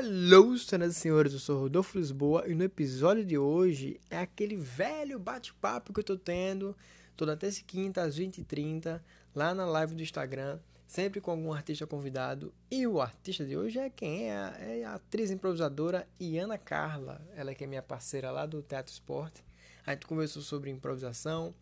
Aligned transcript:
Alô, 0.00 0.56
senhoras 0.56 0.96
e 0.96 0.98
senhores, 0.98 1.32
eu 1.34 1.38
sou 1.38 1.60
Rodolfo 1.60 1.98
Lisboa 1.98 2.48
e 2.48 2.54
no 2.54 2.64
episódio 2.64 3.22
de 3.22 3.36
hoje 3.36 4.00
é 4.08 4.16
aquele 4.16 4.56
velho 4.56 5.18
bate-papo 5.18 5.92
que 5.92 6.00
eu 6.00 6.04
tô 6.04 6.16
tendo 6.16 6.74
toda 7.14 7.36
terça 7.36 7.60
e 7.60 7.64
quinta 7.64 8.00
às 8.00 8.18
20h30 8.18 8.98
lá 9.34 9.54
na 9.54 9.66
live 9.66 9.94
do 9.94 10.02
Instagram, 10.02 10.58
sempre 10.86 11.20
com 11.20 11.32
algum 11.32 11.52
artista 11.52 11.86
convidado. 11.86 12.50
E 12.70 12.86
o 12.86 12.98
artista 12.98 13.44
de 13.44 13.54
hoje 13.58 13.78
é 13.78 13.90
quem? 13.90 14.30
É 14.30 14.38
a, 14.38 14.56
é 14.58 14.84
a 14.84 14.94
atriz 14.94 15.30
improvisadora 15.30 16.08
Iana 16.18 16.56
Carla, 16.56 17.20
ela 17.36 17.54
que 17.54 17.64
é 17.64 17.66
minha 17.66 17.82
parceira 17.82 18.30
lá 18.30 18.46
do 18.46 18.62
Teatro 18.62 18.90
Esporte. 18.90 19.44
A 19.84 19.92
gente 19.92 20.06
conversou 20.06 20.40
sobre 20.40 20.70
improvisação, 20.70 21.54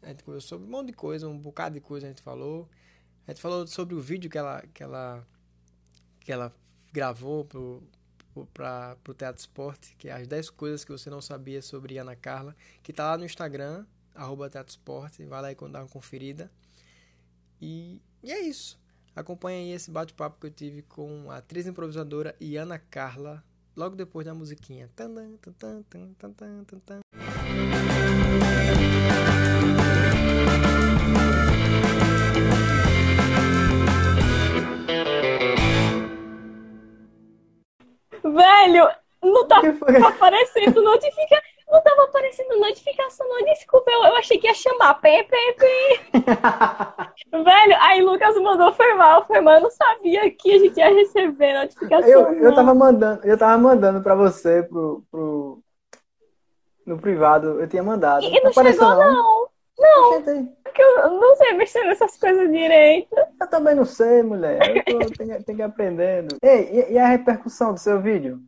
a 0.00 0.08
gente 0.08 0.24
conversou 0.24 0.60
sobre 0.60 0.66
um 0.66 0.70
monte 0.70 0.86
de 0.86 0.92
coisa, 0.94 1.28
um 1.28 1.38
bocado 1.38 1.74
de 1.74 1.80
coisa 1.82 2.06
a 2.06 2.08
gente 2.08 2.22
falou. 2.22 2.66
A 3.26 3.32
gente 3.32 3.42
falou 3.42 3.66
sobre 3.66 3.94
o 3.94 4.00
vídeo 4.00 4.30
que 4.30 4.38
ela, 4.38 4.64
que 4.72 4.82
ela, 4.82 5.26
que 6.20 6.32
ela 6.32 6.56
gravou 6.92 7.44
para 8.52 8.96
o 9.08 9.14
Teatro 9.14 9.40
Esporte, 9.40 9.94
que 9.96 10.08
é 10.08 10.12
as 10.12 10.26
10 10.26 10.50
coisas 10.50 10.84
que 10.84 10.92
você 10.92 11.08
não 11.08 11.20
sabia 11.20 11.62
sobre 11.62 11.98
Ana 11.98 12.14
Carla, 12.14 12.54
que 12.82 12.92
tá 12.92 13.10
lá 13.10 13.18
no 13.18 13.24
Instagram, 13.24 13.86
arroba 14.14 14.50
Teatro 14.50 14.70
Esporte, 14.70 15.24
vai 15.24 15.42
lá 15.42 15.52
e 15.52 15.54
dar 15.70 15.80
uma 15.80 15.88
conferida. 15.88 16.50
E, 17.60 18.00
e 18.22 18.32
é 18.32 18.40
isso. 18.40 18.80
Acompanhe 19.14 19.70
aí 19.70 19.72
esse 19.72 19.90
bate-papo 19.90 20.40
que 20.40 20.46
eu 20.46 20.50
tive 20.50 20.82
com 20.82 21.30
a 21.30 21.36
atriz 21.36 21.66
improvisadora 21.66 22.34
Ana 22.56 22.78
Carla, 22.78 23.44
logo 23.76 23.94
depois 23.94 24.24
da 24.24 24.34
musiquinha. 24.34 24.90
Tan, 24.96 25.14
tan, 25.14 25.52
tan, 25.52 25.82
Velho, 38.34 38.88
não 39.22 39.46
tá 39.46 39.60
aparecendo 40.08 40.82
notificação. 40.82 41.52
Não 41.70 41.82
tava 41.82 42.04
aparecendo 42.04 42.60
notificação, 42.60 43.26
não. 43.26 43.42
Desculpa, 43.46 43.90
eu, 43.90 44.04
eu 44.04 44.16
achei 44.16 44.36
que 44.36 44.46
ia 44.46 44.52
chamar. 44.52 44.92
Pê. 45.00 45.26
Velho, 47.32 47.76
aí 47.80 48.02
Lucas 48.02 48.36
mandou, 48.36 48.74
foi 48.74 48.92
mal, 48.92 49.26
foi 49.26 49.40
mal. 49.40 49.54
Eu 49.54 49.62
não 49.62 49.70
sabia 49.70 50.30
que 50.30 50.52
a 50.52 50.58
gente 50.58 50.76
ia 50.76 50.92
receber 50.92 51.54
notificação. 51.54 52.08
Eu, 52.08 52.34
eu 52.34 52.54
tava 52.54 52.74
mandando, 52.74 53.24
eu 53.24 53.38
tava 53.38 53.56
mandando 53.56 54.02
pra 54.02 54.14
você, 54.14 54.62
pro, 54.64 55.02
pro, 55.10 55.62
no 56.84 56.98
privado, 56.98 57.58
eu 57.58 57.66
tinha 57.66 57.82
mandado. 57.82 58.22
E 58.22 58.30
não, 58.30 58.44
não 58.44 58.52
chegou, 58.52 58.88
não. 58.88 59.12
Não. 59.12 59.51
Não. 59.78 60.22
Porque 60.62 60.82
eu 60.82 61.10
não 61.10 61.36
sei 61.36 61.52
mexer 61.52 61.84
nessas 61.84 62.16
coisas 62.16 62.50
direito. 62.50 63.14
Eu 63.40 63.46
também 63.48 63.74
não 63.74 63.84
sei, 63.84 64.22
mulher. 64.22 64.84
Eu 64.86 65.00
tô, 65.00 65.14
tenho, 65.16 65.42
tenho 65.44 65.56
que 65.56 65.62
aprendendo. 65.62 66.36
Ei, 66.42 66.70
e, 66.70 66.92
e, 66.92 66.98
a 66.98 67.06
repercussão 67.06 67.72
do 67.74 67.80
seu 67.80 68.00
vídeo? 68.00 68.40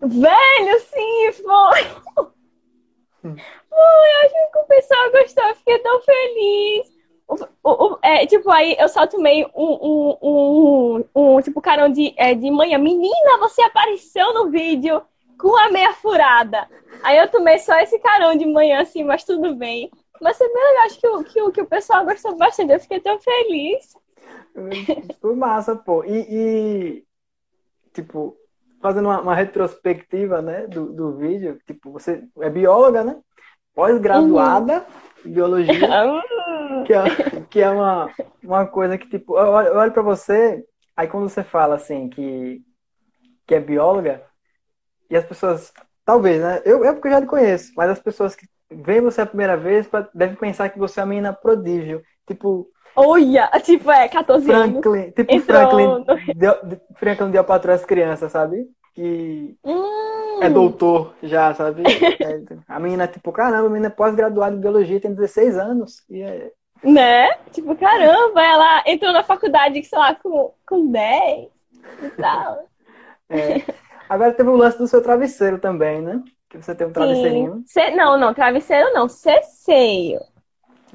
Velho, 0.00 0.80
sim, 0.80 1.32
foi. 1.42 2.24
Hum. 3.24 3.36
Foi, 3.68 4.24
acho 4.24 4.52
que 4.52 4.58
o 4.58 4.64
pessoal 4.64 5.10
gostou, 5.10 5.44
eu 5.44 5.54
fiquei 5.56 5.78
tão 5.78 6.00
feliz. 6.02 6.94
O, 7.26 7.34
o, 7.62 7.94
o, 7.94 7.98
é, 8.02 8.26
tipo, 8.26 8.50
aí 8.50 8.76
eu 8.78 8.88
só 8.88 9.06
tomei 9.06 9.46
um, 9.54 9.64
um, 9.64 10.18
um, 10.22 11.04
um, 11.14 11.40
tipo, 11.40 11.60
carão 11.62 11.88
de, 11.88 12.12
é, 12.16 12.34
de 12.34 12.50
manhã. 12.50 12.76
Menina, 12.76 13.38
você 13.38 13.62
apareceu 13.62 14.34
no 14.34 14.50
vídeo 14.50 15.02
com 15.38 15.56
a 15.56 15.70
meia 15.70 15.92
furada. 15.94 16.68
Aí 17.02 17.18
eu 17.18 17.30
tomei 17.30 17.58
só 17.58 17.78
esse 17.80 17.98
carão 17.98 18.36
de 18.36 18.46
manhã, 18.46 18.80
assim, 18.80 19.04
mas 19.04 19.24
tudo 19.24 19.54
bem. 19.54 19.90
Mas 20.20 20.40
é 20.40 20.46
bem 20.46 20.64
legal, 20.64 20.86
acho 20.86 21.00
que 21.00 21.08
o, 21.08 21.24
que, 21.24 21.42
o, 21.42 21.52
que 21.52 21.60
o 21.62 21.66
pessoal 21.66 22.04
gostou 22.04 22.36
bastante. 22.36 22.72
Eu 22.72 22.80
fiquei 22.80 23.00
tão 23.00 23.18
feliz. 23.20 23.94
Foi 25.20 25.34
massa, 25.34 25.74
pô. 25.74 26.04
E, 26.04 26.26
e 26.30 27.04
tipo, 27.92 28.36
fazendo 28.80 29.06
uma, 29.06 29.20
uma, 29.20 29.34
retrospectiva, 29.34 30.40
né, 30.40 30.66
do, 30.66 30.92
do 30.92 31.16
vídeo, 31.16 31.58
tipo, 31.66 31.90
você 31.90 32.22
é 32.40 32.50
bióloga, 32.50 33.02
né? 33.02 33.20
Pós-graduada 33.74 34.78
uhum. 34.78 35.30
em 35.30 35.32
biologia. 35.32 35.88
que 36.86 36.92
é, 36.92 37.40
que 37.50 37.60
é 37.60 37.70
uma, 37.70 38.10
uma 38.42 38.66
coisa 38.66 38.96
que, 38.96 39.08
tipo, 39.08 39.36
eu 39.36 39.46
olho, 39.46 39.68
eu 39.68 39.76
olho 39.76 39.92
pra 39.92 40.02
você, 40.02 40.64
aí 40.96 41.08
quando 41.08 41.28
você 41.28 41.42
fala, 41.42 41.74
assim, 41.74 42.08
que, 42.08 42.62
que 43.46 43.54
é 43.54 43.60
bióloga, 43.60 44.22
e 45.14 45.16
as 45.16 45.24
pessoas, 45.24 45.72
talvez, 46.04 46.42
né? 46.42 46.60
Eu, 46.64 46.84
eu 46.84 46.94
porque 46.94 47.06
eu 47.06 47.12
já 47.12 47.20
te 47.20 47.26
conheço, 47.28 47.72
mas 47.76 47.88
as 47.88 48.00
pessoas 48.00 48.34
que 48.34 48.48
veem 48.68 49.00
você 49.00 49.20
a 49.20 49.26
primeira 49.26 49.56
vez 49.56 49.88
devem 50.12 50.34
pensar 50.34 50.68
que 50.70 50.78
você 50.78 50.98
é 50.98 51.04
uma 51.04 51.10
menina 51.10 51.32
prodígio. 51.32 52.02
Tipo. 52.26 52.66
Olha! 52.96 53.48
Tipo, 53.62 53.92
é, 53.92 54.08
14 54.08 54.44
Franklin, 54.44 54.98
anos. 54.98 55.14
Tipo 55.14 55.32
Entrou 55.32 55.60
Franklin, 55.60 55.84
no... 55.84 56.04
deu, 56.34 56.54
Franklin 56.96 57.30
deu 57.30 57.44
patrulha 57.44 57.76
as 57.76 57.84
crianças, 57.84 58.32
sabe? 58.32 58.66
Que 58.92 59.56
hum. 59.64 60.42
é 60.42 60.50
doutor 60.50 61.14
já, 61.22 61.54
sabe? 61.54 61.84
É, 62.20 62.40
a 62.66 62.80
menina, 62.80 63.06
tipo, 63.06 63.30
caramba, 63.30 63.66
a 63.66 63.70
menina 63.70 63.86
é 63.86 63.90
pós-graduada 63.90 64.56
em 64.56 64.60
biologia, 64.60 65.00
tem 65.00 65.14
16 65.14 65.56
anos. 65.56 66.02
E 66.10 66.22
é... 66.22 66.50
Né? 66.82 67.30
Tipo, 67.52 67.76
caramba, 67.76 68.42
ela 68.42 68.82
entrou 68.84 69.12
na 69.12 69.22
faculdade, 69.22 69.82
sei 69.84 69.98
lá, 69.98 70.14
com, 70.16 70.52
com 70.66 70.90
10 70.90 71.48
e 72.02 72.08
tal. 72.20 72.68
É. 73.28 73.62
Agora 74.14 74.32
teve 74.32 74.48
o 74.48 74.56
lance 74.56 74.78
do 74.78 74.86
seu 74.86 75.02
travesseiro 75.02 75.58
também, 75.58 76.00
né? 76.00 76.22
Que 76.48 76.56
você 76.56 76.72
tem 76.72 76.86
um 76.86 76.92
travesseirinho. 76.92 77.64
Não, 77.96 78.16
não, 78.16 78.32
travesseiro 78.32 78.92
não, 78.92 79.08
ceceio. 79.08 80.20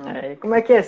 É, 0.05 0.37
como 0.37 0.55
é 0.55 0.61
que 0.61 0.71
é? 0.71 0.77
Uhum, 0.77 0.83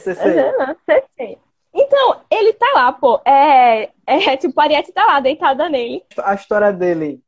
ceceio. 0.85 1.37
Então, 1.73 2.21
ele 2.31 2.53
tá 2.53 2.71
lá, 2.73 2.93
pô. 2.93 3.19
É, 3.25 3.89
é 4.07 4.37
tipo, 4.37 4.57
a 4.61 4.63
Ariete 4.63 4.93
tá 4.93 5.05
lá, 5.05 5.19
deitada 5.19 5.67
nele. 5.67 6.05
A 6.19 6.33
história 6.33 6.71
dele. 6.71 7.21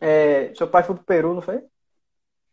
É, 0.00 0.52
seu 0.56 0.66
pai 0.66 0.82
foi 0.82 0.96
pro 0.96 1.04
Peru, 1.04 1.34
não 1.34 1.40
foi? 1.40 1.62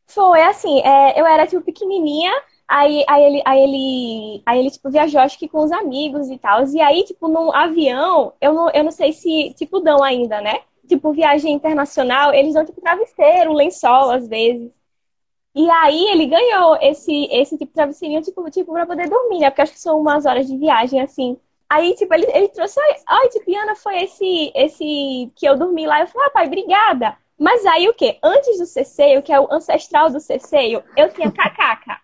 Foi, 0.05 0.43
assim, 0.43 0.81
é, 0.81 1.19
eu 1.19 1.25
era, 1.25 1.47
tipo, 1.47 1.63
pequenininha, 1.63 2.31
aí, 2.67 3.03
aí, 3.09 3.23
ele, 3.23 3.41
aí, 3.43 3.59
ele, 3.59 4.43
aí 4.45 4.59
ele, 4.59 4.69
tipo, 4.69 4.91
viajou, 4.91 5.19
acho 5.19 5.39
que 5.39 5.49
com 5.49 5.63
os 5.63 5.71
amigos 5.71 6.29
e 6.29 6.37
tal. 6.37 6.63
E 6.67 6.79
aí, 6.79 7.03
tipo, 7.05 7.27
num 7.27 7.51
avião, 7.51 8.33
eu 8.39 8.53
não, 8.53 8.69
eu 8.69 8.83
não 8.83 8.91
sei 8.91 9.11
se, 9.13 9.51
tipo, 9.55 9.79
dão 9.79 10.03
ainda, 10.03 10.39
né? 10.41 10.61
Tipo, 10.88 11.13
viagem 11.13 11.53
internacional, 11.53 12.34
eles 12.34 12.53
dão, 12.53 12.66
tipo, 12.66 12.81
travesseiro, 12.81 13.53
lençol, 13.53 14.12
às 14.12 14.28
vezes. 14.28 14.72
E 15.56 15.69
aí 15.69 16.09
ele 16.09 16.25
ganhou 16.25 16.78
esse, 16.81 17.28
esse 17.31 17.57
tipo 17.57 17.68
de 17.68 17.75
travesseirinho, 17.75 18.22
tipo, 18.22 18.50
tipo, 18.51 18.73
pra 18.73 18.85
poder 18.85 19.09
dormir, 19.09 19.40
né? 19.40 19.50
Porque 19.50 19.62
acho 19.62 19.74
que 19.74 19.79
são 19.79 20.00
umas 20.00 20.25
horas 20.25 20.47
de 20.47 20.57
viagem, 20.57 21.01
assim. 21.01 21.38
Aí, 21.69 21.95
tipo, 21.95 22.13
ele, 22.13 22.28
ele 22.34 22.50
trouxe, 22.50 22.79
ai, 23.07 23.29
tipo, 23.29 23.57
Ana, 23.57 23.75
foi 23.75 24.03
esse, 24.03 24.51
esse 24.53 25.31
que 25.35 25.47
eu 25.47 25.57
dormi 25.57 25.88
lá. 25.88 26.01
Eu 26.01 26.07
falei, 26.07 26.28
ah, 26.28 26.31
pai, 26.31 26.47
obrigada. 26.47 27.18
Mas 27.40 27.66
aí 27.66 27.88
o 27.90 27.94
quê? 27.94 28.18
Antes 28.24 28.59
do 28.59 28.66
ceceio, 28.66 29.24
que 29.24 29.31
é 29.31 29.40
o 29.40 29.47
ancestral 29.51 30.09
do 30.09 30.19
ceceio, 30.19 30.84
eu 30.95 31.09
tinha 31.13 31.31
cacaca. 31.31 32.00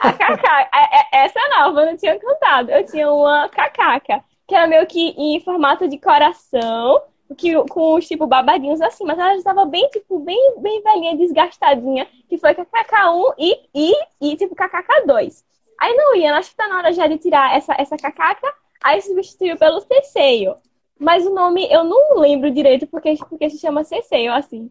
a 0.00 0.12
cacaca, 0.12 0.70
é, 0.74 1.18
é, 1.20 1.24
essa 1.24 1.40
nova, 1.58 1.80
eu 1.80 1.86
não 1.86 1.96
tinha 1.96 2.18
cantado. 2.18 2.70
Eu 2.70 2.84
tinha 2.86 3.10
uma 3.10 3.48
cacaca 3.48 4.22
que 4.46 4.54
era 4.54 4.66
meio 4.66 4.86
que 4.86 5.14
em 5.16 5.40
formato 5.40 5.88
de 5.88 5.98
coração, 5.98 7.02
que, 7.36 7.54
com 7.68 7.94
os 7.94 8.06
tipo 8.06 8.26
babadinhos 8.26 8.80
assim, 8.80 9.04
mas 9.04 9.18
ela 9.18 9.30
já 9.30 9.38
estava 9.38 9.64
bem, 9.64 9.88
tipo, 9.88 10.18
bem, 10.18 10.54
bem 10.58 10.82
velhinha, 10.82 11.16
desgastadinha, 11.16 12.06
que 12.28 12.36
foi 12.36 12.54
KKK1 12.54 13.34
e, 13.38 13.60
e, 13.74 13.92
e 14.20 14.36
tipo 14.36 14.54
KKK2. 14.54 15.42
Aí 15.80 15.94
não 15.94 16.14
ia, 16.14 16.36
acho 16.36 16.50
que 16.50 16.56
tá 16.56 16.68
na 16.68 16.78
hora 16.78 16.92
já 16.92 17.06
de 17.06 17.18
tirar 17.18 17.56
essa, 17.56 17.74
essa 17.78 17.96
KKK, 17.96 18.52
aí 18.82 19.00
substituiu 19.00 19.56
pelo 19.56 19.80
Ceceio. 19.80 20.56
Mas 20.98 21.26
o 21.26 21.34
nome 21.34 21.66
eu 21.70 21.82
não 21.82 22.18
lembro 22.18 22.50
direito 22.50 22.86
porque, 22.86 23.14
porque 23.28 23.50
se 23.50 23.58
chama 23.58 23.84
Ceceio, 23.84 24.32
assim. 24.32 24.70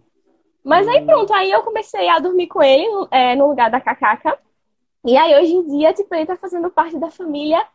Mas 0.63 0.87
aí 0.87 1.01
hum. 1.01 1.05
pronto, 1.05 1.33
aí 1.33 1.51
eu 1.51 1.61
comecei 1.63 2.07
a 2.07 2.19
dormir 2.19 2.47
com 2.47 2.63
ele 2.63 2.87
é, 3.11 3.35
no 3.35 3.47
lugar 3.49 3.69
da 3.69 3.81
KKK. 3.81 4.37
E 5.05 5.17
aí 5.17 5.35
hoje 5.41 5.53
em 5.53 5.67
dia, 5.67 5.93
tipo, 5.93 6.13
ele 6.15 6.25
tá 6.25 6.37
fazendo 6.37 6.69
parte 6.69 6.97
da 6.97 7.11
família 7.11 7.65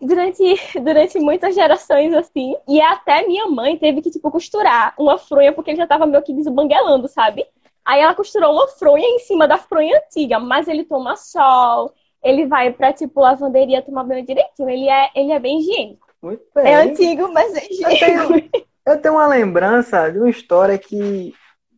durante, 0.00 0.42
durante 0.80 1.18
muitas 1.18 1.54
gerações, 1.54 2.12
assim. 2.14 2.54
E 2.68 2.80
até 2.80 3.26
minha 3.26 3.46
mãe 3.46 3.76
teve 3.76 4.02
que, 4.02 4.10
tipo, 4.10 4.30
costurar 4.30 4.94
uma 4.98 5.18
fronha, 5.18 5.52
porque 5.52 5.70
ele 5.70 5.78
já 5.78 5.86
tava 5.86 6.06
meio 6.06 6.22
que 6.22 6.32
desbanguelando, 6.32 7.08
sabe? 7.08 7.46
Aí 7.84 8.00
ela 8.00 8.14
costurou 8.14 8.52
uma 8.52 8.66
fronha 8.68 9.06
em 9.06 9.20
cima 9.20 9.46
da 9.46 9.58
fronha 9.58 9.96
antiga, 9.98 10.40
mas 10.40 10.66
ele 10.66 10.84
toma 10.84 11.16
sol, 11.16 11.92
ele 12.22 12.46
vai 12.46 12.72
pra, 12.72 12.92
tipo, 12.92 13.20
lavanderia 13.20 13.82
tomar 13.82 14.04
banho 14.04 14.26
direitinho. 14.26 14.68
Ele 14.68 14.88
é, 14.88 15.10
ele 15.14 15.30
é 15.30 15.38
bem 15.38 15.60
higiênico. 15.60 16.06
Muito 16.20 16.42
bem. 16.54 16.66
É 16.66 16.74
antigo, 16.74 17.32
mas 17.32 17.54
é 17.54 17.64
higiênico. 17.64 18.04
Eu 18.04 18.40
tenho, 18.40 18.50
eu 18.86 19.00
tenho 19.00 19.14
uma 19.14 19.28
lembrança 19.28 20.10
de 20.10 20.18
uma 20.18 20.28
história 20.28 20.76
que, 20.76 21.32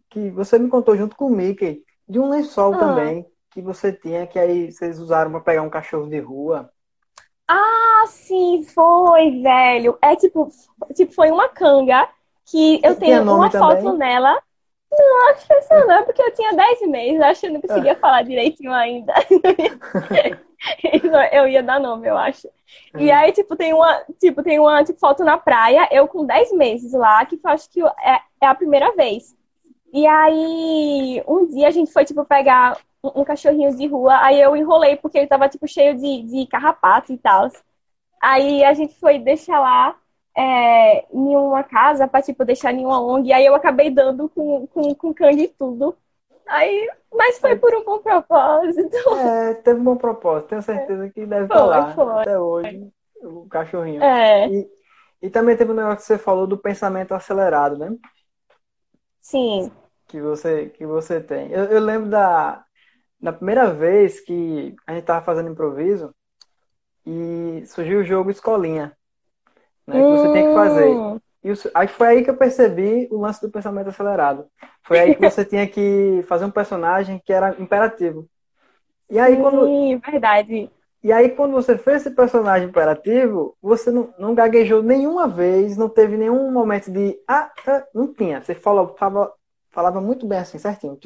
que 0.08 0.30
você 0.30 0.58
me 0.58 0.70
contou 0.70 0.96
junto 0.96 1.14
com 1.14 1.26
o 1.26 1.30
Mickey, 1.30 1.82
de 2.08 2.18
um 2.18 2.30
lençol 2.30 2.72
ah. 2.74 2.78
também, 2.78 3.26
que 3.50 3.60
você 3.60 3.92
tinha, 3.92 4.26
que 4.26 4.38
aí 4.38 4.72
vocês 4.72 4.98
usaram 4.98 5.30
para 5.30 5.40
pegar 5.40 5.62
um 5.62 5.70
cachorro 5.70 6.08
de 6.08 6.18
rua. 6.18 6.70
Ah, 7.48 8.04
sim, 8.06 8.62
foi, 8.62 9.42
velho. 9.42 9.98
É 10.02 10.14
tipo, 10.14 10.50
tipo 10.94 11.14
foi 11.14 11.30
uma 11.30 11.48
canga 11.48 12.06
que 12.44 12.80
eu 12.84 12.94
tenho 12.96 13.22
uma 13.22 13.50
também? 13.50 13.82
foto 13.82 13.96
nela. 13.96 14.38
Não, 14.90 15.30
acho 15.30 15.46
que 15.46 15.52
essa 15.52 15.84
não, 15.84 16.04
porque 16.04 16.22
eu 16.22 16.34
tinha 16.34 16.54
10 16.54 16.88
meses, 16.88 17.20
acho 17.20 17.40
que 17.40 17.46
eu 17.46 17.52
não 17.52 17.60
conseguia 17.60 17.92
ah. 17.92 17.96
falar 17.96 18.22
direitinho 18.22 18.72
ainda. 18.72 19.12
eu 21.32 21.46
ia 21.46 21.62
dar 21.62 21.78
nome, 21.78 22.08
eu 22.08 22.16
acho. 22.16 22.48
E 22.96 23.10
aí, 23.10 23.32
tipo, 23.32 23.54
tem 23.54 23.72
uma, 23.72 24.02
tipo, 24.18 24.42
tem 24.42 24.58
uma 24.58 24.82
tipo, 24.84 24.98
foto 24.98 25.24
na 25.24 25.38
praia, 25.38 25.88
eu 25.90 26.08
com 26.08 26.24
10 26.24 26.52
meses 26.52 26.92
lá, 26.92 27.24
que 27.26 27.36
eu 27.36 27.50
acho 27.50 27.70
que 27.70 27.82
é, 27.82 28.20
é 28.42 28.46
a 28.46 28.54
primeira 28.54 28.94
vez. 28.94 29.36
E 29.92 30.06
aí, 30.06 31.22
um 31.26 31.46
dia 31.46 31.68
a 31.68 31.70
gente 31.70 31.92
foi, 31.92 32.04
tipo, 32.04 32.24
pegar 32.24 32.78
um, 33.02 33.24
cachorrinho 33.24 33.74
de 33.76 33.86
rua, 33.86 34.18
aí 34.22 34.40
eu 34.40 34.56
enrolei 34.56 34.96
porque 34.96 35.18
ele 35.18 35.26
tava, 35.26 35.48
tipo, 35.48 35.66
cheio 35.66 35.96
de, 35.96 36.22
de 36.22 36.46
carrapato 36.46 37.12
e 37.12 37.18
tal. 37.18 37.48
Aí 38.20 38.64
a 38.64 38.74
gente 38.74 38.98
foi 38.98 39.18
deixar 39.18 39.60
lá 39.60 39.96
é, 40.36 41.04
em 41.12 41.36
uma 41.36 41.62
casa 41.62 42.06
pra, 42.08 42.22
tipo, 42.22 42.44
deixar 42.44 42.72
em 42.72 42.84
uma 42.84 43.00
ONG, 43.00 43.32
aí 43.32 43.46
eu 43.46 43.54
acabei 43.54 43.90
dando 43.90 44.28
com, 44.28 44.66
com, 44.68 44.94
com 44.94 45.14
cangue 45.14 45.44
e 45.44 45.48
tudo. 45.48 45.96
Aí, 46.46 46.88
mas 47.12 47.38
foi 47.38 47.56
por 47.56 47.74
um 47.74 47.84
bom 47.84 47.98
propósito. 47.98 48.96
É, 49.18 49.54
teve 49.54 49.80
um 49.80 49.84
bom 49.84 49.96
propósito. 49.96 50.48
Tenho 50.48 50.62
certeza 50.62 51.10
que 51.10 51.26
deve 51.26 51.46
foi, 51.46 51.56
estar 51.56 51.66
lá 51.66 51.94
foi. 51.94 52.22
até 52.22 52.38
hoje, 52.38 52.90
o 53.22 53.46
cachorrinho. 53.48 54.02
É. 54.02 54.48
E, 54.48 54.70
e 55.22 55.30
também 55.30 55.56
teve 55.56 55.72
um 55.72 55.74
negócio 55.74 55.98
que 55.98 56.04
você 56.04 56.18
falou 56.18 56.46
do 56.46 56.56
pensamento 56.56 57.12
acelerado, 57.12 57.76
né? 57.76 57.94
Sim. 59.20 59.70
Que 60.06 60.20
você, 60.22 60.70
que 60.70 60.86
você 60.86 61.20
tem. 61.20 61.52
Eu, 61.52 61.64
eu 61.64 61.80
lembro 61.80 62.08
da, 62.08 62.64
da 63.20 63.32
primeira 63.32 63.72
vez 63.72 64.20
que 64.20 64.74
a 64.86 64.94
gente 64.94 65.04
tava 65.04 65.24
fazendo 65.24 65.50
improviso 65.50 66.14
e 67.04 67.64
surgiu 67.66 68.00
o 68.00 68.04
jogo 68.04 68.30
Escolinha. 68.30 68.96
Né, 69.86 69.94
que 69.94 70.02
você 70.02 70.32
tem 70.32 70.46
que 70.46 70.54
fazer. 70.54 70.88
Hum. 70.88 71.20
E 71.42 71.52
aí 71.74 71.88
foi 71.88 72.06
aí 72.08 72.24
que 72.24 72.30
eu 72.30 72.36
percebi 72.36 73.08
o 73.10 73.18
lance 73.18 73.40
do 73.40 73.50
pensamento 73.50 73.88
acelerado. 73.88 74.46
Foi 74.82 74.98
aí 74.98 75.14
que 75.14 75.22
você 75.22 75.44
tinha 75.44 75.66
que 75.66 76.22
fazer 76.28 76.44
um 76.44 76.50
personagem 76.50 77.20
que 77.24 77.32
era 77.32 77.56
imperativo. 77.58 78.28
E 79.08 79.18
aí 79.18 79.36
Sim, 79.36 79.40
quando 79.40 80.00
verdade. 80.00 80.70
E 81.02 81.12
aí 81.12 81.30
quando 81.30 81.52
você 81.52 81.78
fez 81.78 82.02
esse 82.02 82.10
personagem 82.14 82.68
imperativo, 82.68 83.56
você 83.62 83.90
não, 83.90 84.12
não 84.18 84.34
gaguejou 84.34 84.82
nenhuma 84.82 85.26
vez, 85.26 85.76
não 85.76 85.88
teve 85.88 86.16
nenhum 86.16 86.50
momento 86.50 86.90
de 86.90 87.18
ah, 87.26 87.50
ah 87.66 87.84
não 87.94 88.12
tinha. 88.12 88.42
Você 88.42 88.54
falou, 88.54 88.94
falava, 88.98 89.32
falava 89.70 90.00
muito 90.00 90.26
bem 90.26 90.40
assim, 90.40 90.58
certinho, 90.58 90.98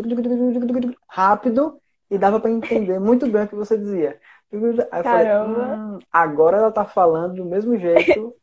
rápido 1.06 1.80
e 2.12 2.18
dava 2.18 2.38
para 2.38 2.50
entender 2.50 3.00
muito 3.00 3.26
bem 3.26 3.44
o 3.44 3.48
que 3.48 3.54
você 3.54 3.76
dizia. 3.76 4.20
Aí 4.52 5.00
eu 5.00 5.04
falei, 5.04 5.32
hum, 5.34 5.98
agora 6.12 6.58
ela 6.58 6.70
tá 6.70 6.84
falando 6.84 7.36
do 7.36 7.44
mesmo 7.46 7.74
jeito 7.78 8.34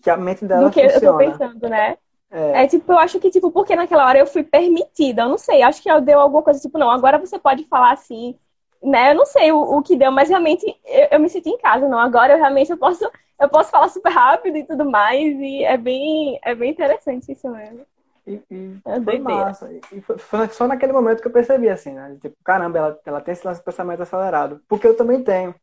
que 0.00 0.08
a 0.08 0.16
mente 0.16 0.44
dela 0.44 0.68
do 0.68 0.72
que 0.72 0.88
funciona. 0.88 1.24
eu 1.24 1.28
tô 1.28 1.32
pensando, 1.32 1.68
né? 1.68 1.98
É. 2.30 2.62
é. 2.62 2.66
tipo, 2.68 2.92
eu 2.92 2.98
acho 2.98 3.18
que, 3.18 3.28
tipo, 3.28 3.50
porque 3.50 3.74
naquela 3.74 4.06
hora 4.06 4.20
eu 4.20 4.28
fui 4.28 4.44
permitida, 4.44 5.22
eu 5.22 5.28
não 5.28 5.36
sei, 5.36 5.60
acho 5.60 5.82
que 5.82 5.90
eu 5.90 6.00
deu 6.00 6.20
alguma 6.20 6.42
coisa, 6.42 6.60
tipo, 6.60 6.78
não, 6.78 6.88
agora 6.88 7.18
você 7.18 7.36
pode 7.36 7.64
falar 7.64 7.90
assim, 7.90 8.38
né? 8.80 9.10
Eu 9.10 9.16
não 9.16 9.26
sei 9.26 9.50
o, 9.50 9.60
o 9.60 9.82
que 9.82 9.96
deu, 9.96 10.12
mas 10.12 10.28
realmente 10.28 10.64
eu, 10.86 11.08
eu, 11.10 11.20
me 11.20 11.28
senti 11.28 11.50
em 11.50 11.58
casa, 11.58 11.88
não. 11.88 11.98
Agora 11.98 12.34
eu 12.34 12.38
realmente 12.38 12.70
eu 12.70 12.78
posso, 12.78 13.04
eu 13.40 13.48
posso 13.48 13.72
falar 13.72 13.88
super 13.88 14.12
rápido 14.12 14.56
e 14.56 14.64
tudo 14.64 14.88
mais, 14.88 15.20
e 15.20 15.64
é 15.64 15.76
bem, 15.76 16.38
é 16.44 16.54
bem 16.54 16.70
interessante 16.70 17.32
isso 17.32 17.50
mesmo. 17.50 17.84
E, 18.30 18.42
e 18.50 18.78
é 18.84 19.00
foi 19.00 19.18
massa. 19.18 19.70
E 19.92 20.00
foi, 20.00 20.18
foi, 20.18 20.48
só 20.48 20.66
naquele 20.66 20.92
momento 20.92 21.20
que 21.20 21.28
eu 21.28 21.32
percebi, 21.32 21.68
assim, 21.68 21.92
né? 21.92 22.16
Tipo, 22.20 22.36
caramba, 22.44 22.78
ela, 22.78 23.00
ela 23.04 23.20
tem 23.20 23.32
esse 23.32 23.46
lance 23.46 23.60
de 23.60 23.64
pensamento 23.64 24.02
acelerado. 24.02 24.60
Porque 24.68 24.86
eu 24.86 24.96
também 24.96 25.22
tenho 25.22 25.54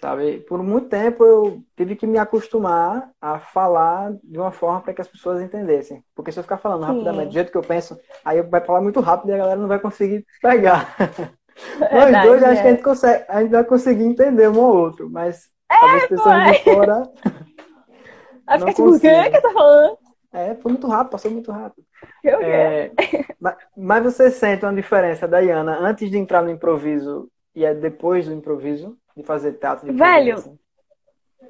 sabe? 0.00 0.40
Por 0.40 0.62
muito 0.62 0.88
tempo 0.88 1.24
eu 1.24 1.62
tive 1.76 1.96
que 1.96 2.06
me 2.06 2.18
acostumar 2.18 3.10
a 3.20 3.38
falar 3.38 4.12
de 4.22 4.38
uma 4.38 4.50
forma 4.50 4.80
para 4.80 4.94
que 4.94 5.00
as 5.00 5.08
pessoas 5.08 5.42
entendessem. 5.42 6.02
Porque 6.14 6.32
se 6.32 6.38
eu 6.38 6.42
ficar 6.42 6.58
falando 6.58 6.84
rapidamente, 6.84 7.28
do 7.28 7.34
jeito 7.34 7.52
que 7.52 7.58
eu 7.58 7.62
penso, 7.62 7.98
aí 8.24 8.40
vai 8.42 8.60
falar 8.60 8.80
muito 8.80 9.00
rápido 9.00 9.30
e 9.30 9.34
a 9.34 9.38
galera 9.38 9.60
não 9.60 9.68
vai 9.68 9.78
conseguir 9.78 10.24
pegar. 10.40 10.94
Verdade, 11.78 12.12
Nós 12.12 12.22
dois, 12.26 12.42
é. 12.42 12.46
acho 12.46 12.62
que 12.62 12.68
a 12.68 12.70
gente, 12.70 12.82
consegue, 12.82 13.24
a 13.28 13.42
gente 13.42 13.50
vai 13.50 13.64
conseguir 13.64 14.04
entender 14.04 14.48
um 14.48 14.58
ou 14.58 14.76
outro, 14.76 15.10
mas 15.10 15.48
é, 15.70 15.78
talvez 15.78 16.06
pessoas 16.06 16.52
de 16.52 16.58
fora. 16.64 17.02
Vai 18.48 18.60
ficar 18.60 18.72
tipo, 18.72 18.88
o 18.88 18.98
que 18.98 19.30
que 19.30 19.40
tá 19.42 19.50
falando? 19.52 19.98
É, 20.32 20.54
foi 20.56 20.72
muito 20.72 20.86
rápido, 20.86 21.12
passou 21.12 21.30
muito 21.30 21.50
rápido. 21.50 21.86
É, 22.24 22.90
mas, 23.40 23.56
mas 23.76 24.04
você 24.04 24.30
sente 24.30 24.64
uma 24.64 24.74
diferença, 24.74 25.26
Dayana, 25.26 25.78
antes 25.78 26.10
de 26.10 26.18
entrar 26.18 26.42
no 26.42 26.50
improviso 26.50 27.30
e 27.54 27.64
é 27.64 27.74
depois 27.74 28.26
do 28.26 28.34
improviso? 28.34 28.96
de 29.18 29.24
fazer 29.24 29.52
teatro 29.54 29.86
de 29.86 29.98
Velho, 29.98 30.58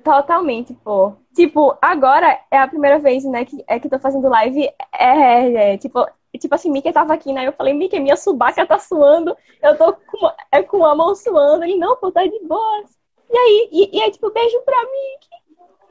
totalmente, 0.03 0.75
pô. 0.83 1.13
Tipo, 1.35 1.77
agora 1.81 2.41
é 2.51 2.59
a 2.59 2.67
primeira 2.67 2.99
vez, 2.99 3.25
né, 3.25 3.45
que, 3.45 3.63
é 3.69 3.79
que 3.79 3.89
tô 3.89 3.99
fazendo 3.99 4.29
live. 4.29 4.67
É, 4.93 5.05
é, 5.05 5.75
é 5.75 5.79
tipo, 5.79 6.05
tipo 6.39 6.55
assim, 6.55 6.71
Mickey 6.71 6.93
tava 6.93 7.13
aqui, 7.13 7.33
né? 7.33 7.47
Eu 7.47 7.53
falei, 7.53 7.75
Mickey, 7.75 8.01
minha 8.01 8.17
subaca 8.17 8.67
tá 8.67 8.79
suando, 8.79 9.37
eu 9.63 9.77
tô 9.77 9.93
com, 9.93 10.31
é, 10.51 10.63
com 10.63 10.85
a 10.85 10.95
mão 10.95 11.15
suando. 11.15 11.65
Ele, 11.65 11.77
não, 11.77 11.97
pô, 11.97 12.11
tá 12.11 12.25
de 12.25 12.41
boas. 12.45 12.99
E 13.31 13.37
aí, 13.37 13.69
e, 13.71 13.99
e 13.99 14.03
aí, 14.03 14.11
tipo, 14.11 14.31
beijo 14.33 14.61
pra 14.63 14.77
Mickey. 14.83 15.38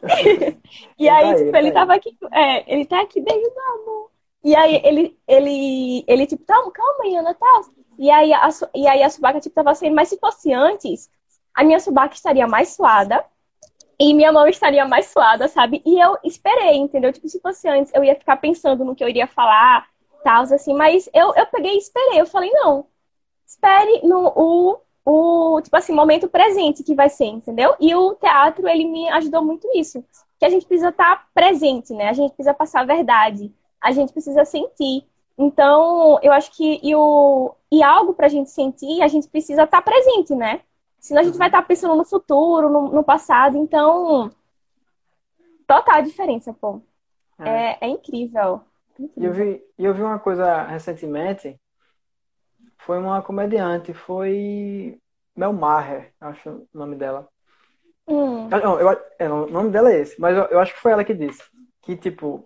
e 0.98 1.10
aí, 1.10 1.32
tá 1.32 1.36
tipo, 1.36 1.58
ele 1.58 1.72
tá 1.72 1.80
tava 1.80 1.94
aqui, 1.96 2.18
é, 2.32 2.74
ele 2.74 2.86
tá 2.86 3.02
aqui, 3.02 3.22
beijo 3.22 3.52
amor. 3.74 4.12
E 4.44 4.56
aí, 4.56 4.82
ele, 4.84 5.18
ele, 5.28 6.06
ele, 6.08 6.28
tipo, 6.28 6.46
calma, 6.46 6.72
calma, 6.72 7.20
Ana, 7.20 7.34
tá? 7.34 7.62
E 7.98 8.10
aí, 8.12 8.32
a, 8.34 8.50
e 8.76 8.88
aí 8.88 9.04
a 9.04 9.10
subaca, 9.10 9.40
tipo, 9.40 9.56
tava 9.56 9.74
saindo, 9.74 9.96
mas 9.96 10.10
se 10.10 10.18
fosse 10.20 10.54
antes, 10.54 11.10
a 11.54 11.64
minha 11.64 11.80
subaca 11.80 12.14
estaria 12.14 12.48
mais 12.48 12.70
suada 12.70 13.26
e 14.00 14.14
minha 14.14 14.32
mão 14.32 14.48
estaria 14.48 14.86
mais 14.86 15.08
suada, 15.08 15.48
sabe? 15.48 15.82
E 15.86 16.00
eu 16.00 16.18
esperei, 16.24 16.76
entendeu? 16.78 17.12
Tipo, 17.12 17.28
se 17.28 17.40
fosse 17.42 17.68
antes, 17.68 17.92
eu 17.94 18.04
ia 18.04 18.16
ficar 18.16 18.38
pensando 18.38 18.86
no 18.86 18.96
que 18.96 19.04
eu 19.04 19.10
iria 19.10 19.26
falar, 19.26 19.88
tal, 20.24 20.44
assim, 20.44 20.74
mas 20.74 21.10
eu, 21.14 21.34
eu 21.36 21.46
peguei 21.48 21.74
e 21.74 21.78
esperei. 21.80 22.22
Eu 22.22 22.28
falei, 22.28 22.52
não, 22.52 22.86
espere 23.46 24.02
no 24.04 24.32
o, 24.36 24.80
o, 25.10 25.62
tipo 25.62 25.78
assim, 25.78 25.94
momento 25.94 26.28
presente 26.28 26.84
que 26.84 26.94
vai 26.94 27.08
ser, 27.08 27.28
entendeu? 27.28 27.74
E 27.80 27.96
o 27.96 28.14
teatro, 28.16 28.68
ele 28.68 28.84
me 28.84 29.08
ajudou 29.12 29.42
muito 29.42 29.66
isso. 29.74 30.04
Que 30.38 30.44
a 30.44 30.50
gente 30.50 30.66
precisa 30.66 30.90
estar 30.90 31.16
tá 31.16 31.26
presente, 31.34 31.94
né? 31.94 32.10
A 32.10 32.14
gente 32.14 32.34
precisa 32.34 32.54
passar 32.54 32.82
a 32.82 32.86
verdade. 32.86 33.50
A 33.80 33.94
gente 33.94 34.12
precisa 34.12 34.44
sentir. 34.44 35.06
Então, 35.38 36.20
eu 36.22 36.34
acho 36.34 36.52
que 36.52 36.82
e, 36.84 36.94
o, 36.94 37.56
e 37.72 37.82
algo 37.82 38.14
pra 38.14 38.28
gente 38.28 38.50
sentir, 38.50 39.02
a 39.02 39.08
gente 39.08 39.30
precisa 39.30 39.64
estar 39.64 39.82
tá 39.82 39.82
presente, 39.82 40.36
né? 40.36 40.60
Senão 41.00 41.22
a 41.22 41.24
gente 41.24 41.38
vai 41.38 41.48
estar 41.48 41.62
tá 41.62 41.66
pensando 41.66 41.96
no 41.96 42.04
futuro, 42.04 42.70
no, 42.70 42.90
no 42.90 43.04
passado. 43.04 43.58
Então, 43.58 44.30
total 45.66 46.02
diferença, 46.02 46.52
pô. 46.52 46.82
É, 47.40 47.50
é, 47.50 47.78
é 47.80 47.88
incrível. 47.88 48.60
E 49.16 49.24
eu 49.24 49.32
vi, 49.32 49.64
eu 49.80 49.94
vi 49.94 50.02
uma 50.02 50.20
coisa 50.20 50.64
recentemente. 50.64 51.58
Foi 52.80 52.98
uma 52.98 53.22
comediante, 53.22 53.94
foi 53.94 55.00
Mel 55.36 55.54
Maher, 55.54 56.14
acho 56.20 56.50
o 56.50 56.68
nome 56.74 56.96
dela. 56.96 57.28
Hum. 58.08 58.48
Ah, 58.52 58.60
não, 58.60 58.80
eu, 58.80 58.90
é, 59.20 59.30
o 59.30 59.48
nome 59.48 59.70
dela 59.70 59.92
é 59.92 60.00
esse, 60.00 60.20
mas 60.20 60.36
eu, 60.36 60.44
eu 60.46 60.60
acho 60.60 60.74
que 60.74 60.80
foi 60.80 60.92
ela 60.92 61.04
que 61.04 61.14
disse. 61.14 61.44
Que, 61.82 61.96
tipo, 61.96 62.46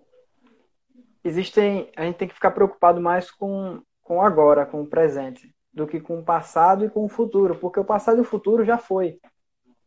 existem. 1.24 1.90
A 1.96 2.02
gente 2.02 2.16
tem 2.16 2.28
que 2.28 2.34
ficar 2.34 2.50
preocupado 2.50 3.00
mais 3.00 3.30
com, 3.30 3.80
com 4.02 4.20
agora, 4.20 4.66
com 4.66 4.82
o 4.82 4.86
presente 4.86 5.54
do 5.72 5.86
que 5.86 6.00
com 6.00 6.18
o 6.18 6.24
passado 6.24 6.84
e 6.84 6.90
com 6.90 7.04
o 7.04 7.08
futuro, 7.08 7.54
porque 7.54 7.80
o 7.80 7.84
passado 7.84 8.18
e 8.18 8.20
o 8.20 8.24
futuro 8.24 8.64
já 8.64 8.76
foi, 8.76 9.18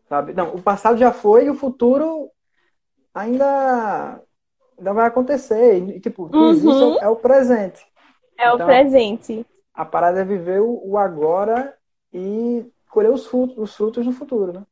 sabe? 0.10 0.34
Não, 0.34 0.56
o 0.56 0.62
passado 0.62 0.98
já 0.98 1.12
foi 1.12 1.46
e 1.46 1.50
o 1.50 1.56
futuro 1.56 2.32
ainda, 3.14 4.20
ainda 4.78 4.94
vai 4.94 5.06
acontecer. 5.06 5.78
E, 5.78 6.00
tipo, 6.00 6.24
o 6.24 6.30
que 6.30 6.38
uhum. 6.38 6.50
existe 6.50 6.98
é 7.00 7.08
o 7.08 7.16
presente. 7.16 7.86
É 8.38 8.52
então, 8.52 8.56
o 8.56 8.66
presente. 8.66 9.46
A 9.76 9.84
parada 9.84 10.22
é 10.22 10.24
viver 10.24 10.62
o, 10.62 10.98
agora 10.98 11.76
e 12.14 12.66
colher 12.90 13.12
os 13.12 13.28
frutos, 13.28 13.58
os 13.58 13.76
frutos 13.76 14.06
no 14.06 14.12
futuro, 14.12 14.54
né? 14.54 14.64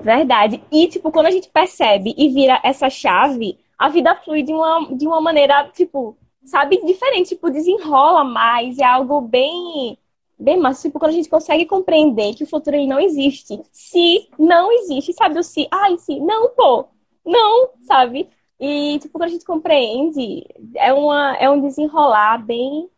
Verdade. 0.00 0.62
E, 0.70 0.86
tipo, 0.88 1.10
quando 1.10 1.26
a 1.26 1.30
gente 1.30 1.48
percebe 1.48 2.14
e 2.16 2.28
vira 2.28 2.60
essa 2.62 2.88
chave, 2.88 3.58
a 3.78 3.88
vida 3.88 4.14
flui 4.16 4.42
de 4.42 4.52
uma, 4.52 4.94
de 4.94 5.06
uma 5.06 5.20
maneira, 5.20 5.68
tipo, 5.70 6.16
sabe, 6.44 6.84
diferente. 6.84 7.30
Tipo, 7.30 7.50
desenrola 7.50 8.24
mais. 8.24 8.78
É 8.78 8.84
algo 8.84 9.20
bem 9.20 9.98
bem 10.42 10.58
massa, 10.58 10.82
tipo, 10.88 10.98
quando 10.98 11.12
a 11.12 11.14
gente 11.14 11.28
consegue 11.28 11.64
compreender 11.66 12.34
que 12.34 12.44
o 12.44 12.46
futuro 12.46 12.76
ele 12.76 12.86
não 12.86 12.98
existe. 12.98 13.62
Se 13.70 14.28
não 14.38 14.72
existe, 14.72 15.12
sabe 15.12 15.38
o 15.38 15.42
se? 15.42 15.68
Ai, 15.70 15.96
se, 15.98 16.18
não, 16.20 16.50
pô, 16.50 16.86
não, 17.24 17.70
sabe? 17.82 18.28
E, 18.58 18.98
tipo, 18.98 19.12
quando 19.18 19.24
a 19.24 19.32
gente 19.32 19.44
compreende, 19.44 20.44
é, 20.76 20.92
uma, 20.92 21.36
é 21.36 21.48
um 21.48 21.60
desenrolar 21.60 22.38
bem, 22.44 22.88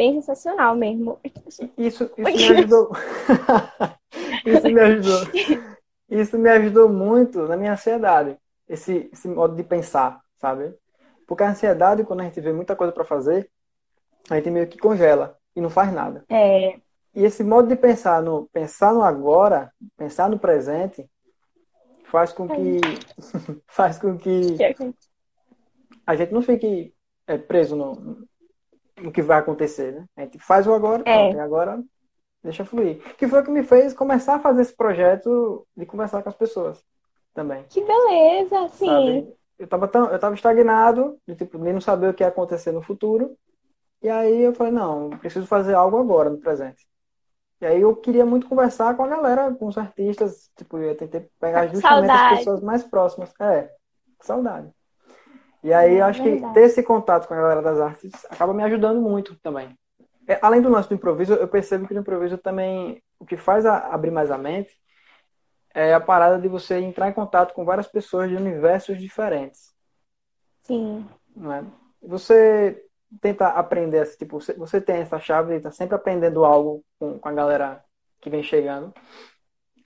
bem 0.00 0.14
sensacional 0.14 0.74
mesmo. 0.74 1.20
Isso, 1.76 2.04
isso 2.04 2.10
me 2.16 2.48
ajudou. 2.48 2.90
isso 4.46 4.66
me 4.70 4.80
ajudou. 4.80 5.20
Isso 6.08 6.38
me 6.38 6.48
ajudou 6.48 6.88
muito 6.88 7.46
na 7.46 7.54
minha 7.54 7.74
ansiedade. 7.74 8.38
Esse, 8.66 9.10
esse 9.12 9.28
modo 9.28 9.54
de 9.54 9.62
pensar, 9.62 10.18
sabe? 10.38 10.74
Porque 11.26 11.42
a 11.42 11.50
ansiedade, 11.50 12.02
quando 12.04 12.20
a 12.20 12.24
gente 12.24 12.40
vê 12.40 12.50
muita 12.50 12.74
coisa 12.74 12.94
para 12.94 13.04
fazer, 13.04 13.50
a 14.30 14.36
gente 14.36 14.50
meio 14.50 14.66
que 14.66 14.78
congela 14.78 15.36
e 15.54 15.60
não 15.60 15.68
faz 15.68 15.92
nada. 15.92 16.24
É. 16.30 16.80
E 17.14 17.22
esse 17.22 17.44
modo 17.44 17.68
de 17.68 17.76
pensar 17.76 18.22
no 18.22 18.48
pensar 18.50 18.94
no 18.94 19.02
agora, 19.02 19.70
pensar 19.98 20.30
no 20.30 20.38
presente, 20.38 21.06
faz 22.04 22.32
com 22.32 22.48
que 22.48 22.80
faz 23.68 23.98
com 23.98 24.16
que 24.16 24.56
a 26.06 26.16
gente 26.16 26.32
não 26.32 26.40
fique 26.40 26.94
é, 27.26 27.36
preso 27.36 27.76
no, 27.76 28.26
no 29.02 29.12
que 29.12 29.22
vai 29.22 29.38
acontecer, 29.38 29.92
né? 29.92 30.04
A 30.16 30.22
gente 30.22 30.38
faz 30.38 30.66
o 30.66 30.72
agora, 30.72 31.02
é. 31.06 31.38
agora 31.40 31.82
deixa 32.42 32.64
fluir. 32.64 33.00
Que 33.16 33.28
foi 33.28 33.40
o 33.40 33.44
que 33.44 33.50
me 33.50 33.62
fez 33.62 33.92
começar 33.94 34.36
a 34.36 34.40
fazer 34.40 34.62
esse 34.62 34.74
projeto 34.74 35.66
de 35.76 35.86
conversar 35.86 36.22
com 36.22 36.28
as 36.28 36.34
pessoas 36.34 36.82
também. 37.34 37.64
Que 37.68 37.82
beleza, 37.82 38.68
sim. 38.68 38.86
Sabe? 38.86 39.34
Eu 39.58 39.66
tava 39.66 39.86
tão, 39.86 40.10
eu 40.10 40.18
tava 40.18 40.34
estagnado, 40.34 41.18
de 41.26 41.34
tipo, 41.36 41.58
nem 41.58 41.72
não 41.72 41.80
saber 41.80 42.08
o 42.08 42.14
que 42.14 42.22
ia 42.22 42.28
acontecer 42.28 42.72
no 42.72 42.82
futuro. 42.82 43.36
E 44.02 44.08
aí 44.08 44.40
eu 44.40 44.54
falei, 44.54 44.72
não, 44.72 45.10
preciso 45.10 45.46
fazer 45.46 45.74
algo 45.74 45.98
agora, 45.98 46.30
no 46.30 46.38
presente. 46.38 46.88
E 47.60 47.66
aí 47.66 47.82
eu 47.82 47.94
queria 47.94 48.24
muito 48.24 48.48
conversar 48.48 48.96
com 48.96 49.04
a 49.04 49.08
galera, 49.08 49.54
com 49.54 49.66
os 49.66 49.76
artistas, 49.76 50.50
tipo, 50.56 50.78
eu 50.78 50.96
tentei 50.96 51.28
pegar 51.38 51.66
justamente 51.66 52.06
saudade. 52.06 52.32
as 52.32 52.38
pessoas 52.38 52.62
mais 52.62 52.82
próximas. 52.82 53.34
É, 53.38 53.70
saudade. 54.20 54.72
E 55.62 55.72
aí 55.72 55.96
é, 55.96 56.00
acho 56.00 56.22
verdade. 56.22 56.54
que 56.54 56.60
ter 56.60 56.66
esse 56.66 56.82
contato 56.82 57.28
com 57.28 57.34
a 57.34 57.36
galera 57.36 57.62
das 57.62 57.78
artes 57.78 58.12
acaba 58.30 58.54
me 58.54 58.62
ajudando 58.62 59.00
muito 59.00 59.38
também. 59.40 59.76
É, 60.26 60.38
além 60.42 60.62
do 60.62 60.70
lance 60.70 60.88
do 60.88 60.94
improviso, 60.94 61.34
eu 61.34 61.48
percebo 61.48 61.86
que 61.86 61.94
no 61.94 62.00
improviso 62.00 62.38
também 62.38 63.02
o 63.18 63.26
que 63.26 63.36
faz 63.36 63.66
abrir 63.66 64.10
mais 64.10 64.30
a 64.30 64.38
mente 64.38 64.78
é 65.74 65.94
a 65.94 66.00
parada 66.00 66.40
de 66.40 66.48
você 66.48 66.78
entrar 66.78 67.08
em 67.08 67.12
contato 67.12 67.52
com 67.54 67.64
várias 67.64 67.86
pessoas 67.86 68.28
de 68.28 68.36
universos 68.36 68.98
diferentes. 68.98 69.72
Sim. 70.62 71.06
Não 71.34 71.52
é? 71.52 71.64
Você 72.02 72.84
tenta 73.20 73.48
aprender, 73.48 74.00
assim, 74.00 74.18
tipo, 74.18 74.38
você 74.56 74.80
tem 74.80 74.96
essa 74.96 75.18
chave, 75.18 75.56
está 75.56 75.70
sempre 75.70 75.94
aprendendo 75.94 76.44
algo 76.44 76.84
com, 76.98 77.18
com 77.18 77.28
a 77.28 77.32
galera 77.32 77.84
que 78.20 78.30
vem 78.30 78.42
chegando 78.42 78.92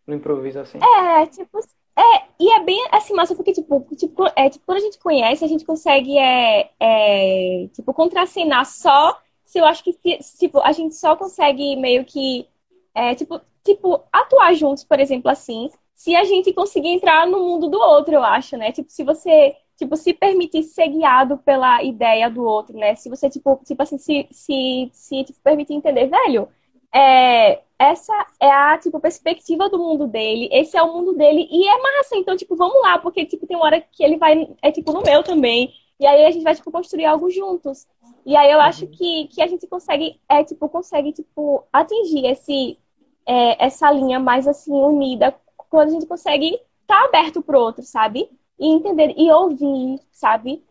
no 0.06 0.14
improviso, 0.14 0.60
assim. 0.60 0.78
É, 0.82 1.26
tipo, 1.26 1.58
é, 1.96 2.24
e 2.40 2.52
é 2.52 2.60
bem 2.64 2.86
assim, 2.92 3.14
massa, 3.14 3.34
porque, 3.34 3.52
tipo, 3.52 3.86
tipo, 3.96 4.24
é, 4.36 4.50
tipo, 4.50 4.64
quando 4.66 4.78
a 4.78 4.80
gente 4.80 4.98
conhece, 4.98 5.44
a 5.44 5.48
gente 5.48 5.64
consegue, 5.64 6.18
é, 6.18 6.70
é, 6.80 7.68
tipo, 7.72 7.94
contracenar 7.94 8.66
só 8.66 9.18
se 9.44 9.58
eu 9.58 9.64
acho 9.64 9.84
que, 9.84 9.92
tipo, 10.38 10.58
a 10.60 10.72
gente 10.72 10.96
só 10.96 11.14
consegue 11.14 11.76
meio 11.76 12.04
que, 12.04 12.48
é, 12.94 13.14
tipo, 13.14 13.40
tipo, 13.64 14.02
atuar 14.12 14.54
juntos, 14.54 14.84
por 14.84 14.98
exemplo, 14.98 15.30
assim, 15.30 15.70
se 15.94 16.14
a 16.16 16.24
gente 16.24 16.52
conseguir 16.52 16.88
entrar 16.88 17.26
no 17.26 17.38
mundo 17.40 17.68
do 17.68 17.78
outro, 17.78 18.14
eu 18.14 18.22
acho, 18.24 18.56
né? 18.56 18.72
Tipo, 18.72 18.90
se 18.90 19.04
você, 19.04 19.56
tipo, 19.76 19.96
se 19.96 20.12
permitir 20.12 20.64
ser 20.64 20.88
guiado 20.88 21.38
pela 21.38 21.82
ideia 21.82 22.28
do 22.28 22.42
outro, 22.44 22.76
né? 22.76 22.94
Se 22.96 23.08
você, 23.08 23.30
tipo, 23.30 23.60
tipo 23.64 23.82
assim, 23.82 23.98
se, 23.98 24.26
se, 24.32 24.90
se 24.92 25.24
tipo, 25.24 25.38
permitir 25.42 25.74
entender, 25.74 26.08
velho, 26.08 26.48
é, 26.92 27.62
essa 27.78 28.12
é 28.40 28.50
a, 28.50 28.78
tipo, 28.78 29.00
perspectiva 29.00 29.68
do 29.68 29.78
mundo 29.78 30.06
dele, 30.06 30.48
esse 30.52 30.76
é 30.76 30.82
o 30.82 30.92
mundo 30.92 31.14
dele, 31.14 31.48
e 31.50 31.66
é 31.68 31.82
massa, 31.82 32.16
então, 32.16 32.36
tipo, 32.36 32.56
vamos 32.56 32.80
lá, 32.82 32.98
porque, 32.98 33.26
tipo, 33.26 33.46
tem 33.46 33.56
uma 33.56 33.66
hora 33.66 33.80
que 33.80 34.02
ele 34.02 34.16
vai, 34.16 34.48
é, 34.62 34.70
tipo, 34.70 34.92
no 34.92 35.02
meu 35.02 35.22
também, 35.22 35.72
e 35.98 36.06
aí 36.06 36.24
a 36.24 36.30
gente 36.30 36.44
vai, 36.44 36.54
tipo, 36.54 36.70
construir 36.70 37.04
algo 37.04 37.30
juntos. 37.30 37.86
E 38.26 38.36
aí 38.36 38.50
eu 38.50 38.60
acho 38.60 38.86
que, 38.86 39.28
que 39.28 39.42
a 39.42 39.46
gente 39.46 39.66
consegue, 39.66 40.20
é, 40.28 40.42
tipo, 40.44 40.68
consegue, 40.68 41.12
tipo, 41.12 41.64
atingir 41.72 42.26
esse, 42.26 42.78
é, 43.26 43.64
essa 43.64 43.90
linha 43.90 44.18
mais, 44.20 44.46
assim, 44.48 44.72
unida, 44.72 45.34
quando 45.70 45.88
a 45.88 45.92
gente 45.92 46.06
consegue 46.06 46.54
estar 46.82 47.00
tá 47.00 47.04
aberto 47.04 47.42
pro 47.42 47.58
outro, 47.58 47.82
sabe? 47.82 48.30
E 48.58 48.66
entender, 48.66 49.14
e 49.16 49.30
ouvir, 49.30 50.00
sabe? 50.12 50.64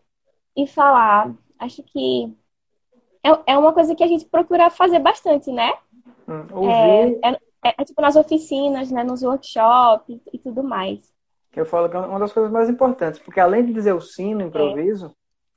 E 0.56 0.66
falar. 0.66 1.34
Acho 1.58 1.82
que 1.82 2.34
é, 3.22 3.52
é 3.54 3.58
uma 3.58 3.72
coisa 3.72 3.94
que 3.94 4.04
a 4.04 4.06
gente 4.06 4.26
procura 4.26 4.70
fazer 4.70 4.98
bastante, 4.98 5.50
né? 5.50 5.72
Hum, 6.28 6.44
ouvir... 6.52 7.18
É, 7.22 7.30
é, 7.64 7.74
é, 7.78 7.84
tipo 7.84 8.00
nas 8.00 8.16
oficinas, 8.16 8.90
né? 8.90 9.02
Nos 9.04 9.22
workshops 9.22 10.20
e 10.32 10.38
tudo 10.38 10.62
mais. 10.62 11.12
Eu 11.54 11.64
falo 11.64 11.88
que 11.88 11.96
é 11.96 12.00
uma 12.00 12.18
das 12.18 12.32
coisas 12.32 12.50
mais 12.50 12.68
importantes, 12.68 13.20
porque 13.20 13.38
além 13.38 13.64
de 13.64 13.72
dizer 13.72 13.92
o 13.92 14.00
sim 14.00 14.34
no 14.34 14.42
improviso, 14.42 15.06
é. 15.06 15.10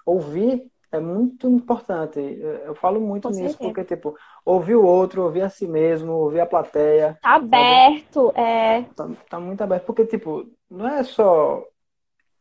ouvir 0.05 0.69
é 0.91 0.99
muito 0.99 1.49
importante. 1.49 2.19
Eu 2.19 2.75
falo 2.75 2.99
muito 2.99 3.23
Com 3.23 3.29
nisso, 3.29 3.57
certeza. 3.57 3.63
porque, 3.63 3.83
tipo, 3.83 4.15
ouvir 4.45 4.75
o 4.75 4.85
outro, 4.85 5.23
ouvir 5.23 5.41
a 5.41 5.49
si 5.49 5.67
mesmo, 5.67 6.13
ouvir 6.13 6.39
a 6.39 6.45
plateia. 6.45 7.17
Tá 7.21 7.35
aberto, 7.35 8.27
sabe? 8.27 8.39
é. 8.39 8.83
Tá, 8.95 9.09
tá, 9.29 9.39
muito 9.39 9.61
aberto, 9.61 9.85
porque, 9.85 10.05
tipo, 10.05 10.45
não 10.69 10.87
é 10.87 11.03
só 11.03 11.63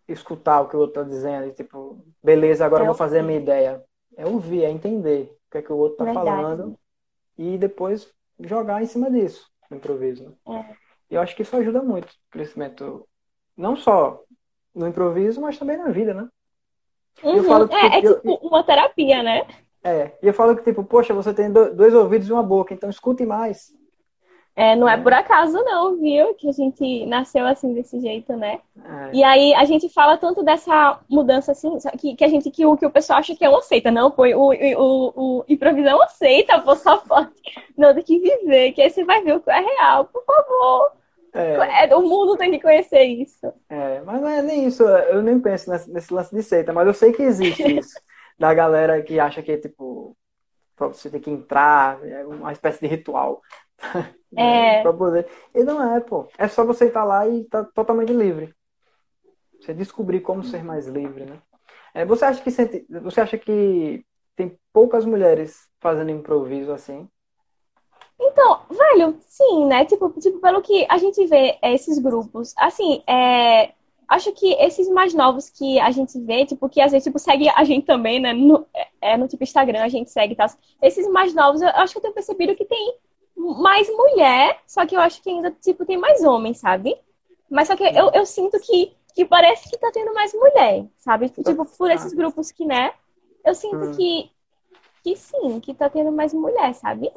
escutar 0.07 0.61
o 0.61 0.69
que 0.69 0.77
o 0.77 0.81
outro 0.81 1.03
tá 1.03 1.09
dizendo, 1.09 1.49
e, 1.49 1.53
tipo, 1.53 1.99
beleza, 2.23 2.65
agora 2.65 2.83
é 2.83 2.85
eu 2.85 2.89
vou 2.89 2.95
fazer 2.95 3.19
a 3.19 3.23
minha 3.23 3.41
ideia. 3.41 3.83
É 4.17 4.25
ouvir, 4.25 4.65
é 4.65 4.71
entender 4.71 5.37
o 5.49 5.51
que 5.51 5.59
é 5.59 5.63
que 5.63 5.73
o 5.73 5.77
outro 5.77 5.99
tá 5.99 6.05
Verdade. 6.05 6.27
falando 6.27 6.79
e 7.38 7.59
depois 7.59 8.12
jogar 8.40 8.83
em 8.83 8.87
cima 8.87 9.11
disso, 9.11 9.50
no 9.71 9.76
improviso. 9.76 10.37
É. 10.49 10.76
E 11.11 11.14
eu 11.14 11.21
acho 11.21 11.35
que 11.37 11.43
isso 11.43 11.57
ajuda 11.57 11.83
muito 11.83 12.11
o 12.11 12.31
crescimento, 12.31 13.07
não 13.57 13.76
só 13.76 14.23
no 14.75 14.87
improviso, 14.87 15.40
mas 15.40 15.59
também 15.59 15.76
na 15.76 15.88
vida, 15.88 16.12
né? 16.12 16.28
Uhum. 17.23 17.69
Que, 17.69 17.75
é, 17.75 17.87
é 17.87 18.02
tipo 18.02 18.28
eu, 18.28 18.35
uma 18.43 18.62
terapia, 18.62 19.23
né? 19.23 19.47
É, 19.83 20.12
e 20.23 20.26
eu 20.26 20.35
falo 20.35 20.57
que, 20.57 20.64
tipo, 20.64 20.85
poxa, 20.85 21.14
você 21.14 21.33
tem 21.33 21.50
dois 21.50 21.95
ouvidos 21.95 22.28
e 22.28 22.33
uma 22.33 22.43
boca, 22.43 22.75
então 22.75 22.90
escute 22.90 23.25
mais. 23.25 23.73
É, 24.59 24.75
não 24.75 24.89
é, 24.89 24.95
é 24.95 24.97
por 24.97 25.13
acaso 25.13 25.53
não, 25.63 25.99
viu? 25.99 26.35
Que 26.35 26.49
a 26.49 26.53
gente 26.53 27.05
nasceu 27.05 27.45
assim 27.47 27.75
desse 27.75 28.01
jeito, 28.01 28.35
né? 28.35 28.59
É. 28.83 29.11
E 29.13 29.23
aí 29.23 29.55
a 29.55 29.67
gente 29.67 29.87
fala 29.91 30.17
tanto 30.17 30.43
dessa 30.43 30.99
mudança 31.11 31.53
assim, 31.53 31.77
que, 31.99 32.17
que 32.17 32.25
a 32.25 32.29
gente 32.29 32.51
que 32.51 32.65
o 32.65 32.75
que 32.75 32.87
o 32.87 32.91
pessoal 32.91 33.19
acha 33.19 33.37
que 33.37 33.45
é 33.45 33.51
uma 33.51 33.61
seita, 33.61 33.91
não, 33.91 34.11
pô, 34.11 34.25
o, 34.25 34.55
o, 34.55 35.13
o 35.15 35.45
improvisão 35.47 35.93
é 35.93 35.95
uma 35.97 36.09
seita, 36.09 36.59
pô, 36.61 36.75
só 36.75 36.97
pode. 36.97 37.29
Não, 37.77 37.93
tem 37.93 38.03
que 38.03 38.19
viver, 38.19 38.73
que 38.73 38.81
aí 38.81 38.89
você 38.89 39.05
vai 39.05 39.23
ver 39.23 39.35
o 39.35 39.41
que 39.41 39.51
é 39.51 39.61
real, 39.61 40.07
por 40.07 40.25
favor. 40.25 40.93
É. 41.35 41.85
é. 41.91 41.95
o 41.95 42.01
mundo 42.01 42.39
tem 42.39 42.51
que 42.51 42.59
conhecer 42.59 43.03
isso. 43.03 43.53
É, 43.69 44.01
mas 44.01 44.23
não 44.23 44.29
é 44.29 44.41
nem 44.41 44.67
isso, 44.67 44.83
eu 44.83 45.23
nem 45.23 45.39
penso 45.39 45.71
nesse, 45.71 45.93
nesse 45.93 46.15
lance 46.15 46.35
de 46.35 46.43
seita, 46.43 46.73
mas 46.73 46.87
eu 46.87 46.95
sei 46.95 47.13
que 47.13 47.23
existe 47.23 47.61
isso. 47.79 48.01
da 48.39 48.55
galera 48.55 49.03
que 49.03 49.21
acha 49.21 49.43
que, 49.43 49.55
tipo, 49.59 50.17
você 50.79 51.11
tem 51.11 51.21
que 51.21 51.31
entrar, 51.31 52.03
é 52.07 52.25
uma 52.25 52.53
espécie 52.53 52.81
de 52.81 52.87
ritual. 52.87 53.43
É. 54.37 54.83
pra 54.83 54.92
poder... 54.92 55.26
E 55.54 55.62
não 55.62 55.95
é, 55.95 55.99
pô. 55.99 56.28
É 56.37 56.47
só 56.47 56.62
você 56.62 56.87
estar 56.87 57.04
lá 57.04 57.26
e 57.26 57.40
estar 57.40 57.64
tá 57.64 57.71
totalmente 57.73 58.12
livre. 58.12 58.54
Você 59.59 59.73
descobrir 59.73 60.21
como 60.21 60.45
ser 60.45 60.62
mais 60.62 60.87
livre, 60.87 61.25
né? 61.25 61.40
É, 61.95 62.04
você 62.04 62.26
acha 62.26 62.42
que 62.42 62.50
você 62.50 63.21
acha 63.23 63.38
que 63.38 64.04
tem 64.37 64.59
poucas 64.73 65.06
mulheres 65.06 65.71
fazendo 65.80 66.11
improviso 66.11 66.71
assim? 66.71 67.09
Então, 68.21 68.61
velho, 68.71 69.16
sim, 69.21 69.66
né? 69.66 69.85
Tipo, 69.87 70.11
tipo 70.21 70.38
pelo 70.38 70.61
que 70.61 70.87
a 70.88 70.99
gente 70.99 71.25
vê 71.26 71.59
é, 71.62 71.73
esses 71.75 71.99
grupos, 71.99 72.54
assim, 72.56 73.02
é, 73.06 73.73
acho 74.09 74.33
que 74.33 74.52
esses 74.54 74.88
mais 74.88 75.14
novos 75.14 75.49
que 75.50 75.78
a 75.80 75.90
gente 75.90 76.18
vê, 76.21 76.45
tipo, 76.47 76.68
que 76.68 76.80
às 76.80 76.92
vezes 76.92 77.04
tipo, 77.04 77.18
segue 77.18 77.49
a 77.49 77.64
gente 77.64 77.87
também, 77.87 78.21
né? 78.21 78.33
No, 78.33 78.66
é, 79.00 79.16
no 79.16 79.26
tipo 79.28 79.42
Instagram 79.42 79.83
a 79.83 79.88
gente 79.88 80.11
segue 80.11 80.35
e 80.35 80.37
tal. 80.37 80.49
Esses 80.83 81.09
mais 81.09 81.35
novos, 81.35 81.61
eu 81.62 81.68
acho 81.68 81.92
que 81.92 81.99
eu 81.99 82.02
tenho 82.02 82.14
percebido 82.14 82.54
que 82.54 82.64
tem 82.64 82.95
mais 83.37 83.88
mulher, 83.90 84.59
só 84.66 84.87
que 84.87 84.97
eu 84.97 85.00
acho 85.00 85.23
que 85.23 85.28
ainda, 85.28 85.50
tipo, 85.50 85.85
tem 85.85 85.99
mais 85.99 86.25
homens, 86.25 86.59
sabe? 86.59 86.97
Mas 87.50 87.69
só 87.69 87.76
que 87.76 87.85
eu, 87.85 88.11
eu 88.12 88.25
sinto 88.25 88.59
que, 88.59 88.97
que 89.14 89.25
parece 89.25 89.69
que 89.69 89.78
tá 89.78 89.90
tendo 89.93 90.14
mais 90.14 90.33
mulher, 90.33 90.87
sabe? 90.97 91.28
Tipo, 91.28 91.64
por 91.64 91.90
esses 91.90 92.12
grupos 92.14 92.50
que, 92.50 92.64
né? 92.64 92.93
Eu 93.45 93.55
sinto 93.55 93.76
hum. 93.76 93.93
que, 93.93 94.31
que 95.05 95.16
sim, 95.16 95.61
que 95.61 95.75
tá 95.75 95.88
tendo 95.90 96.11
mais 96.11 96.33
mulher, 96.33 96.75
sabe? 96.75 97.12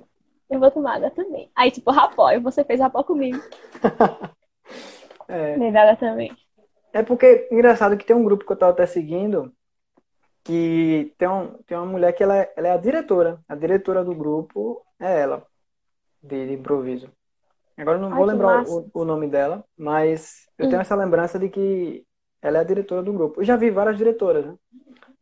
Eu 0.50 0.60
vou 0.60 0.70
tomar 0.70 1.00
também. 1.12 1.50
Aí, 1.56 1.72
tipo, 1.72 1.90
rapó, 1.90 2.38
você 2.42 2.64
fez 2.64 2.80
rapó 2.80 3.04
comigo. 3.04 3.42
é. 5.28 5.58
Medalha 5.58 5.96
também. 5.96 6.36
É 6.92 7.02
porque, 7.02 7.48
engraçado 7.52 7.98
que 7.98 8.06
tem 8.06 8.16
um 8.16 8.24
grupo 8.24 8.46
que 8.46 8.52
eu 8.52 8.58
tava 8.58 8.72
até 8.72 8.86
seguindo, 8.86 9.54
que 10.44 11.14
tem, 11.18 11.28
um, 11.28 11.54
tem 11.66 11.78
uma 11.78 11.86
mulher 11.86 12.14
que 12.14 12.24
ela 12.24 12.36
é, 12.36 12.54
ela 12.58 12.68
é 12.68 12.72
a 12.72 12.78
diretora. 12.78 13.40
A 13.48 13.56
diretora 13.56 14.04
do 14.04 14.16
grupo 14.16 14.84
é 15.00 15.22
ela 15.22 15.49
de, 16.22 16.48
de 16.48 16.54
improviso. 16.54 17.10
Agora 17.78 17.98
eu 17.98 18.02
não 18.02 18.10
Ai, 18.10 18.18
vou 18.18 18.26
lembrar 18.26 18.64
o, 18.68 18.90
o, 18.94 19.06
nome 19.06 19.28
dela, 19.28 19.64
mas 19.78 20.48
eu 20.58 20.66
hum. 20.66 20.70
tenho 20.70 20.82
essa 20.82 20.96
lembrança 20.96 21.40
de 21.40 21.50
que 21.50 22.04
ela 22.42 22.58
é 22.58 22.62
a 22.62 22.66
diretora 22.66 23.02
do 23.02 23.14
grupo. 23.14 23.40
Eu 23.40 23.46
já 23.46 23.56
vi 23.56 23.70
várias 23.70 23.98
diretoras, 23.98 24.46
né? 24.46 24.56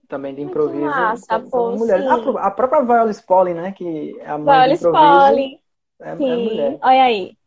Também 0.07 0.33
de 0.33 0.41
improviso. 0.41 0.85
Massa, 0.85 1.39
pô, 1.39 1.75
mulheres. 1.75 2.05
A, 2.05 2.47
a, 2.47 2.51
própria 2.51 2.81
Viola 2.81 3.11
Spolin, 3.11 3.53
né? 3.53 3.71
Que 3.73 4.17
é 4.19 4.29
a 4.29 4.37
mãe 4.37 4.75
Viola. 4.77 5.33
Spolin. 5.33 5.59
É, 5.99 6.11
é 6.11 6.15
Sim. 6.15 6.31
É 6.31 6.35
mulher. 6.35 6.79
Olha 6.81 7.03
aí. 7.03 7.37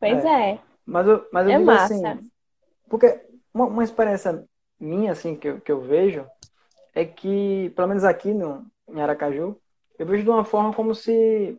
Pois 0.00 0.24
é. 0.24 0.50
é. 0.50 0.58
Mas 0.84 1.06
eu, 1.06 1.26
mas 1.32 1.46
eu 1.46 1.52
é 1.52 1.58
digo 1.58 1.70
assim, 1.70 2.02
massa. 2.02 2.18
assim. 2.18 2.30
Porque 2.88 3.20
uma, 3.52 3.66
uma 3.66 3.84
experiência 3.84 4.44
minha, 4.80 5.12
assim, 5.12 5.36
que 5.36 5.48
eu, 5.48 5.60
que 5.60 5.72
eu 5.72 5.80
vejo, 5.80 6.26
é 6.94 7.04
que, 7.04 7.70
pelo 7.74 7.88
menos 7.88 8.04
aqui 8.04 8.32
no, 8.32 8.66
em 8.88 9.00
Aracaju, 9.00 9.56
eu 9.98 10.06
vejo 10.06 10.24
de 10.24 10.30
uma 10.30 10.44
forma 10.44 10.72
como 10.72 10.94
se 10.94 11.58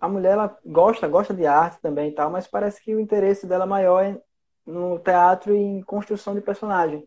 a 0.00 0.08
mulher 0.08 0.32
ela 0.32 0.58
gosta, 0.64 1.08
gosta 1.08 1.32
de 1.32 1.46
arte 1.46 1.80
também 1.80 2.10
e 2.10 2.12
tal, 2.12 2.30
mas 2.30 2.46
parece 2.46 2.82
que 2.82 2.94
o 2.94 3.00
interesse 3.00 3.46
dela 3.46 3.66
maior 3.66 4.04
é 4.04 4.20
no 4.66 4.98
teatro 4.98 5.54
e 5.54 5.58
em 5.58 5.82
construção 5.82 6.34
de 6.34 6.40
personagem. 6.40 7.06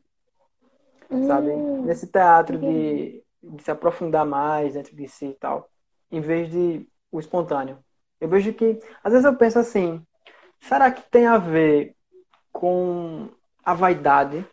Hum, 1.09 1.27
sabe? 1.27 1.55
Nesse 1.55 2.07
teatro 2.07 2.57
de, 2.57 3.23
de, 3.41 3.63
se 3.63 3.71
aprofundar 3.71 4.25
mais 4.25 4.73
dentro 4.73 4.95
de 4.95 5.07
si 5.07 5.27
e 5.27 5.33
tal, 5.33 5.69
em 6.11 6.21
vez 6.21 6.49
de 6.49 6.87
o 7.11 7.19
espontâneo. 7.19 7.79
Eu 8.19 8.27
vejo 8.27 8.53
que, 8.53 8.79
às 9.03 9.11
vezes 9.11 9.25
eu 9.25 9.35
penso 9.35 9.59
assim, 9.59 10.05
será 10.59 10.91
que 10.91 11.01
tem 11.09 11.25
a 11.25 11.37
ver 11.37 11.95
com 12.51 13.29
a 13.63 13.73
vaidade? 13.73 14.45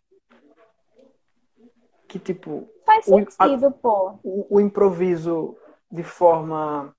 Que 2.08 2.18
tipo. 2.18 2.68
Faz 2.84 3.04
sentido, 3.04 3.64
o, 3.64 3.66
a, 3.66 3.70
pô. 3.70 4.18
O, 4.22 4.56
o 4.56 4.60
improviso 4.60 5.56
de 5.90 6.02
forma 6.02 6.95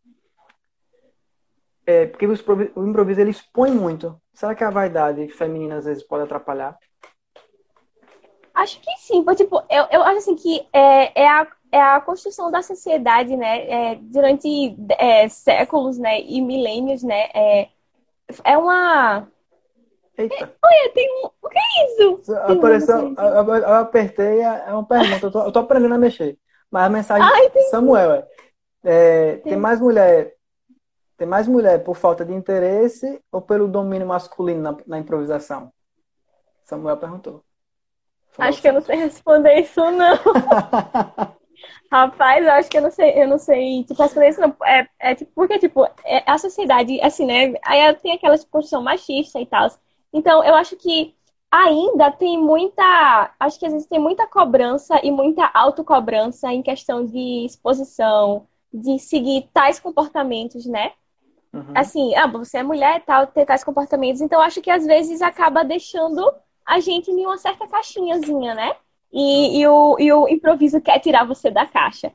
é, 1.87 2.05
porque 2.05 2.27
o 2.27 2.85
improviso 2.85 3.21
ele 3.21 3.31
expõe 3.31 3.71
muito. 3.71 4.19
Será 4.33 4.53
que 4.53 4.63
a 4.63 4.69
vaidade 4.69 5.29
feminina 5.29 5.77
às 5.77 5.85
vezes 5.85 6.03
pode 6.03 6.25
atrapalhar? 6.25 6.77
Acho 8.53 8.81
que 8.81 8.91
sim, 8.97 9.23
porque, 9.23 9.45
tipo, 9.45 9.63
eu, 9.69 9.85
eu 9.89 10.03
acho 10.03 10.17
assim 10.17 10.35
que 10.35 10.67
é, 10.73 11.21
é, 11.21 11.29
a, 11.29 11.47
é 11.71 11.81
a 11.81 12.01
construção 12.01 12.51
da 12.51 12.61
sociedade, 12.61 13.37
né, 13.37 13.69
é, 13.69 13.95
durante 14.01 14.75
é, 14.99 15.29
séculos, 15.29 15.97
né, 15.97 16.19
e 16.19 16.41
milênios, 16.41 17.03
né, 17.03 17.29
é, 17.33 17.69
é 18.43 18.57
uma... 18.57 19.27
Eita. 20.17 20.53
Olha, 20.61 20.93
tem 20.93 21.09
um... 21.23 21.29
O 21.41 21.49
que 21.49 21.57
é 21.57 21.85
isso? 21.85 22.33
Apareceu, 22.35 23.13
eu, 23.15 23.55
eu 23.55 23.73
apertei, 23.75 24.41
é, 24.41 24.65
é 24.67 24.73
uma 24.73 24.83
pergunta, 24.83 25.27
eu 25.27 25.31
tô, 25.31 25.43
eu 25.43 25.51
tô 25.51 25.59
aprendendo 25.59 25.93
a 25.93 25.99
mexer. 25.99 26.37
Mas 26.69 26.83
a 26.83 26.89
mensagem 26.89 27.29
Ai, 27.31 27.49
tem... 27.51 27.69
Samuel 27.69 28.11
é, 28.11 28.27
é 28.83 29.35
tem 29.37 29.55
mais 29.55 29.79
mulher 29.79 30.36
tem 31.17 31.27
mais 31.27 31.47
mulher 31.47 31.83
por 31.83 31.95
falta 31.95 32.23
de 32.23 32.33
interesse 32.33 33.21
ou 33.31 33.41
pelo 33.41 33.67
domínio 33.67 34.07
masculino 34.07 34.61
na, 34.61 34.77
na 34.85 34.99
improvisação? 34.99 35.73
Samuel 36.63 36.97
perguntou. 36.97 37.43
Acho 38.37 38.61
que 38.61 38.67
eu 38.67 38.73
não 38.73 38.81
sei 38.81 38.97
responder 38.97 39.61
isso, 39.61 39.81
não. 39.91 40.15
Rapaz, 41.91 42.45
eu 42.45 42.51
acho 42.51 42.69
que 42.69 42.77
eu 42.77 42.81
não 42.81 42.91
sei, 42.91 43.21
eu 43.21 43.27
não 43.27 43.39
sei, 43.39 43.83
tipo, 43.83 44.01
responder 44.01 44.29
isso 44.29 44.41
não. 44.41 44.55
É, 44.63 44.87
é 44.99 45.15
tipo, 45.15 45.31
porque, 45.33 45.57
tipo, 45.57 45.85
é, 46.05 46.23
a 46.25 46.37
sociedade, 46.37 47.01
assim, 47.01 47.25
né? 47.25 47.53
Aí 47.65 47.93
tem 47.95 48.13
aquela 48.13 48.37
construção 48.45 48.83
machista 48.83 49.39
e 49.39 49.45
tal. 49.45 49.67
Então, 50.13 50.43
eu 50.43 50.53
acho 50.53 50.75
que 50.75 51.15
ainda 51.51 52.11
tem 52.11 52.37
muita. 52.37 53.33
Acho 53.39 53.57
que 53.59 53.65
às 53.65 53.73
vezes 53.73 53.87
tem 53.87 53.99
muita 53.99 54.27
cobrança 54.27 54.99
e 55.03 55.09
muita 55.11 55.49
autocobrança 55.53 56.51
em 56.53 56.61
questão 56.61 57.05
de 57.05 57.45
exposição, 57.45 58.47
de 58.71 58.99
seguir 58.99 59.49
tais 59.53 59.79
comportamentos, 59.79 60.65
né? 60.65 60.91
Uhum. 61.53 61.73
Assim, 61.73 62.15
ah, 62.15 62.27
você 62.27 62.57
é 62.57 62.63
mulher 62.63 62.97
e 62.97 62.99
tal, 63.01 63.27
ter 63.27 63.45
tais 63.45 63.63
comportamentos. 63.63 64.21
Então, 64.21 64.41
acho 64.41 64.61
que 64.61 64.69
às 64.69 64.85
vezes 64.85 65.21
acaba 65.21 65.63
deixando 65.63 66.31
a 66.65 66.79
gente 66.79 67.09
em 67.09 67.25
uma 67.25 67.37
certa 67.37 67.67
caixinhazinha, 67.67 68.53
né? 68.53 68.75
E, 69.11 69.59
e, 69.59 69.67
o, 69.67 69.97
e 69.99 70.11
o 70.11 70.27
improviso 70.27 70.81
quer 70.81 70.99
tirar 70.99 71.25
você 71.25 71.49
da 71.49 71.65
caixa, 71.65 72.11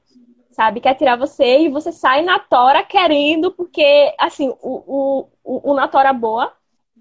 sabe? 0.50 0.80
Quer 0.80 0.94
tirar 0.94 1.16
você 1.16 1.60
e 1.60 1.68
você 1.68 1.90
sai 1.90 2.22
na 2.22 2.38
tora 2.38 2.82
querendo, 2.82 3.50
porque, 3.50 4.14
assim, 4.18 4.54
o, 4.60 5.28
o, 5.42 5.70
o 5.70 5.74
na 5.74 5.88
tora 5.88 6.12
boa. 6.12 6.52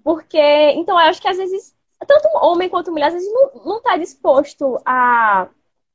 Porque, 0.03 0.39
então, 0.71 0.99
eu 0.99 1.09
acho 1.09 1.21
que 1.21 1.27
às 1.27 1.37
vezes, 1.37 1.75
tanto 2.07 2.27
homem 2.41 2.69
quanto 2.69 2.91
mulher, 2.91 3.07
às 3.07 3.13
vezes 3.13 3.31
não, 3.31 3.65
não 3.65 3.81
tá 3.81 3.97
disposto 3.97 4.79
a, 4.85 5.47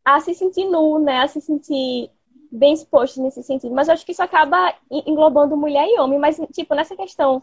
a 0.04 0.20
se 0.20 0.34
sentir 0.34 0.66
nu, 0.66 0.98
né? 0.98 1.22
A 1.22 1.28
se 1.28 1.40
sentir 1.40 2.10
bem 2.56 2.72
exposto 2.72 3.22
nesse 3.22 3.42
sentido. 3.42 3.74
Mas 3.74 3.88
eu 3.88 3.94
acho 3.94 4.04
que 4.04 4.12
isso 4.12 4.22
acaba 4.22 4.74
englobando 4.90 5.56
mulher 5.56 5.86
e 5.88 5.98
homem. 6.00 6.18
Mas, 6.18 6.40
tipo, 6.52 6.74
nessa 6.74 6.96
questão 6.96 7.42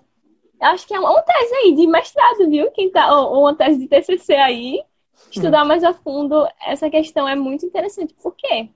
acho 0.60 0.88
que 0.88 0.93
é 0.93 1.00
uma 1.00 1.22
tese 1.22 1.53
aí 1.55 1.75
de 1.75 1.88
mestrado, 1.88 2.50
viu? 2.50 2.72
Quem 2.72 2.89
tá, 2.89 3.13
ou 3.13 3.41
uma 3.41 3.55
tese 3.55 3.79
de 3.79 3.88
TCC 3.88 4.34
aí, 4.36 4.84
estudar 5.32 5.65
mais 5.65 5.84
a 5.84 5.93
fundo 5.93 6.48
essa 6.65 6.89
questão 6.89 7.27
é 7.27 7.36
muito 7.36 7.65
interessante. 7.65 8.13
Por 8.15 8.36
quê? 8.36 8.70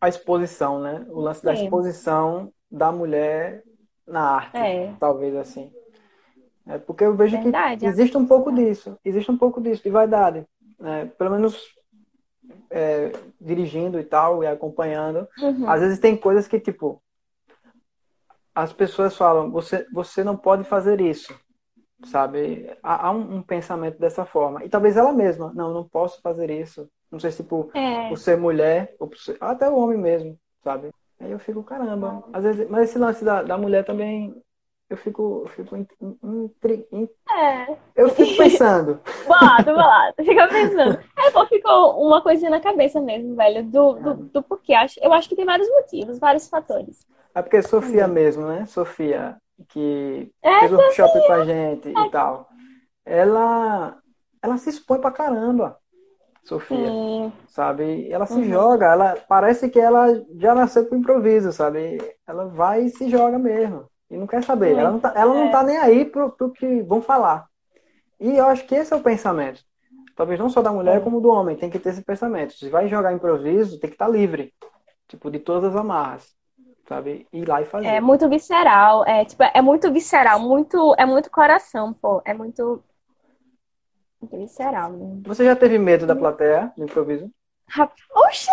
A 0.00 0.08
exposição, 0.08 0.80
né? 0.80 1.04
O 1.10 1.20
lance 1.20 1.44
da 1.44 1.54
exposição 1.54 2.52
da 2.70 2.92
mulher 2.92 3.62
na 4.06 4.20
arte, 4.20 4.56
é. 4.56 4.94
talvez 5.00 5.34
assim. 5.34 5.72
É 6.66 6.78
porque 6.78 7.04
eu 7.04 7.14
vejo 7.14 7.40
Verdade, 7.40 7.80
que 7.80 7.86
existe 7.86 8.16
um 8.16 8.26
pouco 8.26 8.50
disso, 8.50 8.98
existe 9.04 9.30
um 9.30 9.36
pouco 9.36 9.60
disso 9.60 9.82
de 9.82 9.90
vaidade, 9.90 10.44
né? 10.78 11.10
Pelo 11.18 11.30
menos 11.30 11.74
é, 12.70 13.12
dirigindo 13.40 13.98
e 13.98 14.04
tal 14.04 14.42
e 14.42 14.46
acompanhando. 14.46 15.28
Uhum. 15.38 15.68
Às 15.68 15.80
vezes 15.80 15.98
tem 15.98 16.16
coisas 16.16 16.48
que 16.48 16.58
tipo 16.58 17.02
as 18.54 18.72
pessoas 18.72 19.16
falam, 19.16 19.50
você, 19.50 19.84
você 19.92 20.22
não 20.22 20.36
pode 20.36 20.62
fazer 20.62 21.00
isso, 21.00 21.34
sabe? 22.04 22.70
Há, 22.82 23.08
há 23.08 23.10
um, 23.10 23.36
um, 23.36 23.42
pensamento 23.42 23.98
dessa 23.98 24.24
forma. 24.24 24.64
E 24.64 24.68
talvez 24.68 24.96
ela 24.96 25.12
mesma, 25.12 25.52
não, 25.54 25.74
não 25.74 25.88
posso 25.88 26.20
fazer 26.22 26.50
isso. 26.50 26.88
Não 27.10 27.18
sei 27.18 27.32
se, 27.32 27.42
tipo, 27.42 27.70
é. 27.74 28.08
por 28.08 28.16
ser 28.16 28.36
mulher, 28.36 28.94
ou 29.00 29.10
ser, 29.16 29.36
até 29.40 29.68
o 29.68 29.76
homem 29.76 29.98
mesmo, 29.98 30.38
sabe? 30.62 30.90
Aí 31.18 31.32
eu 31.32 31.38
fico, 31.38 31.64
caramba. 31.64 32.22
Às 32.32 32.44
vezes, 32.44 32.70
mas 32.70 32.90
esse 32.90 32.98
lance 32.98 33.24
da, 33.24 33.42
da 33.42 33.58
mulher 33.58 33.84
também, 33.84 34.34
eu 34.90 34.96
fico, 34.98 35.42
eu 35.44 35.48
fico 35.48 35.76
é. 37.30 37.76
Eu 37.96 38.10
fico 38.10 38.36
pensando. 38.36 39.00
bolado, 39.26 39.64
bolado. 39.64 40.14
Fica 40.18 40.46
pensando. 40.46 40.98
É, 41.18 41.30
pô, 41.30 41.46
ficou 41.46 42.06
uma 42.06 42.22
coisinha 42.22 42.50
na 42.50 42.60
cabeça 42.60 43.00
mesmo, 43.00 43.34
velho, 43.34 43.64
do, 43.64 43.94
do, 43.94 44.14
do 44.14 44.42
porquê. 44.42 44.74
Eu 45.00 45.12
acho 45.12 45.28
que 45.28 45.36
tem 45.36 45.46
vários 45.46 45.68
motivos, 45.70 46.18
vários 46.18 46.48
fatores. 46.48 47.06
É 47.34 47.40
porque 47.40 47.62
Sofia 47.62 48.06
mesmo, 48.06 48.46
né? 48.46 48.66
Sofia, 48.66 49.36
que 49.68 50.30
é, 50.42 50.60
fez 50.60 50.72
um 50.72 50.76
workshop 50.76 51.26
com 51.26 51.32
a 51.32 51.44
gente 51.44 51.88
é. 51.88 52.06
e 52.06 52.10
tal. 52.10 52.48
Ela, 53.06 53.96
ela 54.42 54.56
se 54.58 54.68
expõe 54.68 55.00
pra 55.00 55.10
caramba, 55.10 55.78
Sofia. 56.44 56.86
Sim. 56.86 57.32
Sabe? 57.48 58.10
Ela 58.12 58.26
se 58.26 58.34
uhum. 58.34 58.44
joga, 58.44 58.92
ela 58.92 59.16
parece 59.26 59.70
que 59.70 59.80
ela 59.80 60.06
já 60.36 60.54
nasceu 60.54 60.86
com 60.86 60.96
improviso, 60.96 61.52
sabe? 61.52 61.98
Ela 62.26 62.44
vai 62.46 62.84
e 62.84 62.90
se 62.90 63.08
joga 63.08 63.38
mesmo. 63.38 63.88
E 64.14 64.16
não 64.16 64.26
quer 64.26 64.42
saber. 64.44 64.76
Ela 64.76 64.90
não 64.90 65.00
tá, 65.00 65.12
ela 65.14 65.34
não 65.34 65.46
é. 65.46 65.50
tá 65.50 65.62
nem 65.62 65.76
aí 65.76 66.04
pro, 66.04 66.30
pro 66.30 66.52
que 66.52 66.82
vão 66.82 67.02
falar. 67.02 67.46
E 68.20 68.36
eu 68.36 68.46
acho 68.46 68.66
que 68.66 68.74
esse 68.74 68.92
é 68.92 68.96
o 68.96 69.02
pensamento. 69.02 69.60
Talvez 70.16 70.38
não 70.38 70.48
só 70.48 70.62
da 70.62 70.72
mulher, 70.72 71.02
como 71.02 71.20
do 71.20 71.28
homem. 71.28 71.56
Tem 71.56 71.68
que 71.68 71.78
ter 71.78 71.90
esse 71.90 72.02
pensamento. 72.02 72.52
Se 72.52 72.68
vai 72.68 72.88
jogar 72.88 73.12
improviso, 73.12 73.80
tem 73.80 73.90
que 73.90 73.96
estar 73.96 74.06
tá 74.06 74.12
livre. 74.12 74.54
Tipo, 75.08 75.30
de 75.30 75.40
todas 75.40 75.74
as 75.74 75.76
amarras 75.76 76.34
sabe? 76.86 77.26
Ir 77.32 77.48
lá 77.48 77.62
e 77.62 77.64
fazer. 77.64 77.86
É 77.86 78.00
muito 78.00 78.28
visceral, 78.28 79.04
é 79.06 79.24
tipo, 79.24 79.42
é 79.42 79.62
muito 79.62 79.90
visceral, 79.92 80.38
muito, 80.38 80.94
é 80.98 81.06
muito 81.06 81.30
coração, 81.30 81.92
pô, 81.94 82.22
é 82.24 82.34
muito, 82.34 82.82
muito 84.20 84.36
visceral. 84.36 84.92
Né? 84.92 85.22
Você 85.24 85.44
já 85.44 85.56
teve 85.56 85.78
medo 85.78 86.06
da 86.06 86.14
plateia 86.14 86.72
no 86.76 86.84
improviso? 86.84 87.30
Oxi! 88.14 88.50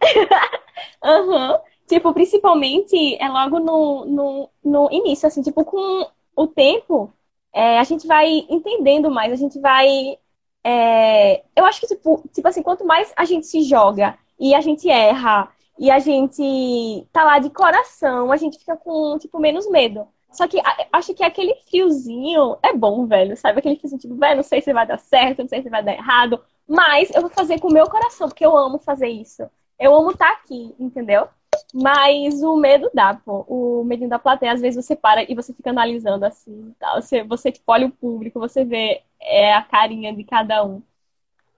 Aham. 1.02 1.52
uhum. 1.52 1.58
Tipo, 1.86 2.12
principalmente 2.14 3.16
é 3.20 3.28
logo 3.28 3.58
no, 3.60 4.04
no, 4.06 4.50
no 4.64 4.88
início, 4.90 5.26
assim, 5.26 5.42
tipo, 5.42 5.64
com 5.64 6.06
o 6.34 6.46
tempo, 6.46 7.12
é, 7.52 7.78
a 7.78 7.84
gente 7.84 8.06
vai 8.06 8.46
entendendo 8.48 9.10
mais, 9.10 9.32
a 9.32 9.36
gente 9.36 9.60
vai. 9.60 10.18
É, 10.64 11.44
eu 11.54 11.64
acho 11.64 11.80
que, 11.80 11.86
tipo, 11.86 12.22
tipo 12.32 12.48
assim, 12.48 12.62
quanto 12.62 12.84
mais 12.86 13.12
a 13.16 13.24
gente 13.24 13.46
se 13.46 13.62
joga 13.62 14.18
e 14.38 14.54
a 14.54 14.60
gente 14.60 14.88
erra 14.88 15.50
e 15.78 15.90
a 15.90 15.98
gente 15.98 17.06
tá 17.12 17.24
lá 17.24 17.38
de 17.38 17.50
coração, 17.50 18.32
a 18.32 18.36
gente 18.36 18.58
fica 18.58 18.76
com, 18.76 19.18
tipo, 19.18 19.38
menos 19.38 19.68
medo. 19.68 20.06
Só 20.32 20.48
que 20.48 20.60
acho 20.92 21.14
que 21.14 21.22
aquele 21.22 21.54
friozinho 21.70 22.56
é 22.62 22.72
bom, 22.72 23.06
velho, 23.06 23.36
sabe? 23.36 23.58
Aquele 23.60 23.76
friozinho, 23.76 24.00
tipo, 24.00 24.16
velho, 24.16 24.36
não 24.36 24.42
sei 24.42 24.60
se 24.60 24.72
vai 24.72 24.86
dar 24.86 24.98
certo, 24.98 25.40
não 25.40 25.48
sei 25.48 25.62
se 25.62 25.68
vai 25.70 25.82
dar 25.82 25.92
errado, 25.92 26.42
mas 26.66 27.10
eu 27.14 27.20
vou 27.20 27.30
fazer 27.30 27.60
com 27.60 27.68
o 27.68 27.72
meu 27.72 27.88
coração, 27.88 28.28
porque 28.28 28.44
eu 28.44 28.56
amo 28.56 28.78
fazer 28.78 29.08
isso. 29.08 29.48
Eu 29.78 29.94
amo 29.94 30.10
estar 30.10 30.26
tá 30.26 30.32
aqui, 30.32 30.74
entendeu? 30.78 31.28
Mas 31.74 32.40
o 32.42 32.56
medo 32.56 32.88
dá, 32.94 33.14
pô. 33.14 33.44
O 33.48 33.84
medinho 33.84 34.08
da 34.08 34.18
plateia, 34.18 34.52
às 34.52 34.60
vezes 34.60 34.84
você 34.84 34.94
para 34.94 35.28
e 35.28 35.34
você 35.34 35.52
fica 35.52 35.70
analisando 35.70 36.24
assim, 36.24 36.72
tal. 36.78 37.02
Você, 37.02 37.24
você 37.24 37.50
tipo, 37.50 37.64
olha 37.72 37.86
o 37.86 37.90
público, 37.90 38.38
você 38.38 38.64
vê 38.64 39.02
é, 39.20 39.52
a 39.52 39.62
carinha 39.62 40.14
de 40.14 40.22
cada 40.22 40.64
um. 40.64 40.80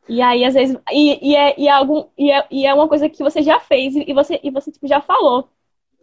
E 0.08 0.22
aí, 0.22 0.44
às 0.44 0.54
vezes, 0.54 0.76
e, 0.92 1.32
e, 1.32 1.36
é, 1.36 1.54
e, 1.60 1.68
é 1.68 1.70
algum, 1.72 2.06
e, 2.16 2.30
é, 2.30 2.46
e 2.50 2.66
é 2.66 2.72
uma 2.74 2.88
coisa 2.88 3.08
que 3.08 3.22
você 3.22 3.42
já 3.42 3.60
fez 3.60 3.94
e 3.96 4.12
você, 4.14 4.40
e 4.42 4.50
você 4.50 4.72
tipo, 4.72 4.86
já 4.88 5.00
falou. 5.00 5.48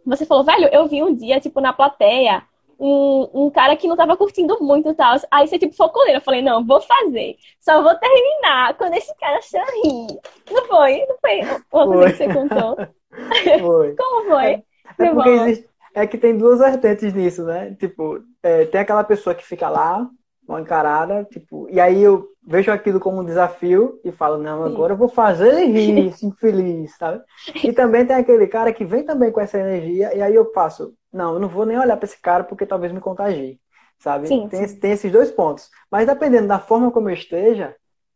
Você 0.06 0.26
falou, 0.26 0.44
velho, 0.44 0.68
eu 0.72 0.86
vi 0.88 1.02
um 1.02 1.14
dia, 1.14 1.40
tipo, 1.40 1.60
na 1.60 1.72
plateia, 1.72 2.44
um, 2.84 3.46
um 3.46 3.50
cara 3.50 3.76
que 3.76 3.88
não 3.88 3.96
tava 3.96 4.16
curtindo 4.16 4.58
muito 4.60 4.90
e 4.90 4.94
tal. 4.94 5.16
Aí 5.30 5.48
você, 5.48 5.58
tipo, 5.58 5.74
focou 5.74 6.04
nele. 6.04 6.18
Eu 6.18 6.22
falei, 6.22 6.42
não, 6.42 6.64
vou 6.64 6.80
fazer. 6.82 7.36
Só 7.60 7.82
vou 7.82 7.94
terminar 7.94 8.76
quando 8.76 8.94
esse 8.94 9.14
cara 9.16 9.40
sorrir. 9.40 10.20
Não 10.50 10.64
foi? 10.66 11.06
Não 11.06 11.16
foi 11.18 11.40
outra 11.72 11.98
foi. 11.98 12.10
que 12.10 12.16
você 12.16 12.34
contou? 12.34 12.76
Foi. 13.60 13.94
Como 13.96 14.28
foi? 14.28 14.44
É, 14.44 14.62
é 14.98 15.14
porque 15.14 15.28
existe, 15.28 15.68
é 15.94 16.04
que 16.04 16.18
tem 16.18 16.36
duas 16.36 16.58
vertentes 16.58 17.14
nisso, 17.14 17.44
né? 17.44 17.72
Tipo, 17.78 18.20
é, 18.42 18.64
tem 18.64 18.80
aquela 18.80 19.04
pessoa 19.04 19.36
que 19.36 19.46
fica 19.46 19.68
lá, 19.68 20.10
mal 20.48 20.58
encarada, 20.58 21.24
tipo, 21.30 21.68
e 21.70 21.78
aí 21.78 22.02
eu 22.02 22.28
vejo 22.46 22.70
aquilo 22.70 23.00
como 23.00 23.20
um 23.20 23.24
desafio 23.24 24.00
e 24.04 24.12
falo, 24.12 24.36
não, 24.36 24.64
agora 24.64 24.92
eu 24.92 24.96
vou 24.96 25.08
fazer 25.08 25.48
ele 25.48 25.64
rir, 25.66 26.14
infeliz, 26.22 26.96
sabe? 26.96 27.22
E 27.62 27.72
também 27.72 28.04
tem 28.04 28.16
aquele 28.16 28.46
cara 28.46 28.72
que 28.72 28.84
vem 28.84 29.04
também 29.04 29.32
com 29.32 29.40
essa 29.40 29.58
energia, 29.58 30.14
e 30.14 30.20
aí 30.20 30.34
eu 30.34 30.46
passo, 30.46 30.94
não, 31.12 31.34
eu 31.34 31.40
não 31.40 31.48
vou 31.48 31.64
nem 31.64 31.78
olhar 31.78 31.96
para 31.96 32.04
esse 32.04 32.20
cara 32.20 32.44
porque 32.44 32.66
talvez 32.66 32.92
me 32.92 33.00
contagie, 33.00 33.58
sabe? 33.98 34.28
Sim, 34.28 34.48
tem, 34.48 34.66
sim. 34.66 34.78
tem 34.78 34.92
esses 34.92 35.10
dois 35.10 35.30
pontos. 35.30 35.70
Mas 35.90 36.06
dependendo 36.06 36.46
da 36.46 36.58
forma 36.58 36.90
como 36.90 37.08
eu 37.08 37.14
esteja, 37.14 37.74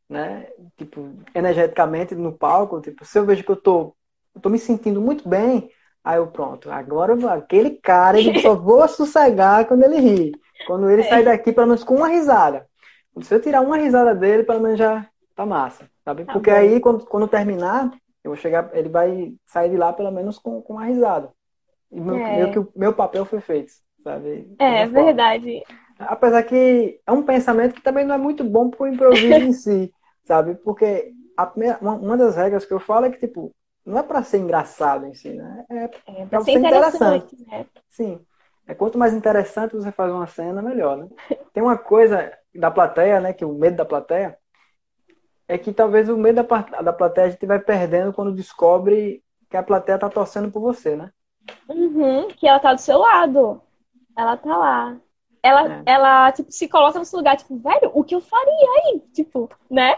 né, 0.08 0.46
tipo, 0.76 1.10
energeticamente 1.34 2.14
no 2.14 2.32
palco, 2.32 2.80
tipo, 2.80 3.04
se 3.04 3.18
eu 3.18 3.24
vejo 3.24 3.44
que 3.44 3.50
eu 3.50 3.56
tô, 3.56 3.94
eu 4.34 4.40
tô 4.40 4.50
me 4.50 4.58
sentindo 4.58 5.00
muito 5.00 5.28
bem, 5.28 5.70
aí 6.04 6.18
eu 6.18 6.26
pronto, 6.26 6.70
agora 6.70 7.14
aquele 7.32 7.70
cara, 7.70 8.18
ele 8.18 8.40
só 8.42 8.54
vou 8.54 8.86
sossegar 8.88 9.66
quando 9.66 9.84
ele 9.84 9.98
ri. 9.98 10.32
Quando 10.66 10.90
ele 10.90 11.02
é. 11.02 11.08
sai 11.08 11.22
daqui, 11.22 11.52
pelo 11.52 11.68
menos 11.68 11.84
com 11.84 11.94
uma 11.96 12.08
risada. 12.08 12.67
Se 13.22 13.34
eu 13.34 13.40
tirar 13.40 13.60
uma 13.60 13.76
risada 13.76 14.14
dele, 14.14 14.44
pelo 14.44 14.60
menos 14.60 14.78
já 14.78 15.06
tá 15.34 15.46
massa, 15.46 15.88
sabe? 16.04 16.24
Tá 16.24 16.32
Porque 16.32 16.50
bom. 16.50 16.56
aí, 16.56 16.80
quando, 16.80 17.06
quando 17.06 17.28
terminar, 17.28 17.90
eu 18.24 18.30
vou 18.30 18.36
chegar, 18.36 18.70
ele 18.72 18.88
vai 18.88 19.34
sair 19.46 19.70
de 19.70 19.76
lá 19.76 19.92
pelo 19.92 20.10
menos 20.10 20.38
com, 20.38 20.60
com 20.60 20.74
uma 20.74 20.84
risada. 20.84 21.30
E 21.90 22.00
meu, 22.00 22.16
é. 22.16 22.36
meio 22.36 22.52
que 22.52 22.58
o 22.58 22.68
meu 22.76 22.92
papel 22.92 23.24
foi 23.24 23.40
feito, 23.40 23.72
sabe? 24.02 24.54
É, 24.58 24.86
verdade. 24.86 25.62
Apesar 25.98 26.42
que 26.42 27.00
é 27.06 27.12
um 27.12 27.22
pensamento 27.22 27.74
que 27.74 27.82
também 27.82 28.04
não 28.04 28.14
é 28.14 28.18
muito 28.18 28.44
bom 28.44 28.70
pro 28.70 28.86
improviso 28.86 29.40
em 29.40 29.52
si, 29.54 29.92
sabe? 30.24 30.54
Porque 30.56 31.12
a 31.36 31.46
primeira, 31.46 31.78
uma, 31.80 31.94
uma 31.94 32.16
das 32.16 32.36
regras 32.36 32.64
que 32.64 32.72
eu 32.72 32.80
falo 32.80 33.06
é 33.06 33.10
que, 33.10 33.18
tipo, 33.18 33.52
não 33.84 33.98
é 33.98 34.02
para 34.02 34.22
ser 34.22 34.38
engraçado 34.38 35.06
em 35.06 35.14
si, 35.14 35.30
né? 35.30 35.64
É, 35.70 35.84
é 36.22 36.26
para 36.26 36.40
ser 36.42 36.52
interessante. 36.52 37.34
interessante. 37.34 37.46
Né? 37.46 37.66
Sim. 37.88 38.20
É 38.66 38.74
quanto 38.74 38.98
mais 38.98 39.14
interessante 39.14 39.74
você 39.74 39.90
faz 39.90 40.12
uma 40.12 40.26
cena, 40.26 40.60
melhor, 40.60 40.98
né? 40.98 41.08
Tem 41.54 41.62
uma 41.62 41.78
coisa 41.78 42.30
da 42.54 42.70
plateia, 42.70 43.20
né? 43.20 43.32
Que 43.32 43.44
o 43.44 43.52
medo 43.52 43.76
da 43.76 43.84
plateia 43.84 44.38
é 45.46 45.56
que 45.56 45.72
talvez 45.72 46.08
o 46.08 46.16
medo 46.16 46.42
da, 46.42 46.82
da 46.82 46.92
plateia 46.92 47.26
a 47.26 47.30
gente 47.30 47.46
vai 47.46 47.58
perdendo 47.58 48.12
quando 48.12 48.34
descobre 48.34 49.22
que 49.48 49.56
a 49.56 49.62
plateia 49.62 49.98
tá 49.98 50.08
torcendo 50.08 50.50
por 50.50 50.60
você, 50.60 50.94
né? 50.94 51.10
Uhum, 51.68 52.28
que 52.28 52.46
ela 52.46 52.60
tá 52.60 52.74
do 52.74 52.80
seu 52.80 52.98
lado. 52.98 53.62
Ela 54.16 54.36
tá 54.36 54.56
lá. 54.56 54.96
Ela, 55.42 55.72
é. 55.72 55.82
ela 55.86 56.32
tipo, 56.32 56.52
se 56.52 56.68
coloca 56.68 56.98
no 56.98 57.04
seu 57.04 57.18
lugar, 57.18 57.36
tipo, 57.36 57.56
velho, 57.56 57.90
o 57.94 58.04
que 58.04 58.14
eu 58.14 58.20
faria 58.20 58.68
aí? 58.84 59.00
Tipo, 59.12 59.48
né? 59.70 59.96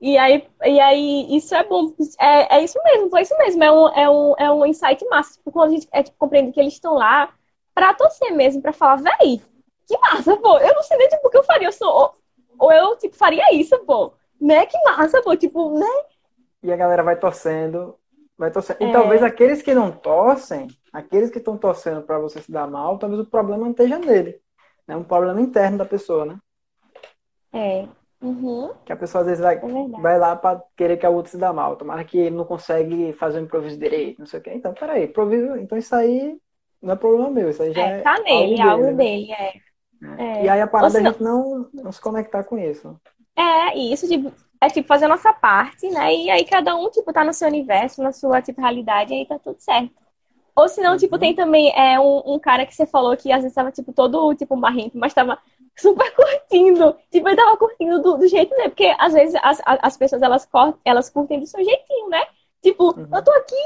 E 0.00 0.18
aí, 0.18 0.46
e 0.64 0.80
aí 0.80 1.36
isso 1.36 1.54
é 1.54 1.62
bom. 1.64 1.94
É, 2.20 2.56
é 2.56 2.64
isso 2.64 2.78
mesmo, 2.84 3.08
foi 3.08 3.22
isso 3.22 3.36
mesmo. 3.38 3.62
É 3.62 3.70
um, 3.70 3.88
é 3.88 4.10
um, 4.10 4.34
é 4.38 4.52
um 4.52 4.66
insight 4.66 5.04
massa. 5.08 5.34
Tipo, 5.34 5.52
quando 5.52 5.70
a 5.70 5.72
gente 5.74 5.88
é, 5.92 6.02
tipo, 6.02 6.18
compreende 6.18 6.52
que 6.52 6.60
eles 6.60 6.74
estão 6.74 6.94
lá 6.94 7.32
pra 7.74 7.94
torcer 7.94 8.32
mesmo, 8.32 8.60
pra 8.60 8.72
falar, 8.72 8.96
véi, 8.96 9.40
que 9.86 9.98
massa, 9.98 10.36
pô. 10.36 10.58
Eu 10.58 10.74
não 10.74 10.82
sei 10.82 10.96
nem 10.96 11.08
tipo, 11.08 11.26
o 11.26 11.30
que 11.30 11.38
eu 11.38 11.44
faria. 11.44 11.68
Eu 11.68 11.72
sou, 11.72 11.88
ou, 11.88 12.14
ou 12.58 12.72
eu, 12.72 12.96
tipo, 12.96 13.16
faria 13.16 13.54
isso, 13.54 13.78
pô. 13.84 14.12
Né? 14.40 14.66
Que 14.66 14.78
massa, 14.84 15.22
pô. 15.22 15.36
Tipo, 15.36 15.78
né? 15.78 15.86
E 16.62 16.72
a 16.72 16.76
galera 16.76 17.02
vai 17.02 17.16
torcendo. 17.16 17.96
Vai 18.36 18.50
torcendo. 18.50 18.80
E 18.80 18.84
é. 18.84 18.92
talvez 18.92 19.22
aqueles 19.22 19.62
que 19.62 19.74
não 19.74 19.90
torcem, 19.90 20.68
aqueles 20.92 21.30
que 21.30 21.38
estão 21.38 21.56
torcendo 21.56 22.02
para 22.02 22.18
você 22.18 22.40
se 22.40 22.50
dar 22.50 22.66
mal, 22.66 22.98
talvez 22.98 23.20
o 23.20 23.26
problema 23.26 23.64
não 23.64 23.70
esteja 23.70 23.98
nele. 23.98 24.40
É 24.88 24.96
um 24.96 25.04
problema 25.04 25.40
interno 25.40 25.78
da 25.78 25.84
pessoa, 25.84 26.24
né? 26.24 26.38
É. 27.52 27.86
Uhum. 28.20 28.72
Que 28.84 28.92
a 28.92 28.96
pessoa 28.96 29.22
às 29.22 29.26
vezes 29.26 29.42
vai, 29.42 29.56
é 29.56 30.00
vai 30.00 30.18
lá 30.18 30.36
para 30.36 30.62
querer 30.76 30.96
que 30.96 31.04
a 31.04 31.10
outra 31.10 31.30
se 31.30 31.36
dá 31.36 31.52
mal. 31.52 31.76
Tomara 31.76 32.04
que 32.04 32.18
ele 32.18 32.36
não 32.36 32.44
consegue 32.44 33.12
fazer 33.14 33.40
um 33.40 33.44
improviso 33.44 33.76
direito, 33.76 34.20
não 34.20 34.26
sei 34.26 34.38
o 34.38 34.42
quê. 34.42 34.52
Então, 34.54 34.72
peraí, 34.72 35.04
improviso. 35.04 35.56
Então 35.56 35.76
isso 35.76 35.94
aí 35.94 36.38
não 36.80 36.94
é 36.94 36.96
problema 36.96 37.30
meu, 37.30 37.50
isso 37.50 37.62
aí 37.62 37.72
já 37.72 37.80
é. 37.80 37.98
é 37.98 38.02
tá 38.02 38.18
nele, 38.20 38.60
algo 38.60 38.84
dele, 38.84 38.96
dele 38.96 39.28
né? 39.28 39.34
é. 39.34 39.52
É. 40.18 40.44
E 40.44 40.48
aí 40.48 40.60
a 40.60 40.66
parada 40.66 40.98
é 40.98 41.00
a 41.00 41.04
gente 41.04 41.22
não, 41.22 41.68
não 41.72 41.92
se 41.92 42.00
conectar 42.00 42.44
com 42.44 42.58
isso. 42.58 42.98
É, 43.36 43.76
isso, 43.78 44.06
tipo, 44.08 44.32
é 44.60 44.68
tipo 44.68 44.86
fazer 44.86 45.06
a 45.06 45.08
nossa 45.08 45.32
parte, 45.32 45.88
né? 45.88 46.14
E 46.14 46.30
aí 46.30 46.44
cada 46.44 46.76
um, 46.76 46.90
tipo, 46.90 47.12
tá 47.12 47.24
no 47.24 47.32
seu 47.32 47.48
universo, 47.48 48.02
na 48.02 48.12
sua, 48.12 48.42
tipo, 48.42 48.60
realidade, 48.60 49.12
e 49.12 49.18
aí 49.18 49.26
tá 49.26 49.38
tudo 49.38 49.56
certo. 49.58 49.92
Ou 50.54 50.68
se 50.68 50.82
não, 50.82 50.96
tipo, 50.96 51.14
uhum. 51.14 51.20
tem 51.20 51.34
também 51.34 51.72
é, 51.74 51.98
um, 51.98 52.34
um, 52.34 52.38
cara 52.38 52.66
que 52.66 52.74
você 52.74 52.84
falou 52.84 53.16
que 53.16 53.32
às 53.32 53.42
vezes 53.42 53.54
tava, 53.54 53.72
tipo, 53.72 53.92
todo, 53.92 54.34
tipo, 54.34 54.54
marrento, 54.54 54.98
mas 54.98 55.14
tava 55.14 55.38
super 55.76 56.14
curtindo. 56.14 56.94
Tipo, 57.10 57.28
ele 57.28 57.36
tava 57.36 57.56
curtindo 57.56 58.02
do, 58.02 58.18
do 58.18 58.28
jeito 58.28 58.54
dele. 58.54 58.68
Porque 58.68 58.94
às 58.98 59.14
vezes 59.14 59.34
as, 59.42 59.62
as 59.64 59.96
pessoas 59.96 60.20
elas, 60.20 60.46
elas 60.84 61.08
curtem 61.08 61.40
do 61.40 61.46
seu 61.46 61.64
jeitinho, 61.64 62.08
né? 62.10 62.22
Tipo, 62.62 62.94
uhum. 62.94 63.08
eu 63.12 63.24
tô 63.24 63.30
aqui, 63.32 63.64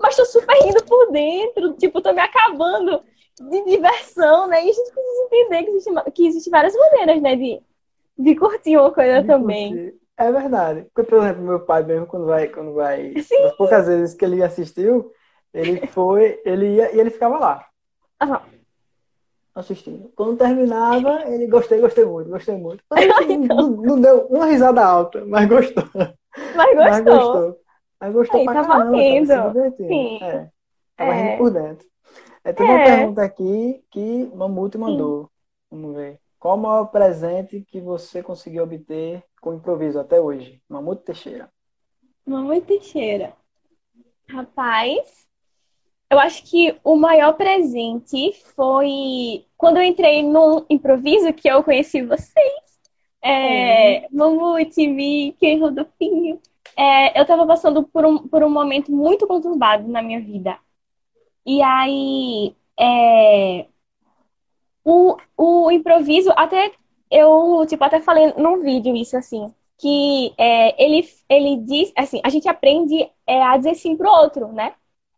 mas 0.00 0.16
tô 0.16 0.24
super 0.24 0.56
rindo 0.64 0.82
por 0.84 1.12
dentro. 1.12 1.74
Tipo, 1.74 2.00
tô 2.00 2.14
me 2.14 2.20
acabando 2.22 3.02
de 3.44 3.64
diversão, 3.64 4.46
né? 4.46 4.64
E 4.64 4.70
a 4.70 4.72
gente 4.72 4.92
precisa 4.92 5.24
entender 5.24 5.64
que 5.64 5.70
existe, 5.70 6.10
que 6.12 6.26
existe 6.26 6.50
várias 6.50 6.74
maneiras, 6.74 7.22
né? 7.22 7.36
De, 7.36 7.60
de 8.18 8.36
curtir 8.36 8.76
uma 8.76 8.92
coisa 8.92 9.20
de 9.20 9.26
também. 9.26 9.70
Curtir. 9.70 9.98
É 10.16 10.32
verdade. 10.32 10.86
Porque, 10.92 11.08
por 11.08 11.22
exemplo, 11.22 11.42
meu 11.42 11.60
pai 11.60 11.84
mesmo, 11.84 12.06
quando 12.06 12.26
vai, 12.26 12.48
quando 12.48 12.74
vai. 12.74 13.14
Sim. 13.20 13.42
Das 13.42 13.56
poucas 13.56 13.86
vezes 13.86 14.14
que 14.14 14.24
ele 14.24 14.42
assistiu, 14.42 15.12
ele 15.54 15.86
foi, 15.86 16.40
ele 16.44 16.76
ia 16.76 16.94
e 16.94 16.98
ele 16.98 17.10
ficava 17.10 17.38
lá. 17.38 17.66
Uhum 18.22 18.58
assistindo. 19.58 20.10
Quando 20.14 20.36
terminava, 20.36 21.24
ele 21.26 21.46
gostei, 21.46 21.80
gostei 21.80 22.04
muito, 22.04 22.30
gostei 22.30 22.56
muito. 22.56 22.82
Não, 23.48 23.70
não, 23.70 24.00
deu 24.00 24.26
uma 24.26 24.46
risada 24.46 24.84
alta, 24.84 25.24
mas 25.26 25.48
gostou. 25.48 25.84
Mas 26.54 26.74
gostou. 26.74 26.84
Mas 26.84 27.04
gostou, 27.04 27.60
mas 28.00 28.14
gostou 28.14 28.40
Aí, 28.40 28.44
pra 28.44 28.62
tá 28.62 28.68
caramba, 28.68 29.26
tava 29.26 29.70
se 29.70 29.76
Sim. 29.76 30.18
É, 30.22 30.48
tava 30.96 31.10
é. 31.10 31.22
rindo 31.22 31.38
por 31.38 31.50
dentro. 31.50 31.86
É, 32.48 32.52
tem 32.54 32.66
é. 32.66 32.70
uma 32.70 32.84
pergunta 32.84 33.22
aqui 33.22 33.84
que 33.90 34.24
Mamute 34.34 34.78
mandou. 34.78 35.24
Sim. 35.24 35.28
Vamos 35.70 35.96
ver. 35.96 36.18
Qual 36.38 36.56
o 36.56 36.60
maior 36.60 36.86
presente 36.86 37.60
que 37.60 37.78
você 37.78 38.22
conseguiu 38.22 38.62
obter 38.62 39.22
com 39.38 39.52
improviso 39.52 40.00
até 40.00 40.18
hoje? 40.18 40.62
Mamute 40.66 41.02
Teixeira. 41.02 41.50
Mamute 42.26 42.62
Teixeira. 42.62 43.34
Rapaz, 44.30 45.26
eu 46.10 46.18
acho 46.18 46.42
que 46.44 46.74
o 46.82 46.96
maior 46.96 47.34
presente 47.34 48.32
foi 48.56 49.44
quando 49.58 49.76
eu 49.76 49.82
entrei 49.82 50.22
no 50.22 50.64
improviso, 50.70 51.34
que 51.34 51.48
eu 51.48 51.62
conheci 51.62 52.00
vocês. 52.00 52.62
É. 53.20 54.08
Mamute, 54.10 54.86
Mickey, 54.86 55.58
Rodolfinho. 55.58 56.40
É, 56.74 57.20
eu 57.20 57.26
tava 57.26 57.46
passando 57.46 57.82
por 57.82 58.06
um, 58.06 58.26
por 58.26 58.42
um 58.42 58.48
momento 58.48 58.90
muito 58.90 59.26
conturbado 59.26 59.86
na 59.86 60.00
minha 60.00 60.20
vida. 60.20 60.58
E 61.48 61.62
aí, 61.62 62.54
é, 62.78 63.66
o, 64.84 65.16
o 65.36 65.70
improviso, 65.70 66.30
até 66.36 66.72
eu, 67.10 67.64
tipo, 67.68 67.82
até 67.84 68.00
falei 68.00 68.32
num 68.36 68.60
vídeo 68.62 68.94
isso, 68.96 69.16
assim, 69.16 69.52
que 69.78 70.34
é, 70.38 70.82
ele, 70.82 71.08
ele 71.28 71.56
diz, 71.58 71.92
assim, 71.96 72.20
a 72.24 72.28
gente 72.30 72.48
aprende 72.48 73.08
é, 73.26 73.42
a 73.42 73.56
dizer 73.56 73.74
sim 73.76 73.96
pro 73.96 74.10
outro, 74.10 74.52
né? 74.52 74.74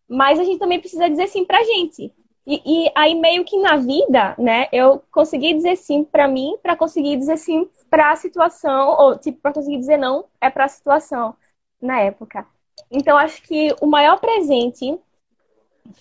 mas 0.09 0.41
a 0.41 0.45
gente 0.45 0.61
também 0.61 0.81
precisa 0.81 1.11
dizer 1.11 1.29
sim 1.29 1.47
pra 1.47 1.65
gente. 1.65 2.13
E, 2.47 2.87
e 2.87 2.93
aí, 2.97 3.15
meio 3.17 3.45
que 3.47 3.59
na 3.59 3.77
vida, 3.77 4.37
né, 4.39 4.69
eu 4.73 5.03
consegui 5.13 5.55
dizer 5.55 5.77
sim 5.77 6.05
pra 6.05 6.29
mim, 6.29 6.59
para 6.63 6.77
conseguir 6.77 7.17
dizer 7.17 7.39
sim 7.39 7.69
pra 7.91 8.17
situação, 8.17 8.91
ou 9.01 9.19
tipo, 9.19 9.41
pra 9.41 9.55
conseguir 9.55 9.79
dizer 9.79 9.99
não 9.99 10.27
é 10.41 10.51
pra 10.51 10.69
situação 10.69 11.35
na 11.81 12.01
época. 12.01 12.47
Então, 12.91 13.17
acho 13.19 13.43
que 13.43 13.75
o 13.81 13.87
maior 13.87 14.21
presente 14.21 14.99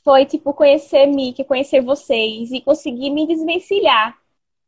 foi, 0.03 0.25
tipo, 0.25 0.53
conhecer 0.53 1.05
Mickey, 1.07 1.43
conhecer 1.43 1.81
vocês 1.81 2.51
e 2.51 2.61
conseguir 2.61 3.09
me 3.11 3.27
desvencilhar 3.27 4.17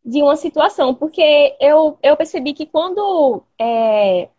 de 0.06 0.22
uma 0.22 0.36
situação. 0.36 0.94
Porque 0.96 1.56
eu, 1.60 1.98
eu 2.04 2.18
percebi 2.18 2.54
que 2.54 2.66
quando. 2.66 3.44
É, 3.60 4.30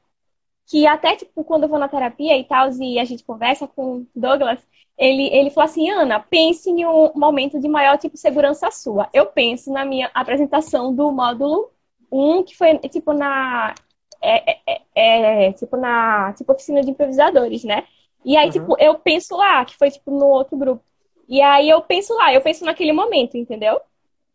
que 0.66 0.86
até, 0.86 1.16
tipo, 1.16 1.44
quando 1.44 1.64
eu 1.64 1.68
vou 1.68 1.78
na 1.78 1.88
terapia 1.88 2.36
e 2.38 2.44
tal, 2.44 2.70
e 2.80 2.98
a 2.98 3.04
gente 3.04 3.24
conversa 3.24 3.66
com 3.68 4.06
Douglas, 4.14 4.58
ele, 4.96 5.28
ele 5.34 5.50
falou 5.50 5.68
assim, 5.68 5.90
Ana, 5.90 6.20
pense 6.20 6.70
em 6.70 6.86
um 6.86 7.12
momento 7.14 7.58
de 7.60 7.68
maior 7.68 7.98
tipo 7.98 8.16
segurança 8.16 8.70
sua. 8.70 9.08
Eu 9.12 9.26
penso 9.26 9.72
na 9.72 9.84
minha 9.84 10.10
apresentação 10.14 10.94
do 10.94 11.10
módulo 11.12 11.70
1, 12.10 12.44
que 12.44 12.56
foi 12.56 12.78
tipo 12.78 13.12
na 13.12 13.74
é, 14.20 14.52
é, 14.52 14.82
é, 14.94 15.46
é, 15.48 15.52
tipo 15.52 15.76
na 15.76 16.32
tipo 16.34 16.52
oficina 16.52 16.82
de 16.82 16.90
improvisadores, 16.90 17.64
né? 17.64 17.84
E 18.24 18.36
aí, 18.36 18.46
uhum. 18.46 18.52
tipo, 18.52 18.76
eu 18.78 18.94
penso 18.98 19.36
lá, 19.36 19.64
que 19.64 19.76
foi 19.76 19.90
tipo 19.90 20.10
no 20.10 20.26
outro 20.26 20.56
grupo. 20.56 20.84
E 21.28 21.40
aí 21.40 21.68
eu 21.68 21.80
penso 21.80 22.14
lá, 22.14 22.32
eu 22.32 22.40
penso 22.40 22.64
naquele 22.64 22.92
momento, 22.92 23.36
entendeu? 23.36 23.80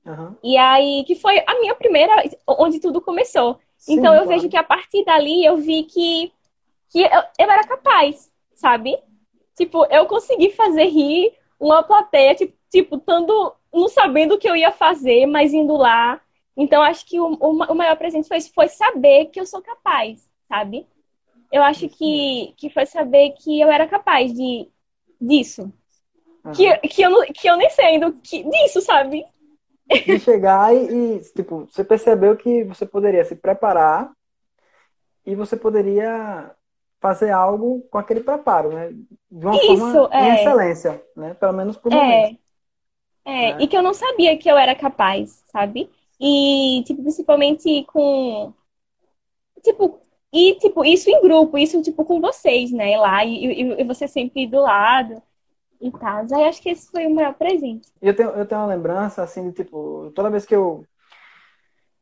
Uhum. 0.05 0.35
E 0.43 0.57
aí, 0.57 1.03
que 1.05 1.15
foi 1.15 1.43
a 1.45 1.59
minha 1.59 1.75
primeira, 1.75 2.23
onde 2.47 2.79
tudo 2.79 3.01
começou. 3.01 3.59
Sim, 3.77 3.93
então 3.93 4.13
eu 4.13 4.23
claro. 4.23 4.29
vejo 4.29 4.49
que 4.49 4.57
a 4.57 4.63
partir 4.63 5.03
dali 5.05 5.45
eu 5.45 5.57
vi 5.57 5.83
que, 5.83 6.31
que 6.89 7.01
eu, 7.01 7.23
eu 7.39 7.51
era 7.51 7.63
capaz, 7.67 8.31
sabe? 8.55 8.97
Tipo, 9.55 9.85
eu 9.85 10.05
consegui 10.05 10.51
fazer 10.51 10.85
rir 10.85 11.33
uma 11.59 11.83
plateia, 11.83 12.35
tipo, 12.35 12.57
tipo 12.71 12.97
tando, 12.97 13.53
não 13.73 13.87
sabendo 13.87 14.35
o 14.35 14.37
que 14.37 14.49
eu 14.49 14.55
ia 14.55 14.71
fazer, 14.71 15.25
mas 15.25 15.53
indo 15.53 15.75
lá. 15.75 16.21
Então, 16.55 16.81
acho 16.81 17.05
que 17.05 17.19
o, 17.19 17.37
o, 17.39 17.49
o 17.51 17.75
maior 17.75 17.95
presente 17.97 18.27
foi, 18.27 18.41
foi 18.41 18.67
saber 18.67 19.25
que 19.25 19.39
eu 19.39 19.45
sou 19.45 19.61
capaz, 19.61 20.27
sabe? 20.47 20.87
Eu 21.51 21.63
acho 21.63 21.87
que, 21.89 22.53
que 22.57 22.69
foi 22.69 22.85
saber 22.85 23.31
que 23.31 23.59
eu 23.59 23.69
era 23.69 23.87
capaz 23.87 24.33
de 24.33 24.67
disso. 25.19 25.71
Uhum. 26.43 26.51
Que, 26.51 26.77
que, 26.87 27.01
eu, 27.01 27.21
que 27.33 27.49
eu 27.49 27.57
nem 27.57 27.69
sei 27.69 27.85
ainda 27.85 28.11
que, 28.23 28.43
disso, 28.43 28.81
sabe? 28.81 29.25
De 29.87 30.19
chegar 30.19 30.73
e, 30.75 31.15
e, 31.15 31.19
tipo, 31.33 31.67
você 31.71 31.83
percebeu 31.83 32.35
que 32.35 32.63
você 32.63 32.85
poderia 32.85 33.23
se 33.23 33.35
preparar 33.35 34.11
e 35.25 35.35
você 35.35 35.55
poderia 35.55 36.51
fazer 36.99 37.31
algo 37.31 37.81
com 37.89 37.97
aquele 37.97 38.21
preparo, 38.21 38.73
né? 38.73 38.89
De 39.29 39.45
uma 39.45 39.55
Isso, 39.55 39.77
forma 39.77 40.09
é. 40.11 40.29
em 40.29 40.35
excelência, 40.35 41.03
né? 41.15 41.33
Pelo 41.33 41.53
menos 41.53 41.77
por 41.77 41.91
é. 41.91 41.95
momento. 41.95 42.39
É, 43.25 43.53
né? 43.53 43.57
e 43.61 43.67
que 43.67 43.77
eu 43.77 43.83
não 43.83 43.93
sabia 43.93 44.37
que 44.37 44.49
eu 44.49 44.57
era 44.57 44.73
capaz, 44.73 45.43
sabe? 45.51 45.89
E, 46.19 46.83
tipo, 46.85 47.01
principalmente 47.01 47.83
com... 47.85 48.53
Tipo, 49.61 49.99
e, 50.31 50.55
tipo, 50.55 50.83
isso 50.83 51.09
em 51.09 51.21
grupo, 51.21 51.57
isso, 51.57 51.81
tipo, 51.81 52.03
com 52.03 52.19
vocês, 52.19 52.71
né? 52.71 52.97
Lá, 52.97 53.23
e, 53.23 53.45
e, 53.45 53.81
e 53.81 53.83
você 53.83 54.07
sempre 54.07 54.45
do 54.45 54.61
lado 54.61 55.21
e 55.79 55.91
tal. 55.91 56.25
Aí 56.33 56.43
acho 56.45 56.61
que 56.61 56.69
esse 56.69 56.89
foi 56.91 57.07
o 57.07 57.15
maior 57.15 57.33
presente. 57.33 57.87
Eu 58.01 58.15
tenho, 58.15 58.29
eu 58.29 58.45
tenho 58.45 58.61
uma 58.61 58.67
lembrança, 58.67 59.23
assim, 59.23 59.49
de, 59.49 59.53
tipo, 59.53 60.11
toda 60.13 60.29
vez 60.29 60.45
que 60.45 60.55
eu 60.55 60.83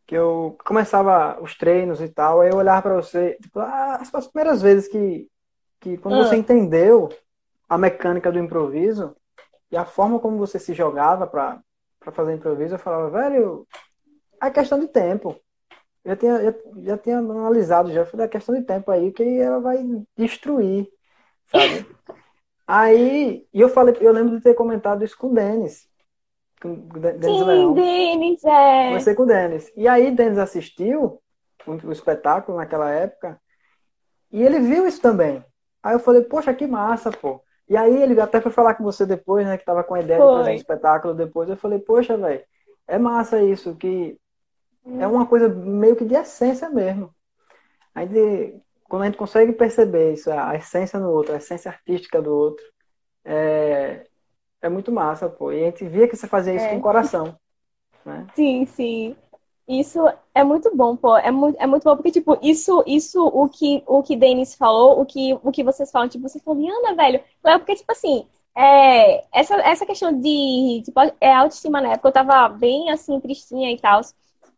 que 0.08 0.16
eu 0.16 0.56
começava 0.64 1.42
os 1.42 1.58
treinos 1.58 2.00
e 2.00 2.08
tal, 2.08 2.42
aí 2.42 2.50
eu 2.52 2.58
olhava 2.58 2.84
para 2.84 2.96
você, 2.96 3.38
tipo, 3.42 3.60
ah, 3.60 3.96
as, 3.96 4.14
as, 4.14 4.28
primeiras 4.28 4.62
vezes 4.62 4.88
que, 4.88 5.28
que 5.80 5.98
quando 5.98 6.18
você 6.18 6.36
ah. 6.36 6.38
entendeu 6.38 7.10
a 7.68 7.76
mecânica 7.76 8.32
do 8.32 8.38
improviso 8.38 9.16
e 9.72 9.76
a 9.76 9.84
forma 9.84 10.20
como 10.20 10.38
você 10.38 10.60
se 10.60 10.76
jogava 10.76 11.26
para 11.26 11.60
fazer 12.12 12.36
improviso, 12.36 12.76
eu 12.76 12.80
falava, 12.80 13.10
velho, 13.10 13.68
é 14.40 14.52
questão 14.52 14.80
de 14.80 14.88
tempo. 14.88 15.36
Eu 16.06 16.12
já 16.12 16.16
tinha, 16.16 16.44
já, 16.44 16.54
já 16.84 16.98
tinha 17.00 17.18
analisado, 17.18 17.92
já 17.92 18.06
falei, 18.06 18.28
é 18.28 18.30
questão 18.30 18.54
de 18.54 18.62
tempo 18.62 18.92
aí 18.92 19.12
que 19.12 19.24
ela 19.40 19.60
vai 19.60 19.84
destruir, 20.16 20.88
sabe? 21.48 21.86
aí, 22.68 23.48
e 23.52 23.60
eu 23.60 23.70
falei, 23.70 23.98
eu 24.00 24.14
lembro 24.14 24.38
de 24.38 24.44
ter 24.44 24.54
comentado 24.54 25.04
isso 25.04 25.18
com 25.18 25.28
o 25.28 25.34
Denis. 25.34 25.90
Com 26.62 26.74
o 26.74 27.00
Denis 27.00 27.26
Sim, 27.26 27.44
Leão. 27.44 27.74
Denis, 27.74 28.44
é. 28.44 28.88
Comecei 28.90 29.16
com 29.16 29.24
o 29.24 29.26
Denis. 29.26 29.74
E 29.76 29.88
aí, 29.88 30.12
Denis 30.12 30.38
assistiu 30.38 31.20
o, 31.66 31.92
espetáculo 31.92 32.60
naquela 32.60 32.92
época, 32.92 33.42
e 34.32 34.44
ele 34.44 34.60
viu 34.60 34.88
isso 34.88 35.02
também. 35.02 35.44
Aí 35.82 35.96
eu 35.96 36.00
falei, 36.00 36.22
poxa, 36.22 36.54
que 36.54 36.68
massa, 36.68 37.12
pô. 37.12 37.42
E 37.68 37.76
aí 37.76 38.00
ele 38.00 38.20
até 38.22 38.40
foi 38.40 38.52
falar 38.52 38.76
com 38.76 38.84
você 38.84 39.08
depois, 39.08 39.46
né, 39.46 39.58
que 39.58 39.66
tava 39.66 39.84
com 39.84 39.96
a 39.96 40.02
ideia 40.02 40.20
foi. 40.20 40.30
de 40.30 40.38
fazer 40.38 40.52
um 40.52 40.56
espetáculo 40.56 41.14
depois. 41.16 41.50
Eu 41.50 41.58
falei, 41.58 41.80
poxa, 41.80 42.16
velho, 42.16 42.44
é 42.88 43.00
massa 43.00 43.42
isso, 43.42 43.76
que. 43.76 44.20
É 44.86 45.08
uma 45.08 45.26
coisa 45.26 45.50
meio 45.50 45.96
que 45.96 46.06
de 46.06 46.16
essência 46.16 46.70
mesmo. 46.70 47.14
Aí 47.94 48.08
de, 48.08 48.62
quando 48.84 49.04
a 49.04 49.06
gente 49.06 49.18
consegue 49.18 49.54
perceber 49.54 50.14
isso, 50.14 50.32
a 50.32 50.56
essência 50.56 51.00
no 51.00 51.10
outro, 51.12 51.34
a 51.34 51.38
essência 51.38 51.72
artística 51.72 52.22
do 52.22 52.34
outro, 52.34 52.64
é, 53.24 54.06
é 54.62 54.70
muito 54.70 54.92
massa, 54.92 55.28
pô. 55.28 55.52
E 55.52 55.64
a 55.64 55.66
gente 55.66 55.86
via 55.88 56.08
que 56.08 56.16
você 56.16 56.28
fazia 56.28 56.56
isso 56.56 56.66
é. 56.66 56.70
com 56.70 56.78
o 56.78 56.82
coração. 56.82 57.36
Né? 58.06 58.28
Sim, 58.36 58.66
sim. 58.66 59.16
Isso 59.68 60.00
é 60.34 60.44
muito 60.44 60.76
bom, 60.76 60.96
pô. 60.96 61.18
É 61.18 61.32
muito, 61.32 61.60
é 61.60 61.66
muito 61.66 61.84
bom, 61.84 61.96
porque, 61.96 62.12
tipo, 62.12 62.38
isso, 62.42 62.84
isso 62.86 63.26
o 63.26 63.50
que 63.50 63.84
o 63.88 64.04
que 64.04 64.16
Denis 64.16 64.54
falou, 64.54 65.02
o 65.02 65.06
que, 65.06 65.34
o 65.42 65.52
que 65.52 65.64
vocês 65.64 65.90
falam, 65.90 66.08
tipo, 66.08 66.28
você 66.30 66.40
falou, 66.40 66.64
Ana, 66.70 66.96
velho, 66.96 67.20
é 67.44 67.58
porque, 67.58 67.76
tipo 67.76 67.92
assim, 67.92 68.28
é, 68.56 69.26
essa, 69.38 69.56
essa 69.56 69.86
questão 69.86 70.14
de, 70.14 70.84
tipo, 70.86 71.00
é 71.20 71.34
autoestima 71.34 71.82
na 71.82 71.94
época, 71.94 72.10
eu 72.10 72.14
tava 72.14 72.48
bem, 72.50 72.92
assim, 72.92 73.20
tristinha 73.20 73.72
e 73.72 73.80
tal. 73.80 74.02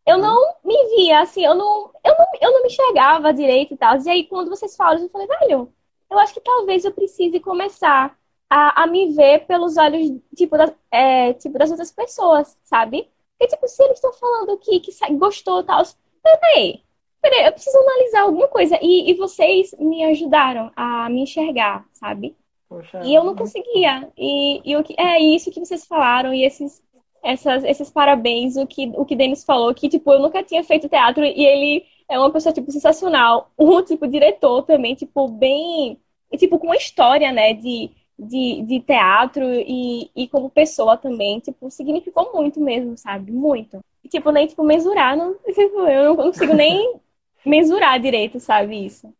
Eu 0.07 0.17
não 0.17 0.55
me 0.63 0.95
via, 0.95 1.19
assim, 1.19 1.43
eu 1.43 1.53
não, 1.53 1.91
eu 2.03 2.15
não, 2.17 2.25
eu 2.41 2.51
não 2.53 2.61
me 2.63 2.67
enxergava 2.69 3.33
direito 3.33 3.73
e 3.73 3.77
tal. 3.77 3.97
E 3.99 4.09
aí, 4.09 4.23
quando 4.23 4.49
vocês 4.49 4.75
falam, 4.75 5.03
eu 5.03 5.09
falei, 5.09 5.27
velho, 5.27 5.71
eu 6.09 6.19
acho 6.19 6.33
que 6.33 6.39
talvez 6.39 6.85
eu 6.85 6.93
precise 6.93 7.39
começar 7.41 8.17
a, 8.49 8.83
a 8.83 8.87
me 8.87 9.13
ver 9.13 9.45
pelos 9.45 9.75
olhos, 9.75 10.17
tipo, 10.33 10.57
da, 10.57 10.73
é, 10.89 11.33
tipo, 11.33 11.57
das 11.59 11.69
outras 11.71 11.91
pessoas, 11.91 12.57
sabe? 12.63 13.09
Porque, 13.37 13.53
tipo, 13.53 13.67
se 13.67 13.83
eles 13.83 13.97
estão 13.97 14.13
falando 14.13 14.57
que, 14.57 14.79
que 14.79 14.91
gostou 15.15 15.59
e 15.59 15.63
tal, 15.65 15.83
peraí, 16.23 16.81
peraí, 17.21 17.45
eu 17.45 17.51
preciso 17.51 17.77
analisar 17.77 18.21
alguma 18.21 18.47
coisa. 18.47 18.79
E, 18.81 19.11
e 19.11 19.13
vocês 19.15 19.75
me 19.77 20.05
ajudaram 20.05 20.71
a 20.75 21.09
me 21.09 21.23
enxergar, 21.23 21.85
sabe? 21.91 22.35
Poxa, 22.69 23.01
e 23.03 23.13
eu 23.13 23.23
não 23.23 23.35
conseguia. 23.35 24.11
E, 24.17 24.61
e 24.63 24.75
o 24.75 24.83
que, 24.83 24.95
é 24.99 25.19
isso 25.19 25.51
que 25.51 25.59
vocês 25.59 25.85
falaram, 25.85 26.33
e 26.33 26.43
esses, 26.43 26.83
essas, 27.27 27.63
esses 27.63 27.89
parabéns, 27.89 28.55
o 28.57 28.65
que 28.67 28.91
o 28.95 29.05
que 29.05 29.15
Denis 29.15 29.43
falou, 29.43 29.73
que, 29.73 29.89
tipo, 29.89 30.11
eu 30.11 30.19
nunca 30.19 30.43
tinha 30.43 30.63
feito 30.63 30.89
teatro 30.89 31.23
e 31.23 31.45
ele 31.45 31.85
é 32.09 32.17
uma 32.17 32.31
pessoa, 32.31 32.53
tipo, 32.53 32.71
sensacional. 32.71 33.51
Um, 33.59 33.83
tipo, 33.83 34.07
diretor 34.07 34.63
também, 34.63 34.95
tipo, 34.95 35.27
bem. 35.27 35.99
Tipo, 36.37 36.59
com 36.59 36.67
uma 36.67 36.75
história, 36.75 37.31
né, 37.31 37.53
de 37.53 37.91
de, 38.17 38.63
de 38.63 38.79
teatro 38.79 39.45
e, 39.45 40.09
e 40.15 40.27
como 40.27 40.49
pessoa 40.49 40.97
também, 40.97 41.39
tipo, 41.39 41.69
significou 41.69 42.33
muito 42.33 42.59
mesmo, 42.59 42.97
sabe? 42.97 43.31
Muito. 43.31 43.79
E, 44.03 44.09
tipo, 44.09 44.31
nem, 44.31 44.47
tipo, 44.47 44.63
mensurar, 44.63 45.15
não, 45.15 45.35
tipo, 45.45 45.81
eu 45.87 46.05
não 46.05 46.15
consigo 46.15 46.53
nem 46.53 46.95
mensurar 47.45 47.99
direito, 47.99 48.39
sabe, 48.39 48.85
isso. 48.85 49.13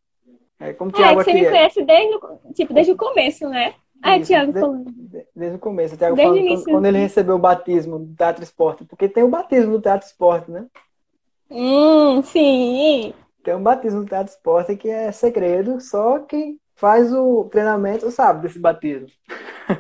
É, 0.60 0.74
como 0.74 0.92
Tiago 0.92 1.22
é, 1.22 1.24
você 1.24 1.34
me 1.34 1.46
conhece 1.46 1.84
desde, 1.84 2.20
tipo, 2.56 2.74
desde 2.74 2.92
o 2.92 2.98
começo, 2.98 3.48
né? 3.48 3.76
Ah, 4.02 4.20
Tiago 4.20 4.54
falando. 4.54 4.94
Desde 5.36 5.58
o 5.58 5.60
começo, 5.60 5.96
o 5.96 5.98
Tiago 5.98 6.16
falando 6.16 6.48
quando, 6.48 6.64
quando, 6.64 6.86
ele 6.86 7.00
recebeu 7.00 7.36
o 7.36 7.40
batismo 7.40 8.00
do 8.00 8.16
Teatro 8.16 8.44
Esporte, 8.44 8.86
porque 8.86 9.08
tem 9.08 9.24
o 9.24 9.30
batismo 9.30 9.74
do 9.74 9.82
Teatro 9.82 10.08
Esporte, 10.08 10.52
né? 10.52 10.66
Hum, 11.50 12.22
sim. 12.24 13.14
Tem 13.44 13.56
um 13.56 13.64
batismo 13.64 14.02
do 14.02 14.10
Teatro 14.10 14.34
Esporte 14.34 14.76
que 14.76 14.90
é 14.90 15.12
segredo, 15.12 15.80
só 15.80 16.20
que 16.20 16.58
faz 16.76 17.12
o 17.14 17.46
treinamento, 17.46 18.12
sabe, 18.12 18.44
desse 18.44 18.60
batismo. 18.60 19.08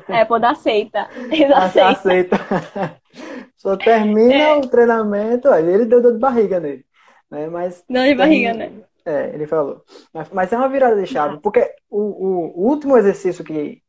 É, 0.08 0.25
pô, 0.25 0.38
dá 0.38 0.51
aceita. 0.51 1.08
Ele 1.32 1.53
aceita. 1.53 1.89
aceita. 1.89 2.38
Só 3.56 3.75
termina 3.75 4.36
é. 4.36 4.56
o 4.58 4.62
treinamento, 4.67 5.49
olha, 5.49 5.71
ele 5.71 5.86
deu 5.86 6.01
dor 6.01 6.13
de 6.13 6.19
barriga 6.19 6.60
nele. 6.60 6.86
Né? 7.30 7.47
Mas 7.47 7.84
Não 7.89 8.03
de 8.03 8.13
barriga, 8.13 8.53
né? 8.53 8.71
É, 9.06 9.32
ele 9.34 9.47
falou. 9.47 9.84
Mas, 10.13 10.30
mas 10.32 10.53
é 10.53 10.58
uma 10.58 10.69
virada 10.69 10.95
de 11.01 11.08
chave, 11.08 11.39
porque 11.39 11.73
o, 11.89 11.99
o, 11.99 12.62
o, 12.62 12.69
último 12.69 12.97
exercício 12.97 13.43
que, 13.43 13.82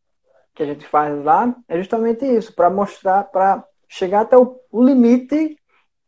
que 0.58 0.62
a 0.64 0.66
gente 0.66 0.84
faz 0.84 1.24
lá 1.24 1.54
é 1.68 1.78
justamente 1.78 2.26
isso, 2.26 2.52
para 2.52 2.68
mostrar, 2.68 3.22
para 3.22 3.64
chegar 3.88 4.22
até 4.22 4.36
o, 4.36 4.60
o 4.72 4.82
limite 4.82 5.56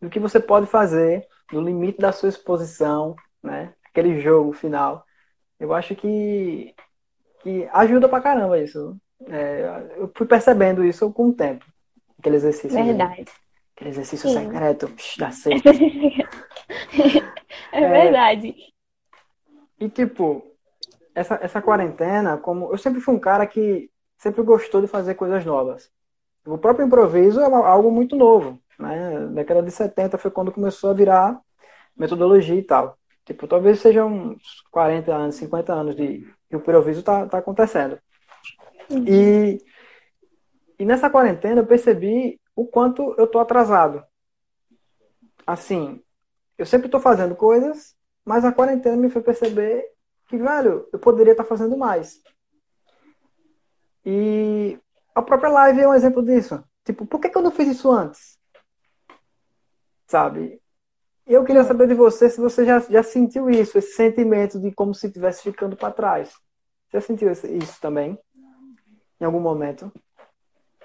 do 0.03 0.11
que 0.11 0.19
você 0.19 0.41
pode 0.41 0.67
fazer, 0.67 1.25
no 1.53 1.61
limite 1.61 2.01
da 2.01 2.11
sua 2.11 2.29
exposição, 2.29 3.15
né? 3.41 3.73
Aquele 3.85 4.21
jogo 4.21 4.53
final. 4.53 5.05
Eu 5.59 5.73
acho 5.73 5.95
que 5.95 6.75
que 7.45 7.69
ajuda 7.73 8.09
pra 8.09 8.21
caramba 8.21 8.59
isso. 8.59 8.97
É, 9.29 9.95
eu 9.97 10.11
fui 10.17 10.27
percebendo 10.27 10.85
isso 10.85 11.13
com 11.13 11.29
o 11.29 11.33
tempo. 11.33 11.65
Aquele 12.19 12.35
exercício. 12.35 12.85
Verdade. 12.85 13.27
aquele 13.77 13.91
exercício 13.91 14.29
Sim. 14.31 14.35
secreto 14.35 14.93
da 15.17 15.31
seita. 15.31 15.71
é, 17.73 17.83
é 17.85 17.89
verdade. 17.89 18.53
E 19.79 19.89
tipo, 19.89 20.45
essa, 21.15 21.39
essa 21.41 21.63
quarentena, 21.63 22.37
como 22.37 22.73
eu 22.73 22.79
sempre 22.79 23.01
fui 23.01 23.15
um 23.15 23.21
cara 23.21 23.47
que 23.47 23.89
sempre 24.21 24.43
gostou 24.43 24.83
de 24.83 24.87
fazer 24.87 25.15
coisas 25.15 25.45
novas. 25.47 25.91
O 26.47 26.59
próprio 26.59 26.87
improviso 26.87 27.41
é 27.41 27.45
algo 27.45 27.91
muito 27.91 28.15
novo. 28.15 28.61
Né? 28.79 29.27
Década 29.29 29.63
de 29.63 29.71
70 29.71 30.19
foi 30.19 30.31
quando 30.31 30.53
começou 30.53 30.91
a 30.91 30.95
virar 30.95 31.41
metodologia 31.97 32.55
e 32.55 32.63
tal. 32.63 32.99
Tipo, 33.25 33.49
talvez 33.49 33.81
sejam 33.81 34.33
uns 34.33 34.63
40 34.71 35.15
anos, 35.15 35.35
50 35.37 35.73
anos 35.73 35.97
de 35.97 36.27
que 36.49 36.57
o 36.57 36.59
improviso 36.59 37.01
está 37.01 37.27
tá 37.27 37.39
acontecendo. 37.39 37.99
Uhum. 38.91 39.05
E, 39.07 39.65
e 40.79 40.85
nessa 40.85 41.09
quarentena 41.09 41.63
eu 41.63 41.67
percebi 41.67 42.39
o 42.55 42.67
quanto 42.67 43.15
eu 43.17 43.25
estou 43.25 43.41
atrasado. 43.41 44.05
Assim, 45.47 46.03
eu 46.59 46.67
sempre 46.67 46.89
estou 46.89 47.01
fazendo 47.01 47.35
coisas, 47.35 47.97
mas 48.25 48.45
a 48.45 48.53
quarentena 48.53 48.97
me 48.99 49.09
fez 49.09 49.25
perceber 49.25 49.83
que, 50.29 50.37
velho, 50.37 50.87
eu 50.93 50.99
poderia 50.99 51.33
estar 51.33 51.45
tá 51.45 51.49
fazendo 51.49 51.77
mais. 51.77 52.21
E 54.05 54.79
a 55.15 55.23
própria 55.23 55.51
live 55.51 55.81
é 55.81 55.89
um 55.89 55.95
exemplo 55.95 56.23
disso. 56.23 56.63
Tipo, 56.85 57.07
por 57.07 57.21
que, 57.21 57.29
que 57.29 57.37
eu 57.37 57.43
não 57.43 57.51
fiz 57.51 57.69
isso 57.69 57.91
antes? 57.91 58.39
Sabe? 60.07 60.61
Eu 61.27 61.45
queria 61.45 61.63
saber 61.63 61.87
de 61.87 61.95
você 61.95 62.29
se 62.29 62.41
você 62.41 62.65
já, 62.65 62.81
já 62.81 63.03
sentiu 63.03 63.49
isso, 63.49 63.79
esse 63.79 63.93
sentimento 63.95 64.59
de 64.59 64.73
como 64.73 64.95
se 64.95 65.07
estivesse 65.07 65.43
ficando 65.43 65.77
para 65.77 65.93
trás. 65.93 66.33
Já 66.93 67.01
sentiu 67.01 67.31
isso 67.31 67.81
também? 67.81 68.19
Em 69.21 69.25
algum 69.25 69.39
momento? 69.39 69.93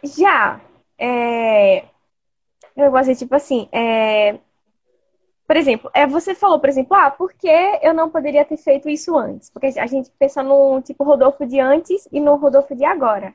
Já. 0.04 0.62
É... 0.98 1.86
Eu 2.76 2.92
gosto 2.92 3.12
de, 3.12 3.16
tipo 3.16 3.34
assim, 3.34 3.68
é... 3.72 4.40
por 5.48 5.56
exemplo, 5.56 5.92
é, 5.94 6.08
você 6.08 6.34
falou, 6.34 6.60
por 6.60 6.70
exemplo, 6.70 6.96
ah, 6.96 7.12
por 7.12 7.34
que 7.34 7.80
eu 7.82 7.94
não 7.94 8.10
poderia 8.10 8.46
ter 8.46 8.58
feito 8.58 8.90
isso 8.90 9.18
antes? 9.18 9.50
Porque 9.50 9.68
a 9.78 9.88
gente 9.88 10.12
pensa 10.18 10.42
no 10.42 10.82
tipo 10.82 11.04
Rodolfo 11.04 11.46
de 11.46 11.60
antes 11.60 12.08
e 12.12 12.20
no 12.20 12.36
Rodolfo 12.36 12.76
de 12.76 12.86
agora. 12.86 13.34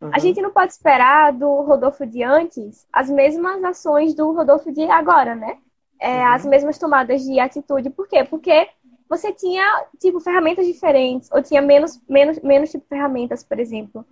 Uhum. 0.00 0.10
A 0.12 0.18
gente 0.18 0.42
não 0.42 0.50
pode 0.50 0.72
esperar 0.72 1.32
do 1.32 1.62
Rodolfo 1.62 2.04
de 2.06 2.22
antes 2.22 2.86
as 2.92 3.08
mesmas 3.08 3.62
ações 3.62 4.14
do 4.14 4.32
Rodolfo 4.32 4.72
de 4.72 4.82
agora, 4.90 5.34
né? 5.34 5.58
é, 6.02 6.16
uhum. 6.16 6.32
as 6.32 6.44
mesmas 6.44 6.78
tomadas 6.78 7.22
de 7.22 7.38
atitude. 7.38 7.88
Por 7.88 8.08
quê? 8.08 8.24
Porque 8.24 8.68
você 9.08 9.32
tinha, 9.32 9.64
tipo, 10.00 10.18
ferramentas 10.18 10.66
diferentes, 10.66 11.30
ou 11.30 11.40
tinha 11.40 11.62
menos, 11.62 12.00
menos, 12.08 12.40
menos 12.40 12.70
tipo, 12.70 12.84
ferramentas, 12.88 13.44
por 13.44 13.60
exemplo. 13.60 14.04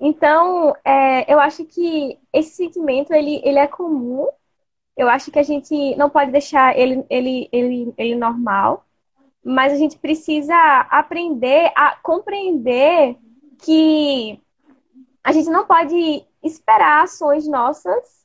Então, 0.00 0.74
é, 0.84 1.30
eu 1.32 1.38
acho 1.38 1.64
que 1.66 2.18
esse 2.32 2.56
sentimento, 2.56 3.12
ele, 3.12 3.42
ele 3.44 3.58
é 3.58 3.66
comum. 3.66 4.26
Eu 4.96 5.08
acho 5.08 5.30
que 5.30 5.38
a 5.38 5.42
gente 5.42 5.96
não 5.96 6.08
pode 6.08 6.30
deixar 6.30 6.78
ele, 6.78 7.04
ele, 7.10 7.48
ele, 7.52 7.94
ele 7.96 8.14
normal, 8.14 8.86
mas 9.44 9.72
a 9.72 9.76
gente 9.76 9.98
precisa 9.98 10.54
aprender 10.90 11.72
a 11.74 11.96
compreender 11.96 13.16
que 13.62 14.40
a 15.22 15.32
gente 15.32 15.50
não 15.50 15.66
pode 15.66 16.24
esperar 16.42 17.02
ações 17.02 17.48
nossas 17.48 18.24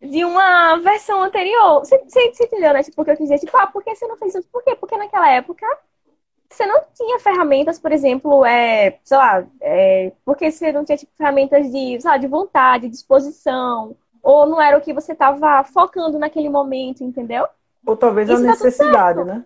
de 0.00 0.24
uma 0.24 0.76
versão 0.76 1.22
anterior. 1.22 1.80
Você, 1.80 1.98
você, 1.98 2.32
você 2.32 2.44
entendeu, 2.44 2.72
né? 2.72 2.82
Tipo, 2.82 2.96
porque 2.96 3.10
eu 3.12 3.16
quis 3.16 3.28
dizer, 3.28 3.38
tipo, 3.44 3.56
ah, 3.56 3.66
por 3.66 3.82
que 3.82 3.94
você 3.94 4.06
não 4.06 4.16
fez 4.16 4.34
isso? 4.34 4.48
Por 4.48 4.62
quê? 4.62 4.76
Porque 4.76 4.96
naquela 4.96 5.30
época 5.30 5.66
você 6.50 6.66
não 6.66 6.82
tinha 6.94 7.18
ferramentas, 7.18 7.78
por 7.78 7.92
exemplo, 7.92 8.44
é, 8.44 8.98
sei 9.04 9.16
lá, 9.16 9.46
é, 9.60 10.12
porque 10.24 10.50
você 10.50 10.72
não 10.72 10.84
tinha 10.84 10.96
tipo, 10.96 11.12
ferramentas 11.16 11.70
de, 11.70 12.00
sei 12.00 12.10
lá, 12.10 12.16
de 12.16 12.26
vontade, 12.26 12.88
disposição, 12.88 13.96
ou 14.22 14.46
não 14.46 14.60
era 14.60 14.76
o 14.76 14.80
que 14.80 14.92
você 14.92 15.12
estava 15.12 15.62
focando 15.64 16.18
naquele 16.18 16.48
momento, 16.48 17.02
entendeu? 17.02 17.46
Ou 17.86 17.96
talvez 17.96 18.28
isso 18.28 18.42
a 18.42 18.46
necessidade, 18.46 19.24
né? 19.24 19.44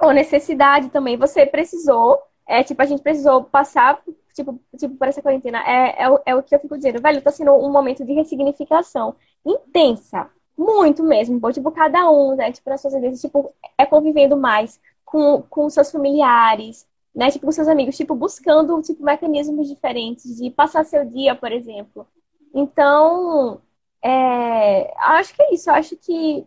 Ou 0.00 0.12
necessidade 0.12 0.88
também. 0.90 1.16
Você 1.16 1.44
precisou, 1.44 2.20
é, 2.46 2.62
tipo, 2.62 2.80
a 2.80 2.84
gente 2.84 3.02
precisou 3.02 3.44
passar 3.44 4.00
tipo, 4.38 4.60
tipo 4.78 4.94
por 4.94 5.08
essa 5.08 5.22
quarentena, 5.22 5.58
é, 5.66 6.02
é, 6.02 6.10
o, 6.10 6.20
é 6.24 6.34
o 6.34 6.42
que 6.42 6.54
eu 6.54 6.60
fico 6.60 6.76
dizendo, 6.76 7.02
velho, 7.02 7.22
tá 7.22 7.30
sendo 7.30 7.52
um 7.52 7.70
momento 7.70 8.04
de 8.04 8.12
ressignificação 8.12 9.16
intensa, 9.44 10.28
muito 10.56 11.02
mesmo, 11.02 11.40
tipo, 11.52 11.70
cada 11.70 12.10
um, 12.10 12.34
né, 12.34 12.50
tipo, 12.52 12.68
nas 12.68 12.80
suas 12.80 12.94
vezes, 12.94 13.20
tipo, 13.20 13.52
é 13.76 13.86
convivendo 13.86 14.36
mais 14.36 14.80
com, 15.04 15.42
com 15.42 15.70
seus 15.70 15.90
familiares, 15.90 16.86
né, 17.14 17.30
tipo, 17.30 17.46
com 17.46 17.52
seus 17.52 17.68
amigos, 17.68 17.96
tipo, 17.96 18.14
buscando, 18.14 18.80
tipo, 18.82 19.02
mecanismos 19.04 19.68
diferentes 19.68 20.36
de 20.36 20.50
passar 20.50 20.84
seu 20.84 21.04
dia, 21.04 21.34
por 21.34 21.52
exemplo. 21.52 22.06
Então, 22.54 23.60
é, 24.02 24.94
acho 24.98 25.34
que 25.34 25.42
é 25.42 25.54
isso, 25.54 25.70
acho 25.70 25.96
que 25.96 26.46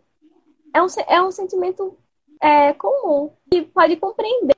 é 0.74 0.82
um, 0.82 0.88
é 1.08 1.22
um 1.22 1.32
sentimento 1.32 1.98
é, 2.42 2.74
comum, 2.74 3.32
que 3.50 3.62
pode 3.64 3.96
compreender 3.98 4.56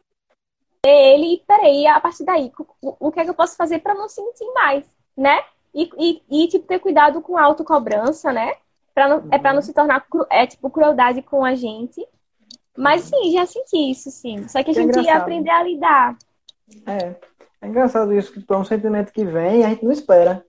ele 0.86 1.36
e 1.36 1.43
peraí, 1.47 1.88
a 1.88 1.99
partir 1.99 2.25
daí, 2.25 2.51
o, 2.82 3.08
o 3.08 3.12
que 3.12 3.19
é 3.19 3.23
que 3.23 3.29
eu 3.29 3.36
posso 3.36 3.56
fazer 3.56 3.79
para 3.79 3.93
não 3.93 4.10
sentir 4.10 4.45
mais, 4.53 4.86
né? 5.15 5.41
E, 5.73 5.89
e, 5.97 6.43
e, 6.43 6.47
tipo, 6.47 6.67
ter 6.67 6.79
cuidado 6.79 7.21
com 7.21 7.38
a 7.38 7.43
autocobrança, 7.43 8.32
né? 8.32 8.53
Pra 8.93 9.08
não, 9.08 9.19
uhum. 9.19 9.29
É 9.32 9.39
para 9.39 9.53
não 9.53 9.62
se 9.62 9.73
tornar 9.73 10.06
é, 10.29 10.45
tipo, 10.45 10.69
crueldade 10.69 11.21
com 11.21 11.43
a 11.43 11.56
gente. 11.56 12.06
Mas 12.77 13.03
sim, 13.03 13.32
já 13.32 13.45
senti 13.45 13.91
isso, 13.91 14.12
sim. 14.12 14.47
Só 14.47 14.62
que 14.62 14.69
a 14.69 14.73
é 14.73 14.75
gente 14.75 14.99
ia 14.99 15.17
aprender 15.17 15.49
a 15.49 15.63
lidar. 15.63 16.17
É. 16.86 17.15
É 17.63 17.67
engraçado 17.67 18.13
isso, 18.13 18.34
que 18.34 18.53
é 18.53 18.58
um 18.58 18.65
sentimento 18.65 19.13
que 19.13 19.23
vem 19.23 19.62
e 19.62 19.63
a 19.63 19.69
gente 19.69 19.86
não 19.86 19.91
espera. 19.91 20.45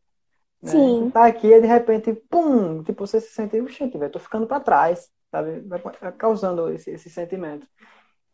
Né? 0.65 0.71
Sim. 0.71 1.11
Tá 1.11 1.27
aqui 1.27 1.47
e 1.47 1.61
de 1.61 1.67
repente, 1.67 2.15
pum, 2.31 2.83
tipo, 2.83 3.07
você 3.07 3.21
se 3.21 3.31
sente, 3.33 3.61
gente, 3.69 3.99
velho, 3.99 4.11
tô 4.11 4.19
ficando 4.19 4.47
para 4.47 4.61
trás, 4.61 5.11
sabe? 5.31 5.61
Vai 5.61 5.81
causando 6.17 6.73
esse, 6.73 6.91
esse 6.91 7.11
sentimento. 7.11 7.67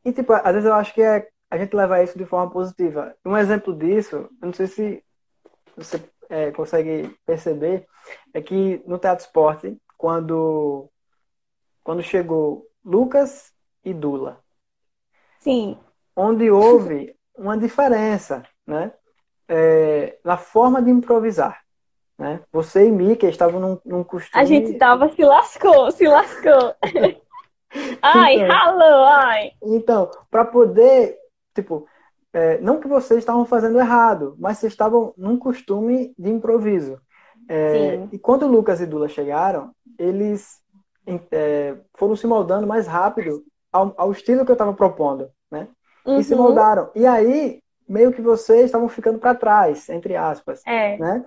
E, 0.05 0.13
tipo, 0.13 0.33
às 0.33 0.53
vezes 0.53 0.65
eu 0.65 0.75
acho 0.75 0.95
que 0.95 1.03
é, 1.03 1.29
a 1.51 1.59
gente 1.59 1.75
leva 1.75 2.03
isso 2.03 2.17
de 2.17 2.25
forma 2.25 2.49
positiva. 2.49 3.17
Um 3.27 3.37
exemplo 3.37 3.77
disso, 3.77 4.17
eu 4.17 4.47
não 4.47 4.53
sei 4.53 4.69
se 4.69 5.05
você 5.77 6.01
é, 6.29 6.53
consegue 6.53 7.17
perceber, 7.27 7.85
é 8.33 8.41
que 8.41 8.81
no 8.87 8.97
Teatro 8.97 9.25
Esporte, 9.25 9.77
quando, 9.99 10.89
quando 11.83 12.01
chegou 12.01 12.65
Lucas 12.85 13.53
e 13.85 13.93
Dula. 13.93 14.41
Sim. 15.41 15.77
Onde 16.15 16.49
houve 16.49 17.17
uma 17.37 17.59
diferença, 17.59 18.45
né? 18.65 18.93
É, 19.49 20.17
na 20.25 20.37
forma 20.37 20.81
de 20.81 20.91
improvisar. 20.91 21.61
Né? 22.21 22.39
Você 22.53 22.87
e 22.87 22.93
Mika 22.93 23.27
estavam 23.27 23.59
num, 23.59 23.79
num 23.83 24.05
costume... 24.05 24.43
A 24.43 24.45
gente 24.45 24.75
tava, 24.75 25.09
se 25.09 25.25
lascou, 25.25 25.91
se 25.91 26.07
lascou. 26.07 26.75
ai, 28.03 28.35
então, 28.35 28.49
ralou, 28.49 29.05
ai. 29.07 29.53
Então, 29.63 30.11
para 30.31 30.45
poder, 30.45 31.17
tipo, 31.55 31.87
é, 32.31 32.59
não 32.61 32.79
que 32.79 32.87
vocês 32.87 33.21
estavam 33.21 33.47
fazendo 33.47 33.81
errado, 33.81 34.37
mas 34.39 34.59
vocês 34.59 34.71
estavam 34.71 35.15
num 35.17 35.39
costume 35.39 36.15
de 36.19 36.29
improviso. 36.29 37.01
É, 37.49 38.07
e 38.13 38.19
quando 38.19 38.47
Lucas 38.47 38.83
e 38.83 38.87
Dula 38.87 39.09
chegaram, 39.09 39.71
eles 39.99 40.61
é, 41.33 41.75
foram 41.95 42.15
se 42.15 42.27
moldando 42.27 42.67
mais 42.67 42.87
rápido 42.87 43.43
ao, 43.73 43.95
ao 43.97 44.13
estilo 44.13 44.45
que 44.45 44.51
eu 44.51 44.55
estava 44.55 44.75
propondo, 44.75 45.31
né? 45.51 45.69
Uhum. 46.05 46.19
E 46.19 46.25
se 46.25 46.35
uhum. 46.35 46.43
moldaram. 46.43 46.91
E 46.95 47.07
aí, 47.07 47.63
meio 47.89 48.13
que 48.13 48.21
vocês 48.21 48.67
estavam 48.67 48.91
ficando 48.91 49.19
para 49.19 49.35
trás, 49.35 49.89
entre 49.89 50.15
aspas, 50.17 50.61
é. 50.67 50.99
né? 50.99 51.25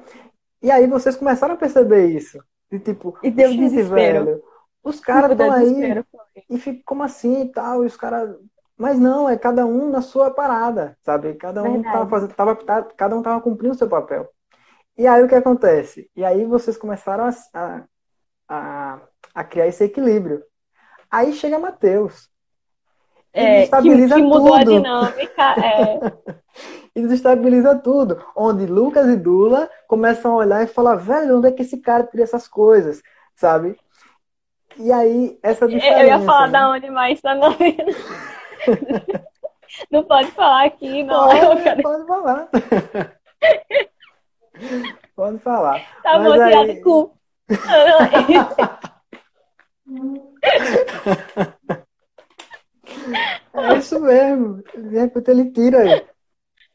E 0.64 0.72
aí 0.72 0.88
vocês 0.88 1.16
começaram 1.16 1.54
a 1.54 1.58
perceber 1.58 2.08
isso. 2.08 2.44
De 2.72 2.80
tipo, 2.80 3.18
e 3.22 3.30
deu 3.30 3.56
desespero. 3.56 4.26
velho, 4.26 4.44
os 4.84 5.00
caras 5.00 5.32
estão 5.32 5.52
aí 5.52 6.04
e 6.50 6.58
fica 6.58 6.82
como 6.86 7.04
assim 7.04 7.44
e 7.44 7.52
tal, 7.52 7.84
e 7.84 7.88
os 7.88 7.96
caras 7.96 8.36
mas 8.76 9.00
não, 9.00 9.30
é 9.30 9.38
cada 9.38 9.66
um 9.66 9.90
na 9.90 10.02
sua 10.02 10.32
parada, 10.32 10.98
sabe? 11.02 11.36
Cada 11.36 11.62
um 11.62 11.74
Verdade. 11.74 11.94
tava 11.94 12.10
fazendo, 12.10 12.34
tava, 12.34 12.56
cada 12.96 13.16
um 13.16 13.22
tava 13.22 13.42
cumprindo 13.42 13.74
o 13.74 13.78
seu 13.78 13.88
papel. 13.88 14.28
E 14.98 15.08
aí 15.08 15.24
o 15.24 15.28
que 15.28 15.36
acontece? 15.36 16.10
E 16.16 16.24
aí 16.24 16.44
vocês 16.46 16.76
começaram 16.76 17.30
a, 17.54 17.84
a, 18.50 19.02
a 19.34 19.44
criar 19.44 19.68
esse 19.68 19.84
equilíbrio. 19.84 20.44
Aí 21.10 21.34
chega 21.34 21.60
Matheus. 21.60 22.30
É, 23.32 23.66
que, 23.66 23.72
que, 23.72 24.22
mudou 24.22 24.52
tudo. 24.52 24.54
a 24.54 24.64
dinâmica. 24.64 25.56
É. 25.64 26.00
e 26.96 27.02
desestabiliza 27.02 27.76
tudo. 27.76 28.24
Onde 28.36 28.66
Lucas 28.66 29.08
e 29.08 29.16
Dula 29.16 29.70
começam 29.88 30.34
a 30.34 30.38
olhar 30.38 30.64
e 30.64 30.68
falar, 30.68 30.96
velho, 30.96 31.38
onde 31.38 31.48
é 31.48 31.52
que 31.52 31.62
esse 31.64 31.78
cara 31.78 32.06
cria 32.06 32.24
essas 32.24 32.48
coisas? 32.48 33.02
Sabe? 33.36 33.78
E 34.78 34.92
aí, 34.92 35.40
essa 35.42 35.68
diferença. 35.68 36.02
Eu 36.02 36.08
ia 36.08 36.20
falar 36.20 36.48
né? 36.48 36.54
da 36.54 36.70
onde 36.72 36.90
mais 36.90 37.22
tá 37.22 37.36
não. 37.36 37.56
não 39.92 40.04
pode 40.04 40.32
falar 40.32 40.66
aqui, 40.66 41.04
não. 41.04 41.30
Pode, 41.30 41.82
pode 41.82 42.08
falar. 42.08 42.50
pode 45.16 45.40
falar. 45.40 45.82
Tá 46.02 46.20
Mas 46.20 46.34
bom, 46.34 46.42
aí... 46.42 46.82
cu. 46.82 47.18
É 53.54 53.78
isso 53.78 54.00
mesmo. 54.00 54.64
De 54.76 55.00
repente 55.00 55.30
ele 55.30 55.52
tira 55.52 55.80
aí. 55.80 56.06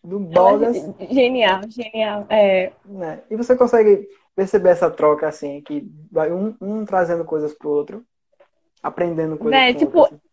Do 0.08 0.18
Bogas. 0.18 0.76
Genial, 1.10 1.60
genial. 1.68 2.26
É. 2.30 2.72
Né? 2.86 3.20
E 3.30 3.36
você 3.36 3.54
consegue 3.54 4.08
perceber 4.34 4.70
essa 4.70 4.90
troca 4.90 5.28
assim, 5.28 5.60
que 5.60 5.86
vai 6.10 6.32
um, 6.32 6.54
um 6.60 6.84
trazendo 6.84 7.24
coisas 7.24 7.52
pro 7.52 7.68
outro, 7.68 8.02
aprendendo 8.82 9.36
coisas 9.36 9.60
é, 9.60 9.70
pro 9.72 9.78
tipo, 9.78 9.98
outro. 9.98 10.14
Assim. 10.14 10.28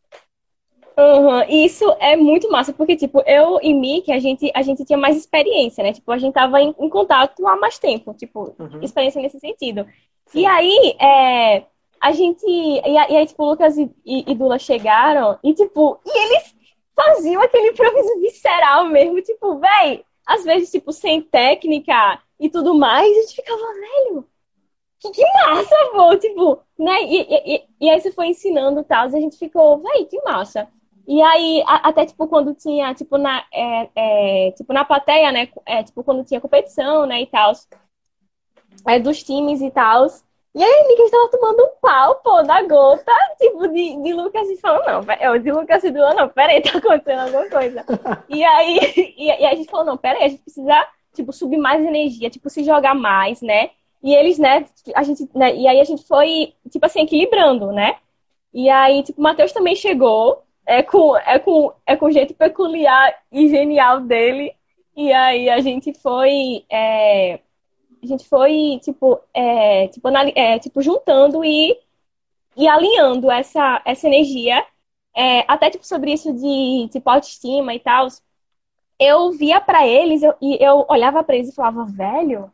Uhum. 0.98 1.44
Isso 1.50 1.84
é 2.00 2.16
muito 2.16 2.50
massa, 2.50 2.72
porque, 2.72 2.96
tipo, 2.96 3.22
eu 3.26 3.60
e 3.62 3.74
Mick, 3.74 4.10
a 4.14 4.20
gente, 4.20 4.50
a 4.56 4.62
gente 4.62 4.86
tinha 4.86 4.98
mais 4.98 5.18
experiência, 5.18 5.84
né? 5.84 5.92
Tipo, 5.92 6.10
a 6.14 6.18
gente 6.18 6.34
tava 6.34 6.62
em, 6.62 6.74
em 6.80 6.90
contato 6.90 7.46
há 7.46 7.58
mais 7.58 7.78
tempo, 7.78 8.14
tipo, 8.14 8.56
uhum. 8.58 8.82
experiência 8.82 9.22
nesse 9.22 9.40
sentido. 9.42 9.86
Sim. 10.28 10.40
E 10.40 10.46
aí, 10.46 10.96
é, 11.02 11.66
a 12.00 12.14
gente. 12.14 12.46
E, 12.48 12.80
e 12.80 12.98
aí, 12.98 13.26
tipo, 13.26 13.44
Lucas 13.44 13.78
e, 13.78 13.92
e, 14.06 14.32
e, 14.32 14.36
Dula 14.36 14.58
chegaram 14.58 15.38
e, 15.44 15.54
tipo, 15.54 16.00
e 16.06 16.26
eles 16.26 16.55
faziam 16.96 17.42
aquele 17.42 17.70
improviso 17.70 18.20
visceral 18.22 18.86
mesmo, 18.86 19.22
tipo, 19.22 19.60
véi, 19.60 20.06
às 20.26 20.44
vezes, 20.44 20.72
tipo, 20.72 20.92
sem 20.92 21.22
técnica 21.22 22.22
e 22.40 22.50
tudo 22.50 22.74
mais, 22.74 23.06
a 23.06 23.22
gente 23.22 23.36
ficava, 23.36 23.62
velho, 23.74 24.28
que, 25.00 25.12
que 25.12 25.24
massa, 25.34 25.76
pô, 25.94 26.18
tipo, 26.18 26.60
né? 26.80 27.04
E, 27.04 27.56
e, 27.56 27.68
e 27.82 27.90
aí 27.90 28.00
você 28.00 28.12
foi 28.12 28.28
ensinando 28.28 28.80
e 28.80 28.84
tal, 28.84 29.10
e 29.10 29.16
a 29.16 29.20
gente 29.20 29.38
ficou, 29.38 29.80
véi, 29.80 30.06
que 30.06 30.22
massa. 30.24 30.68
E 31.08 31.22
aí, 31.22 31.64
a, 31.68 31.90
até, 31.90 32.06
tipo, 32.06 32.28
quando 32.28 32.54
tinha, 32.56 32.94
tipo, 32.96 33.18
na, 33.18 33.46
é, 33.54 33.90
é, 34.48 34.52
tipo, 34.52 34.74
na 34.74 34.84
plateia, 34.84 35.32
né? 35.32 35.50
É, 35.66 35.84
tipo, 35.84 36.04
quando 36.04 36.26
tinha 36.26 36.42
competição, 36.42 37.06
né, 37.06 37.22
e 37.22 37.28
tal, 37.28 37.54
é, 38.88 39.00
dos 39.00 39.24
times 39.24 39.62
e 39.62 39.70
tal, 39.70 40.08
e 40.56 40.64
aí, 40.64 40.72
a 40.72 40.88
Nika 40.88 41.04
estava 41.04 41.28
tomando 41.30 41.66
um 41.66 41.70
pau, 41.82 42.16
pô, 42.24 42.42
da 42.44 42.62
gota, 42.62 43.12
tipo, 43.38 43.68
de, 43.68 44.02
de 44.02 44.14
Lucas 44.14 44.50
e 44.50 44.56
falou, 44.56 44.82
não, 44.86 45.02
eu, 45.20 45.38
de 45.38 45.52
Lucas 45.52 45.84
e 45.84 45.92
Duan, 45.92 46.14
não, 46.14 46.30
peraí, 46.30 46.62
tá 46.64 46.78
acontecendo 46.78 47.20
alguma 47.20 47.50
coisa. 47.50 47.84
e 48.30 48.42
aí, 48.42 48.80
e, 49.18 49.26
e, 49.26 49.46
a 49.46 49.54
gente 49.54 49.70
falou, 49.70 49.86
não, 49.86 49.98
peraí, 49.98 50.24
a 50.24 50.28
gente 50.30 50.42
precisa, 50.44 50.88
tipo, 51.14 51.34
subir 51.34 51.58
mais 51.58 51.84
energia, 51.86 52.30
tipo, 52.30 52.50
se 52.50 52.64
jogar 52.64 52.96
mais, 52.96 53.42
né? 53.42 53.72
E 54.02 54.16
eles, 54.16 54.40
né, 54.40 54.66
a 54.96 55.04
gente, 55.04 55.28
né, 55.36 55.54
e 55.54 55.68
aí 55.68 55.82
a 55.82 55.84
gente 55.84 56.08
foi, 56.08 56.54
tipo 56.72 56.86
assim, 56.86 57.02
equilibrando, 57.02 57.74
né? 57.74 57.98
E 58.54 58.70
aí, 58.70 59.04
tipo, 59.04 59.20
o 59.20 59.24
Matheus 59.24 59.52
também 59.52 59.76
chegou, 59.76 60.42
é 60.66 60.82
com, 60.82 61.18
é 61.18 61.38
com, 61.38 61.74
é 61.86 61.98
com 61.98 62.06
o 62.06 62.12
jeito 62.12 62.34
peculiar 62.34 63.14
e 63.30 63.50
genial 63.50 64.00
dele, 64.00 64.56
e 64.96 65.12
aí 65.12 65.50
a 65.50 65.60
gente 65.60 65.94
foi, 65.94 66.64
é, 66.70 67.42
a 68.06 68.08
gente 68.08 68.28
foi, 68.28 68.80
tipo, 68.84 69.20
é, 69.34 69.88
tipo, 69.90 70.08
é, 70.36 70.60
tipo 70.60 70.82
juntando 70.82 71.44
e, 71.44 71.78
e 72.56 72.68
alinhando 72.68 73.32
essa, 73.32 73.82
essa 73.86 74.08
energia. 74.08 74.66
É, 75.16 75.46
até, 75.48 75.70
tipo, 75.72 75.86
sobre 75.86 76.14
isso 76.14 76.34
de, 76.34 76.90
tipo, 76.92 77.10
autoestima 77.10 77.74
e 77.74 77.80
tal. 77.80 78.08
Eu 79.00 79.32
via 79.32 79.60
para 79.62 79.86
eles 79.88 80.24
eu, 80.24 80.34
e 80.42 80.58
eu 80.64 80.86
olhava 80.90 81.24
para 81.24 81.36
eles 81.36 81.50
e 81.50 81.56
falava, 81.56 81.86
velho, 81.86 82.52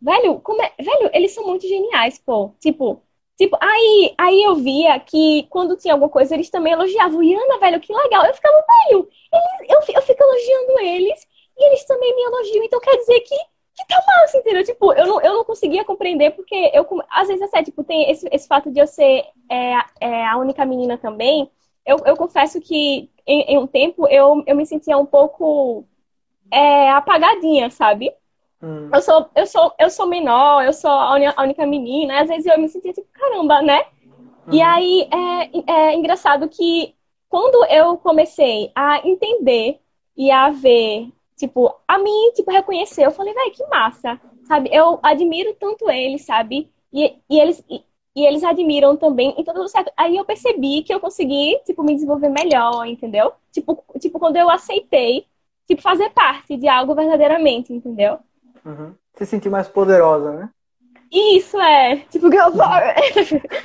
velho, 0.00 0.40
como 0.40 0.62
é, 0.62 0.72
velho, 0.80 1.10
eles 1.12 1.32
são 1.32 1.46
muito 1.46 1.66
geniais, 1.66 2.18
pô. 2.18 2.52
Tipo, 2.60 3.02
tipo, 3.36 3.56
aí, 3.60 4.14
aí 4.18 4.42
eu 4.42 4.56
via 4.56 4.98
que 5.00 5.46
quando 5.50 5.76
tinha 5.76 5.94
alguma 5.94 6.10
coisa, 6.10 6.34
eles 6.34 6.50
também 6.50 6.72
elogiavam. 6.72 7.22
Iana, 7.22 7.58
velho, 7.58 7.80
que 7.80 7.92
legal. 7.94 8.24
Eu 8.26 8.34
ficava, 8.34 8.64
velho, 8.88 9.08
eles, 9.32 9.70
eu, 9.70 9.94
eu 9.96 10.02
fico 10.02 10.22
elogiando 10.22 10.80
eles 10.80 11.26
e 11.58 11.64
eles 11.66 11.84
também 11.84 12.14
me 12.16 12.22
elogiam. 12.22 12.64
Então 12.64 12.80
quer 12.80 12.96
dizer 12.96 13.20
que 13.20 13.36
que 13.80 13.86
tá 13.88 14.02
massa, 14.06 14.38
entendeu? 14.38 14.64
Tipo, 14.64 14.92
eu 14.92 15.06
não, 15.06 15.20
eu 15.20 15.34
não 15.34 15.44
conseguia 15.44 15.84
compreender, 15.84 16.30
porque 16.32 16.70
eu, 16.74 16.86
às 17.10 17.28
vezes, 17.28 17.42
assim, 17.42 17.62
tipo, 17.64 17.82
tem 17.82 18.10
esse, 18.10 18.28
esse 18.30 18.46
fato 18.46 18.70
de 18.70 18.80
eu 18.80 18.86
ser 18.86 19.24
é, 19.48 19.74
é, 20.00 20.26
a 20.26 20.36
única 20.36 20.64
menina 20.64 20.98
também. 20.98 21.50
Eu, 21.84 21.98
eu 22.04 22.16
confesso 22.16 22.60
que 22.60 23.10
em, 23.26 23.42
em, 23.42 23.58
um 23.58 23.66
tempo 23.66 24.06
eu, 24.08 24.42
eu 24.46 24.56
me 24.56 24.66
sentia 24.66 24.98
um 24.98 25.06
pouco 25.06 25.84
é, 26.50 26.90
apagadinha, 26.90 27.70
sabe? 27.70 28.12
Hum. 28.62 28.90
Eu, 28.92 29.00
sou, 29.00 29.30
eu, 29.34 29.46
sou, 29.46 29.74
eu 29.78 29.90
sou 29.90 30.06
menor, 30.06 30.64
eu 30.64 30.72
sou 30.72 30.90
a, 30.90 31.16
a 31.36 31.42
única 31.42 31.66
menina, 31.66 32.20
às 32.20 32.28
vezes 32.28 32.46
eu 32.46 32.58
me 32.58 32.68
sentia 32.68 32.92
tipo, 32.92 33.08
caramba, 33.12 33.62
né? 33.62 33.80
Hum. 34.46 34.52
E 34.52 34.60
aí 34.60 35.08
é, 35.10 35.72
é 35.72 35.94
engraçado 35.94 36.48
que 36.48 36.94
quando 37.28 37.64
eu 37.66 37.96
comecei 37.96 38.70
a 38.74 39.06
entender 39.06 39.80
e 40.16 40.30
a 40.30 40.50
ver 40.50 41.08
tipo, 41.40 41.74
a 41.88 41.98
mim, 41.98 42.32
tipo, 42.34 42.50
reconheceu. 42.50 43.06
Eu 43.06 43.10
falei, 43.10 43.32
velho, 43.32 43.50
que 43.50 43.66
massa, 43.66 44.20
sabe? 44.44 44.68
Eu 44.70 45.00
admiro 45.02 45.54
tanto 45.58 45.90
eles, 45.90 46.24
sabe? 46.24 46.70
E, 46.92 47.16
e 47.28 47.40
eles... 47.40 47.64
E, 47.68 47.82
e 48.14 48.26
eles 48.26 48.42
admiram 48.42 48.96
também, 48.96 49.32
então 49.38 49.54
tudo 49.54 49.68
certo. 49.68 49.92
Aí 49.96 50.16
eu 50.16 50.24
percebi 50.24 50.82
que 50.82 50.92
eu 50.92 50.98
consegui, 50.98 51.60
tipo, 51.64 51.80
me 51.84 51.94
desenvolver 51.94 52.28
melhor, 52.28 52.84
entendeu? 52.84 53.32
Tipo, 53.52 53.84
tipo 54.00 54.18
quando 54.18 54.36
eu 54.36 54.50
aceitei, 54.50 55.26
tipo, 55.64 55.80
fazer 55.80 56.10
parte 56.10 56.56
de 56.56 56.66
algo 56.66 56.92
verdadeiramente, 56.92 57.72
entendeu? 57.72 58.18
Uhum. 58.66 58.94
Se 59.14 59.24
sentir 59.24 59.48
mais 59.48 59.68
poderosa, 59.68 60.32
né? 60.32 60.50
Isso, 61.10 61.56
é. 61.60 61.98
Tipo, 62.10 62.32
girl 62.32 62.50
power. 62.52 62.94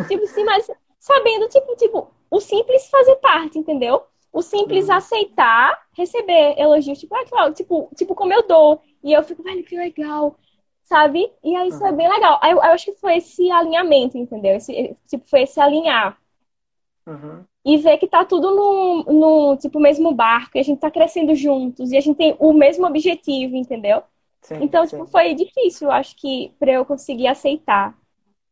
tipo, 0.07 0.28
sim, 0.28 0.43
mas 0.43 0.69
sabendo, 0.99 1.49
tipo, 1.49 1.76
tipo, 1.76 2.11
o 2.30 2.39
simples 2.39 2.88
fazer 2.88 3.15
parte, 3.15 3.57
entendeu? 3.57 4.03
O 4.36 4.42
simples 4.42 4.90
uhum. 4.90 4.96
aceitar, 4.96 5.82
receber 5.94 6.60
elogios, 6.60 7.00
tipo, 7.00 7.16
ah, 7.16 7.54
tipo, 7.54 7.90
tipo, 7.96 8.14
como 8.14 8.34
eu 8.34 8.46
dou. 8.46 8.82
E 9.02 9.14
eu 9.14 9.24
fico, 9.24 9.42
velho, 9.42 9.64
que 9.64 9.78
legal, 9.78 10.36
sabe? 10.84 11.32
E 11.42 11.56
aí 11.56 11.70
isso 11.70 11.80
uhum. 11.80 11.88
é 11.88 11.92
bem 11.94 12.10
legal. 12.10 12.38
Eu, 12.44 12.58
eu, 12.58 12.62
acho 12.64 12.84
que 12.84 13.00
foi 13.00 13.16
esse 13.16 13.50
alinhamento, 13.50 14.18
entendeu? 14.18 14.58
Esse, 14.58 14.94
tipo, 15.08 15.26
foi 15.30 15.44
esse 15.44 15.58
alinhar. 15.58 16.18
Uhum. 17.08 17.46
E 17.64 17.78
ver 17.78 17.98
que 17.98 18.08
tá 18.08 18.26
tudo 18.26 18.54
no, 18.54 19.04
no, 19.06 19.56
tipo, 19.56 19.80
mesmo 19.80 20.14
barco, 20.14 20.58
e 20.58 20.60
a 20.60 20.64
gente 20.64 20.82
tá 20.82 20.92
crescendo 20.92 21.34
juntos, 21.34 21.94
e 21.94 21.98
a 21.98 22.02
gente 22.02 22.18
tem 22.18 22.36
o 22.38 22.52
mesmo 22.52 22.86
objetivo, 22.86 23.56
entendeu? 23.56 24.04
Sim, 24.42 24.58
então, 24.60 24.86
sim. 24.86 24.98
tipo, 24.98 25.10
foi 25.10 25.34
difícil, 25.34 25.90
acho 25.90 26.14
que, 26.18 26.52
pra 26.60 26.74
eu 26.74 26.84
conseguir 26.84 27.28
aceitar. 27.28 27.98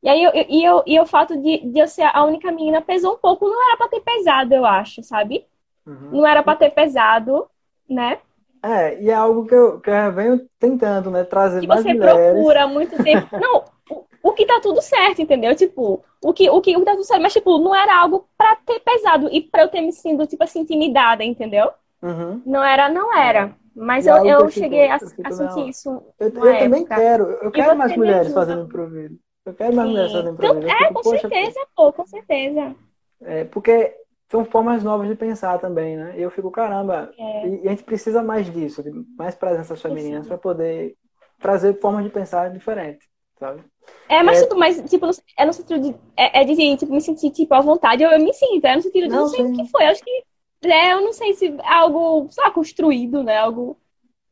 E 0.01 0.07
aí, 0.07 0.23
eu, 0.23 0.31
e, 0.33 0.63
eu, 0.63 0.81
e 0.87 0.97
o 0.97 1.05
fato 1.05 1.35
de, 1.35 1.57
de 1.57 1.77
eu 1.77 1.87
ser 1.89 2.03
a 2.03 2.23
única 2.23 2.49
menina 2.53 2.81
pesou 2.81 3.15
um 3.15 3.17
pouco. 3.17 3.49
Não 3.49 3.67
era 3.67 3.77
pra 3.77 3.89
ter 3.89 3.99
pesado, 3.99 4.53
eu 4.53 4.65
acho, 4.65 5.03
sabe? 5.03 5.45
Uhum. 5.85 6.09
Não 6.11 6.27
era 6.27 6.41
pra 6.41 6.55
ter 6.55 6.71
pesado, 6.71 7.47
né? 7.89 8.19
É, 8.63 9.01
e 9.01 9.09
é 9.09 9.13
algo 9.13 9.45
que 9.45 9.53
eu, 9.53 9.81
que 9.81 9.89
eu 9.89 10.11
venho 10.13 10.49
tentando, 10.57 11.11
né? 11.11 11.25
Trazer 11.25 11.61
e 11.61 11.67
mais 11.67 11.83
você 11.83 11.93
mulheres. 11.93 12.31
procura 12.31 12.65
muito 12.67 13.03
tempo. 13.03 13.27
Não, 13.37 13.65
o, 13.89 14.05
o 14.23 14.31
que 14.31 14.45
tá 14.45 14.61
tudo 14.61 14.81
certo, 14.81 15.21
entendeu? 15.21 15.53
Tipo, 15.53 16.01
o 16.21 16.33
que, 16.33 16.49
o 16.49 16.61
que, 16.61 16.75
o 16.75 16.79
que 16.79 16.85
tá 16.85 16.93
tudo 16.93 17.03
certo. 17.03 17.21
Mas, 17.21 17.33
tipo, 17.33 17.57
não 17.59 17.75
era 17.75 17.99
algo 17.99 18.25
pra 18.37 18.55
ter 18.65 18.79
pesado 18.79 19.27
e 19.29 19.41
pra 19.41 19.63
eu 19.63 19.67
ter 19.67 19.81
me 19.81 19.91
sentido, 19.91 20.25
tipo 20.25 20.43
assim, 20.45 20.61
intimidada, 20.61 21.25
entendeu? 21.25 21.71
Uhum. 22.01 22.41
Não 22.45 22.63
era, 22.63 22.87
não 22.87 23.13
era. 23.13 23.53
Mas 23.75 24.07
eu, 24.07 24.25
eu, 24.25 24.49
cheguei 24.49 24.87
a, 24.87 24.95
a 24.95 25.31
sentir 25.31 25.67
isso. 25.67 26.01
Eu, 26.19 26.29
eu 26.29 26.59
também 26.59 26.85
quero. 26.85 27.23
Eu 27.41 27.51
quero 27.51 27.75
mais 27.75 27.97
mulheres 27.97 28.33
fazendo 28.33 28.63
improviso. 28.63 29.19
Eu 29.45 29.53
quero 29.53 29.75
mais 29.75 29.87
Sim. 29.87 29.93
mulheres 29.93 30.11
fazendo 30.13 30.33
improviso. 30.33 30.67
Então, 30.67 30.75
é, 30.75 30.87
fico, 30.87 30.93
com 30.93 31.09
certeza, 31.09 31.59
pô, 31.75 31.91
com 31.91 32.05
certeza. 32.05 32.75
É, 33.21 33.43
porque 33.45 33.93
são 34.33 34.43
formas 34.43 34.83
novas 34.83 35.07
de 35.07 35.13
pensar 35.13 35.59
também, 35.59 35.95
né? 35.95 36.15
E 36.17 36.23
eu 36.23 36.31
fico, 36.31 36.49
caramba, 36.49 37.13
é. 37.15 37.47
e, 37.47 37.63
e, 37.63 37.67
a 37.67 37.69
gente 37.69 37.83
precisa 37.83 38.23
mais 38.23 38.51
disso, 38.51 38.81
de 38.81 38.89
mais 39.15 39.35
presenças 39.35 39.79
femininas 39.79 40.25
para 40.25 40.39
poder 40.39 40.95
trazer 41.39 41.79
formas 41.79 42.03
de 42.03 42.09
pensar 42.09 42.49
diferentes, 42.49 43.07
sabe? 43.37 43.63
É, 44.09 44.23
mas, 44.23 44.39
é, 44.39 44.41
tipo, 44.41 44.57
mas, 44.57 44.89
tipo, 44.89 45.05
é 45.37 45.45
no 45.45 45.53
sentido 45.53 45.79
de, 45.79 45.95
é, 46.17 46.41
é 46.41 46.43
de, 46.45 46.77
tipo, 46.77 46.91
me 46.91 46.99
sentir, 46.99 47.29
tipo, 47.29 47.53
à 47.53 47.61
vontade, 47.61 48.01
eu, 48.01 48.09
eu 48.09 48.19
me 48.19 48.33
sinto, 48.33 48.65
é 48.65 48.75
no 48.75 48.81
sentido 48.81 49.03
de, 49.03 49.09
não, 49.09 49.21
não 49.21 49.27
sei 49.27 49.45
o 49.45 49.53
que 49.53 49.67
foi, 49.69 49.85
acho 49.85 50.03
que 50.03 50.23
é, 50.63 50.93
eu 50.93 51.01
não 51.01 51.13
sei 51.13 51.35
se 51.35 51.45
é 51.49 51.71
algo, 51.71 52.27
sei 52.31 52.43
lá, 52.43 52.49
construído, 52.49 53.21
né? 53.21 53.37
Algo 53.37 53.77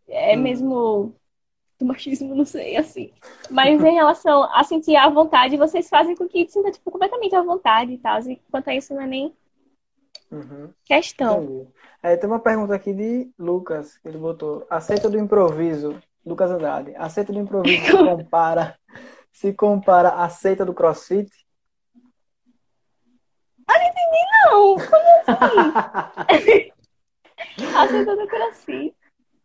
é 0.08 0.36
hum. 0.36 0.42
mesmo 0.42 1.16
do 1.78 1.86
machismo, 1.86 2.34
não 2.34 2.46
sei, 2.46 2.76
assim. 2.76 3.12
Mas 3.52 3.80
em 3.84 3.94
relação 3.94 4.50
a 4.52 4.64
sentir 4.64 4.96
a 4.96 5.08
vontade, 5.10 5.58
vocês 5.58 5.88
fazem 5.88 6.16
com 6.16 6.28
que 6.28 6.48
sinta, 6.48 6.72
tipo, 6.72 6.90
completamente 6.90 7.36
à 7.36 7.44
vontade 7.44 7.94
e 7.94 8.00
tal. 8.00 8.20
E 8.22 8.42
quanto 8.50 8.68
a 8.68 8.76
isso, 8.76 8.96
não 8.96 9.02
é 9.04 9.08
nem 9.08 9.34
uhum. 10.32 10.74
questão. 10.86 11.72
É, 12.02 12.16
tem 12.16 12.30
uma 12.30 12.40
pergunta 12.40 12.74
aqui 12.74 12.94
de 12.94 13.32
Lucas, 13.38 13.98
que 13.98 14.08
ele 14.08 14.18
botou. 14.18 14.66
Aceita 14.70 15.10
do 15.10 15.20
improviso, 15.20 16.00
Lucas 16.26 16.50
Andrade. 16.50 16.96
Aceita 16.96 17.32
do 17.34 17.40
improviso 17.40 17.86
se 17.86 17.92
compara, 17.98 18.80
se 19.32 19.54
compara 19.54 20.10
a 20.10 20.26
aceita 20.26 20.66
do 20.66 20.74
crossfit? 20.74 21.30
Ah, 23.68 23.78
não 23.78 23.86
entendi, 23.88 24.24
não. 24.46 24.76
Como 24.78 26.32
assim? 26.32 26.72
a 27.76 27.88
seta 27.88 28.16
do 28.16 28.28
crossfit. 28.28 28.96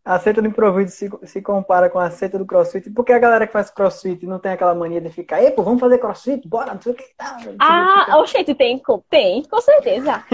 A 0.06 0.20
seta 0.20 0.40
do 0.40 0.46
improviso 0.46 0.92
se, 0.92 1.10
se 1.24 1.42
compara 1.42 1.90
com 1.90 1.98
a 1.98 2.08
seta 2.10 2.38
do 2.38 2.46
crossfit, 2.46 2.88
porque 2.90 3.12
a 3.12 3.18
galera 3.18 3.46
que 3.46 3.52
faz 3.52 3.70
crossfit 3.70 4.24
não 4.24 4.38
tem 4.38 4.52
aquela 4.52 4.74
mania 4.74 5.00
de 5.00 5.10
ficar, 5.10 5.42
ei, 5.42 5.50
pô, 5.50 5.64
vamos 5.64 5.80
fazer 5.80 5.98
crossfit? 5.98 6.46
Bora, 6.46 6.72
não 6.72 6.80
sei 6.80 6.92
o 6.92 6.94
que. 6.94 7.04
Ah, 7.18 8.06
ah 8.08 8.18
oxente, 8.18 8.54
tem, 8.54 8.80
tem, 9.10 9.42
com 9.42 9.60
certeza. 9.60 10.24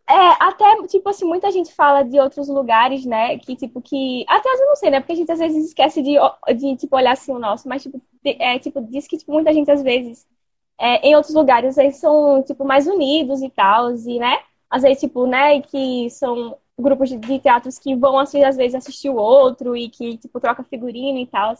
é 0.09 0.13
até, 0.43 0.65
tipo 0.87 1.09
assim, 1.09 1.25
muita 1.25 1.51
gente 1.51 1.73
fala 1.73 2.03
de 2.03 2.19
outros 2.19 2.47
lugares, 2.47 3.05
né? 3.05 3.37
Que, 3.39 3.55
tipo, 3.55 3.81
que. 3.81 4.25
Até 4.27 4.49
eu 4.49 4.67
não 4.67 4.75
sei, 4.75 4.89
né? 4.89 4.99
Porque 4.99 5.13
a 5.13 5.15
gente 5.15 5.31
às 5.31 5.39
vezes 5.39 5.67
esquece 5.67 6.01
de, 6.01 6.13
de 6.57 6.77
tipo, 6.77 6.95
olhar 6.95 7.11
assim 7.13 7.33
o 7.33 7.39
nosso, 7.39 7.67
mas, 7.67 7.83
tipo, 7.83 8.01
é, 8.25 8.57
tipo 8.59 8.81
diz 8.81 9.07
que, 9.07 9.17
tipo, 9.17 9.31
muita 9.33 9.53
gente 9.53 9.69
às 9.71 9.81
vezes, 9.83 10.25
é, 10.79 11.07
em 11.07 11.15
outros 11.15 11.33
lugares, 11.35 11.77
eles 11.77 11.97
são, 11.97 12.43
tipo, 12.43 12.65
mais 12.65 12.87
unidos 12.87 13.41
e 13.41 13.49
tal, 13.49 13.93
e, 13.95 14.19
né? 14.19 14.39
Às 14.69 14.83
vezes, 14.83 14.99
tipo, 15.01 15.27
né? 15.27 15.61
Que 15.61 16.09
são 16.09 16.57
grupos 16.79 17.09
de, 17.09 17.17
de 17.17 17.39
teatros 17.39 17.79
que 17.79 17.95
vão, 17.95 18.17
assim, 18.19 18.43
às 18.43 18.55
vezes, 18.57 18.75
assistir 18.75 19.09
o 19.09 19.15
outro 19.17 19.75
e 19.75 19.89
que, 19.89 20.17
tipo, 20.17 20.39
troca 20.39 20.63
figurino 20.63 21.19
e 21.19 21.27
tal. 21.27 21.55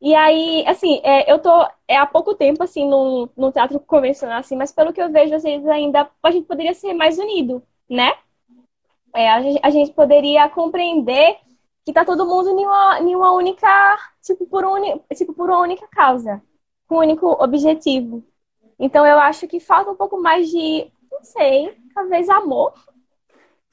E 0.00 0.14
aí, 0.14 0.64
assim, 0.66 1.00
é, 1.04 1.30
eu 1.32 1.38
tô 1.38 1.50
é, 1.88 1.96
há 1.96 2.06
pouco 2.06 2.34
tempo, 2.34 2.62
assim, 2.62 2.86
no, 2.88 3.28
no 3.36 3.50
teatro 3.50 3.80
convencional, 3.80 4.38
assim, 4.40 4.54
mas 4.56 4.70
pelo 4.72 4.92
que 4.92 5.00
eu 5.00 5.10
vejo, 5.10 5.34
às 5.34 5.42
vezes 5.42 5.66
ainda 5.68 6.10
a 6.22 6.30
gente 6.30 6.46
poderia 6.46 6.74
ser 6.74 6.92
mais 6.92 7.18
unido, 7.18 7.62
né? 7.88 8.12
É, 9.14 9.30
a, 9.30 9.40
gente, 9.40 9.60
a 9.62 9.70
gente 9.70 9.92
poderia 9.92 10.48
compreender 10.48 11.38
que 11.84 11.92
tá 11.92 12.04
todo 12.04 12.26
mundo 12.26 12.50
em 12.50 12.66
uma, 12.66 13.00
em 13.00 13.16
uma 13.16 13.32
única, 13.32 13.68
tipo 14.22 14.46
por, 14.46 14.64
uni, 14.64 15.00
tipo, 15.14 15.32
por 15.32 15.48
uma 15.48 15.60
única 15.60 15.86
causa, 15.88 16.42
com 16.86 16.96
um 16.96 17.00
único 17.00 17.26
objetivo. 17.42 18.24
Então, 18.78 19.06
eu 19.06 19.18
acho 19.18 19.46
que 19.48 19.60
falta 19.60 19.90
um 19.90 19.96
pouco 19.96 20.20
mais 20.20 20.50
de, 20.50 20.90
não 21.10 21.22
sei, 21.22 21.76
talvez 21.94 22.28
amor, 22.28 22.74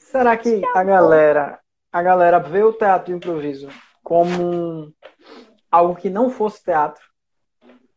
Será 0.03 0.38
que 0.38 0.61
a 0.76 0.84
galera, 0.84 1.59
a 1.91 2.03
galera 2.03 2.38
vê 2.38 2.61
o 2.61 2.74
teatro 2.74 3.07
de 3.07 3.14
improviso 3.14 3.70
como 4.03 4.93
algo 5.72 5.95
que 5.95 6.09
não 6.09 6.30
fosse 6.30 6.64
teatro? 6.64 7.03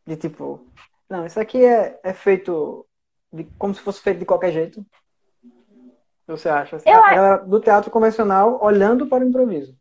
De 0.06 0.16
tipo, 0.16 0.64
não, 1.10 1.26
isso 1.26 1.38
aqui 1.38 1.62
é, 1.62 2.00
é 2.02 2.14
feito 2.14 2.86
de, 3.30 3.44
como 3.58 3.74
se 3.74 3.80
fosse 3.80 4.00
feito 4.00 4.20
de 4.20 4.24
qualquer 4.24 4.52
jeito? 4.52 4.86
Você 6.27 6.49
acha? 6.49 6.79
Eu 6.85 6.99
a 6.99 7.14
galera 7.14 7.37
do 7.39 7.61
teatro 7.61 7.91
convencional 7.91 8.59
olhando 8.61 9.07
para 9.07 9.24
o 9.24 9.29
improviso. 9.29 9.77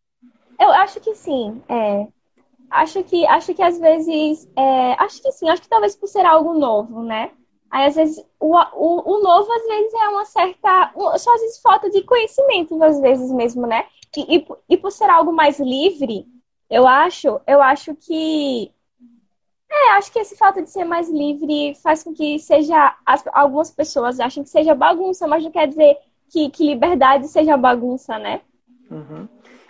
Eu 0.60 0.70
acho 0.72 1.00
que 1.00 1.16
sim, 1.16 1.62
é. 1.68 2.08
Acho 2.70 3.04
que, 3.04 3.26
acho 3.26 3.54
que 3.54 3.62
às 3.62 3.80
vezes. 3.80 4.48
É, 4.56 4.94
acho 4.94 5.22
que 5.22 5.32
sim, 5.32 5.50
acho 5.50 5.62
que 5.62 5.70
talvez 5.70 5.96
por 5.96 6.08
ser 6.08 6.26
algo 6.26 6.54
novo, 6.54 7.02
né? 7.02 7.32
Aí, 7.70 7.88
às 7.88 7.96
vezes, 7.96 8.24
o, 8.40 8.56
o, 8.56 9.18
o 9.18 9.24
novo, 9.24 9.52
às 9.52 9.66
vezes, 9.66 9.94
é 9.94 10.08
uma 10.10 10.26
certa. 10.26 10.92
Só 11.18 11.34
às 11.34 11.42
vezes 11.42 11.62
falta 11.62 11.90
de 11.90 12.02
conhecimento, 12.04 12.82
às 12.84 13.00
vezes 13.00 13.32
mesmo, 13.32 13.66
né? 13.66 13.86
E, 14.16 14.38
e, 14.38 14.48
e 14.70 14.78
por 14.78 14.92
ser 14.92 15.10
algo 15.10 15.34
mais 15.34 15.60
livre, 15.60 16.26
eu 16.70 16.88
acho, 16.88 17.40
eu 17.48 17.62
acho 17.62 17.96
que. 17.96 18.72
É, 19.70 19.92
acho 19.94 20.12
que 20.12 20.20
esse 20.20 20.38
fato 20.38 20.62
de 20.62 20.70
ser 20.70 20.86
mais 20.86 21.10
livre 21.10 21.76
faz 21.82 22.04
com 22.04 22.14
que 22.14 22.40
seja. 22.40 22.96
As, 23.06 23.24
algumas 23.34 23.72
pessoas 23.72 24.20
achem 24.20 24.44
que 24.44 24.50
seja 24.50 24.76
bagunça, 24.76 25.28
mas 25.28 25.44
não 25.44 25.52
quer 25.52 25.68
dizer 25.68 25.98
que, 26.30 26.50
que 26.50 26.66
liberdade 26.66 27.28
seja 27.28 27.58
bagunça, 27.58 28.18
né? 28.20 28.42
Uhum. 28.90 29.28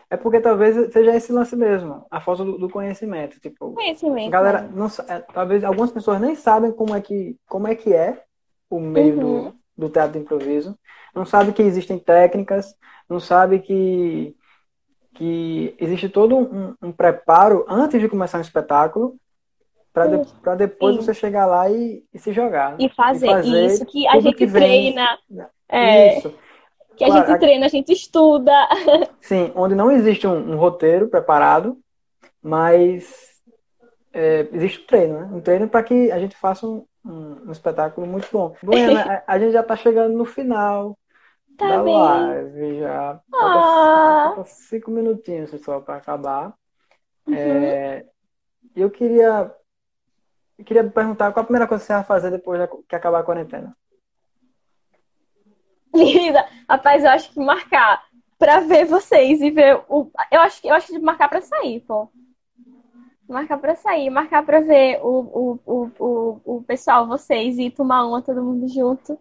É 0.09 0.17
porque 0.17 0.39
talvez 0.39 0.93
seja 0.93 1.15
esse 1.15 1.31
lance 1.31 1.55
mesmo, 1.55 2.05
a 2.11 2.21
falta 2.21 2.43
do, 2.43 2.57
do 2.57 2.69
conhecimento. 2.69 3.39
Tipo, 3.39 3.73
conhecimento. 3.73 4.29
Galera, 4.29 4.61
né? 4.61 4.71
não, 4.73 4.87
é, 5.07 5.19
talvez 5.33 5.63
algumas 5.63 5.91
pessoas 5.91 6.21
nem 6.21 6.35
sabem 6.35 6.71
como 6.71 6.95
é 6.95 7.01
que, 7.01 7.37
como 7.47 7.67
é, 7.67 7.75
que 7.75 7.93
é 7.93 8.23
o 8.69 8.79
meio 8.79 9.17
uhum. 9.17 9.43
do, 9.43 9.55
do 9.77 9.89
teatro 9.89 10.13
de 10.13 10.19
improviso. 10.19 10.77
Não 11.13 11.25
sabe 11.25 11.53
que 11.53 11.61
existem 11.61 11.97
técnicas, 11.97 12.75
não 13.09 13.19
sabe 13.19 13.59
que, 13.59 14.35
que 15.15 15.75
existe 15.79 16.07
todo 16.07 16.37
um, 16.37 16.75
um 16.81 16.91
preparo 16.91 17.65
antes 17.67 17.99
de 17.99 18.09
começar 18.09 18.37
um 18.37 18.41
espetáculo 18.41 19.15
para 19.91 20.07
de, 20.07 20.57
depois 20.57 20.97
Sim. 20.97 21.01
você 21.01 21.13
chegar 21.13 21.45
lá 21.45 21.69
e, 21.69 22.03
e 22.13 22.19
se 22.19 22.33
jogar. 22.33 22.75
E 22.79 22.89
fazer, 22.89 23.27
e 23.27 23.29
fazer 23.29 23.65
isso 23.65 23.85
que 23.85 24.05
a 24.05 24.19
gente 24.19 24.35
que 24.35 24.45
treina. 24.45 25.17
É. 25.69 26.17
Isso. 26.17 26.33
Que 26.95 27.03
a 27.03 27.09
gente 27.09 27.39
treina, 27.39 27.65
a 27.65 27.69
gente 27.69 27.91
estuda. 27.91 28.51
Sim, 29.21 29.51
onde 29.55 29.75
não 29.75 29.91
existe 29.91 30.25
um, 30.25 30.53
um 30.53 30.57
roteiro 30.57 31.07
preparado, 31.07 31.77
mas 32.41 33.41
é, 34.13 34.47
existe 34.53 34.81
um 34.81 34.85
treino, 34.85 35.19
né? 35.19 35.29
Um 35.33 35.41
treino 35.41 35.67
para 35.67 35.83
que 35.83 36.11
a 36.11 36.19
gente 36.19 36.35
faça 36.37 36.65
um, 36.65 36.85
um, 37.05 37.47
um 37.47 37.51
espetáculo 37.51 38.07
muito 38.07 38.29
bom. 38.31 38.55
Goiânia, 38.63 39.23
a, 39.27 39.33
a, 39.33 39.39
gente 39.39 39.51
já 39.51 39.61
está 39.61 39.75
chegando 39.75 40.17
no 40.17 40.25
final 40.25 40.97
tá 41.57 41.67
da 41.67 41.83
bem. 41.83 41.97
live 41.97 42.79
já. 42.79 43.19
Ah. 43.33 44.31
Falta 44.35 44.49
cinco 44.49 44.91
minutinhos 44.91 45.51
só 45.61 45.81
para 45.81 45.97
acabar. 45.97 46.53
Uhum. 47.27 47.35
É, 47.35 48.05
eu 48.75 48.89
queria 48.89 49.51
eu 50.57 50.63
queria 50.63 50.83
perguntar 50.89 51.33
qual 51.33 51.41
a 51.41 51.45
primeira 51.45 51.67
coisa 51.67 51.83
que 51.83 51.87
você 51.87 51.93
vai 51.93 52.03
fazer 52.03 52.31
depois 52.31 52.69
que 52.87 52.95
acabar 52.95 53.19
a 53.19 53.23
quarentena. 53.23 53.75
Linda. 55.95 56.45
Rapaz, 56.69 57.03
eu 57.03 57.09
acho 57.09 57.31
que 57.31 57.39
marcar 57.39 58.03
pra 58.37 58.59
ver 58.59 58.85
vocês 58.85 59.41
e 59.41 59.49
ver 59.49 59.81
o. 59.89 60.09
Eu 60.31 60.41
acho 60.41 60.61
que 60.61 60.67
eu 60.67 60.73
acho 60.73 60.91
de 60.91 60.99
marcar 60.99 61.29
pra 61.29 61.41
sair, 61.41 61.79
pô. 61.81 62.09
Marcar 63.27 63.57
pra 63.57 63.75
sair, 63.75 64.09
marcar 64.11 64.45
pra 64.45 64.59
ver 64.59 64.99
o, 65.01 65.59
o, 65.65 65.89
o, 65.97 66.41
o, 66.45 66.63
pessoal, 66.63 67.07
vocês, 67.07 67.57
e 67.57 67.71
tomar 67.71 68.05
uma 68.05 68.21
todo 68.21 68.43
mundo 68.43 68.67
junto. 68.67 69.17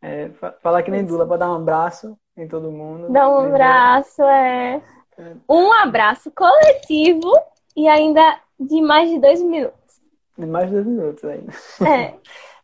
É, 0.00 0.30
falar 0.62 0.84
que 0.84 0.90
nem 0.90 1.04
Dula, 1.04 1.26
pra 1.26 1.36
dar 1.36 1.50
um 1.50 1.56
abraço 1.56 2.16
em 2.36 2.46
todo 2.46 2.70
mundo. 2.70 3.12
Dar 3.12 3.28
um 3.28 3.38
abraço, 3.38 4.22
é. 4.22 4.80
é. 5.18 5.32
Um 5.48 5.72
abraço 5.72 6.30
coletivo 6.30 7.32
e 7.76 7.88
ainda 7.88 8.38
de 8.60 8.80
mais 8.80 9.10
de 9.10 9.18
dois 9.18 9.42
minutos. 9.42 10.00
De 10.36 10.46
mais 10.46 10.68
de 10.68 10.74
dois 10.74 10.86
minutos 10.86 11.24
ainda. 11.24 11.52
É. 11.84 12.14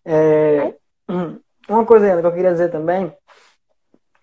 é... 0.06 0.74
Uma 1.68 1.84
coisa 1.84 2.06
ainda 2.06 2.20
que 2.20 2.26
eu 2.26 2.32
queria 2.32 2.52
dizer 2.52 2.70
também 2.70 3.12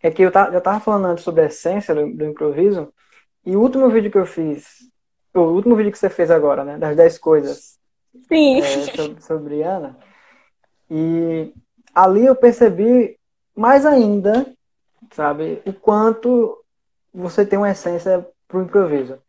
é 0.02 0.12
que 0.12 0.24
eu 0.24 0.32
já 0.32 0.58
estava 0.58 0.80
falando 0.80 1.06
antes 1.06 1.24
sobre 1.24 1.42
a 1.42 1.46
essência 1.46 1.94
do, 1.94 2.12
do, 2.14 2.26
improviso, 2.26 2.92
e 3.46 3.56
o 3.56 3.62
último 3.62 3.90
vídeo 3.90 4.12
que 4.12 4.18
eu 4.18 4.26
fiz, 4.26 4.66
o 5.34 5.42
último 5.42 5.76
vídeo 5.76 5.92
que 5.92 5.98
você 5.98 6.10
fez 6.10 6.32
agora, 6.32 6.64
né, 6.64 6.78
das 6.78 6.96
10 6.96 7.18
coisas 7.20 7.80
Sim. 8.28 8.62
É, 8.62 8.96
sobre, 8.96 9.22
sobre 9.22 9.62
Ana, 9.64 9.98
e 10.90 11.54
ali 11.94 12.26
eu 12.26 12.36
percebi 12.36 13.18
mais 13.56 13.86
ainda, 13.86 14.46
sabe, 15.12 15.62
o 15.66 15.74
quanto 15.74 16.58
você 17.14 17.46
tem 17.46 17.60
uma 17.60 17.72
essência 17.72 18.26
para 18.48 18.58
o 18.58 18.64
improviso. 18.64 19.20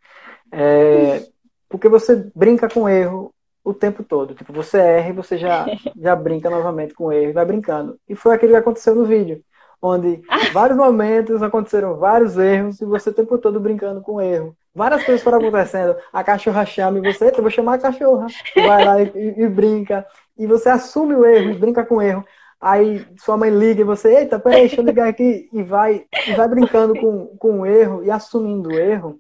É, 0.51 1.27
porque 1.69 1.89
você 1.89 2.31
brinca 2.35 2.69
com 2.69 2.89
erro, 2.89 3.35
o 3.65 3.73
tempo 3.73 4.03
todo. 4.03 4.35
Tipo, 4.35 4.53
você 4.53 4.79
erra 4.79 5.09
e 5.11 5.13
você 5.13 5.39
já, 5.39 5.67
já 5.97 6.17
brinca 6.17 6.51
novamente 6.51 6.95
com 6.95 7.07
o 7.07 7.13
erro, 7.13 7.33
vai 7.33 7.45
brincando. 7.45 7.99
E 8.09 8.15
foi 8.15 8.35
aquilo 8.35 8.53
que 8.53 8.59
aconteceu 8.59 8.95
no 8.95 9.05
vídeo, 9.05 9.43
onde 9.81 10.23
vários 10.53 10.77
momentos 10.77 11.43
aconteceram 11.43 11.97
vários 11.97 12.37
erros 12.37 12.81
e 12.81 12.85
você 12.85 13.11
o 13.11 13.15
tempo 13.15 13.39
todo 13.39 13.61
brincando 13.61 14.01
com 14.01 14.15
o 14.15 14.21
erro. 14.21 14.57
Várias 14.75 15.05
coisas 15.05 15.23
foram 15.23 15.39
acontecendo. 15.39 15.95
A 16.13 16.25
cachorra 16.25 16.65
chama 16.65 16.99
e 16.99 17.13
você, 17.13 17.31
eu 17.31 17.43
vou 17.43 17.51
chamar 17.51 17.75
a 17.75 17.79
cachorra. 17.79 18.27
Vai 18.57 18.85
lá 18.85 19.03
e, 19.03 19.13
e, 19.15 19.43
e, 19.43 19.49
brinca. 19.49 20.07
E 20.39 20.47
você 20.47 20.71
assume 20.71 21.15
o 21.15 21.27
erro 21.27 21.51
e 21.51 21.59
brinca 21.59 21.85
com 21.85 21.97
o 21.97 22.03
erro. 22.03 22.25
Aí 22.59 23.05
sua 23.19 23.37
mãe 23.37 23.51
liga 23.51 23.81
e 23.81 23.85
você, 23.85 24.21
eita, 24.21 24.39
peraí, 24.39 24.61
deixa 24.61 24.81
eu 24.81 24.85
ligar 24.85 25.09
aqui. 25.09 25.49
E 25.53 25.63
vai, 25.63 26.07
e 26.27 26.33
vai 26.35 26.49
brincando 26.49 26.95
com, 26.95 27.37
com 27.37 27.61
o 27.61 27.67
erro 27.67 28.03
e 28.03 28.11
assumindo 28.11 28.71
o 28.71 28.79
erro 28.79 29.19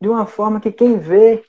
de 0.00 0.08
uma 0.08 0.26
forma 0.26 0.60
que 0.60 0.72
quem 0.72 0.98
vê 0.98 1.42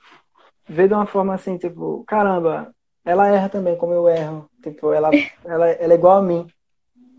vê 0.68 0.88
de 0.88 0.94
uma 0.94 1.06
forma 1.06 1.34
assim, 1.34 1.56
tipo, 1.58 2.04
caramba, 2.06 2.74
ela 3.04 3.28
erra 3.28 3.48
também 3.48 3.76
como 3.76 3.92
eu 3.92 4.08
erro. 4.08 4.48
Tipo, 4.62 4.92
ela, 4.92 5.10
ela, 5.44 5.68
ela 5.68 5.92
é 5.92 5.96
igual 5.96 6.18
a 6.18 6.22
mim, 6.22 6.46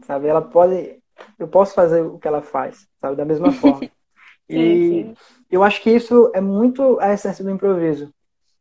sabe? 0.04 0.28
Ela 0.28 0.42
pode, 0.42 1.00
eu 1.38 1.48
posso 1.48 1.74
fazer 1.74 2.02
o 2.02 2.18
que 2.18 2.28
ela 2.28 2.42
faz, 2.42 2.88
sabe? 3.00 3.16
Da 3.16 3.26
mesma 3.26 3.52
forma. 3.52 3.90
e 4.50 4.56
sim. 4.56 5.16
eu 5.52 5.64
acho 5.64 5.82
que 5.82 5.90
isso 5.90 6.32
é 6.34 6.42
muito 6.42 7.00
a 7.00 7.14
essência 7.14 7.44
do 7.44 7.52
improviso. 7.52 8.14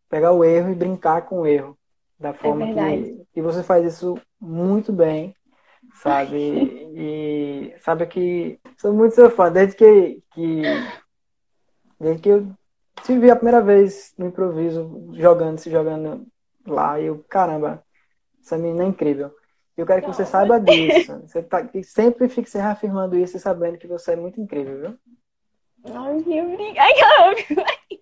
Pegar 0.09 0.33
o 0.33 0.45
erro 0.45 0.71
e 0.71 0.75
brincar 0.75 1.23
com 1.23 1.41
o 1.41 1.47
erro. 1.47 1.77
Da 2.19 2.31
é 2.31 2.35
forma 2.35 2.69
é 2.69 3.03
que, 3.03 3.27
que 3.35 3.43
você 3.43 3.63
faz 3.63 3.85
isso 3.85 4.17
muito 4.41 4.93
bem, 4.93 5.35
sabe? 5.95 6.37
e 6.95 7.75
sabe 7.81 8.07
que 8.07 8.61
sou 8.77 8.93
muito 8.93 9.15
seu 9.15 9.31
fã, 9.31 9.51
desde 9.51 9.75
que, 9.75 10.23
que 10.33 10.63
desde 11.99 12.23
que 12.23 12.29
eu 12.29 12.47
te 13.03 13.19
vi 13.19 13.31
a 13.31 13.37
primeira 13.37 13.61
vez 13.61 14.15
no 14.19 14.27
improviso, 14.27 15.11
jogando, 15.15 15.59
se 15.59 15.71
jogando 15.71 16.27
lá, 16.67 17.01
e 17.01 17.07
eu, 17.07 17.25
caramba, 17.29 17.85
essa 18.43 18.57
menina 18.57 18.85
é 18.85 18.89
incrível. 18.89 19.35
Eu 19.77 19.87
quero 19.87 20.03
que 20.03 20.09
você 20.09 20.27
saiba 20.27 20.61
disso. 20.61 21.19
Você 21.27 21.43
tá, 21.43 21.65
que 21.65 21.83
sempre 21.83 22.29
fique 22.29 22.51
se 22.51 22.59
reafirmando 22.59 23.17
isso 23.17 23.37
e 23.37 23.41
sabendo 23.41 23.79
que 23.79 23.87
você 23.87 24.13
é 24.13 24.17
muito 24.17 24.41
incrível, 24.41 24.81
viu? 24.81 24.99
Ai, 25.95 26.15
meu 26.27 26.57
Deus. 26.57 26.79
Ai, 26.79 28.01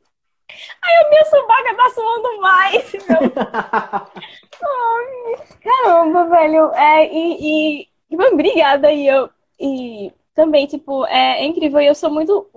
Ai, 0.82 0.94
a 0.96 1.08
minha 1.08 1.24
subaca 1.26 1.76
tá 1.76 1.90
suando 1.90 2.40
mais, 2.40 2.92
meu. 2.92 3.32
Ai, 4.62 5.36
caramba, 5.62 6.24
velho. 6.28 6.72
É, 6.74 7.06
e, 7.06 7.82
e, 7.82 7.88
e 8.10 8.16
obrigada. 8.16 8.88
aí 8.88 9.06
eu, 9.06 9.30
e 9.58 10.12
também, 10.34 10.66
tipo, 10.66 11.06
é, 11.06 11.42
é 11.42 11.44
incrível. 11.44 11.80
E 11.80 11.86
eu 11.86 11.94
sou 11.94 12.10
muito 12.10 12.48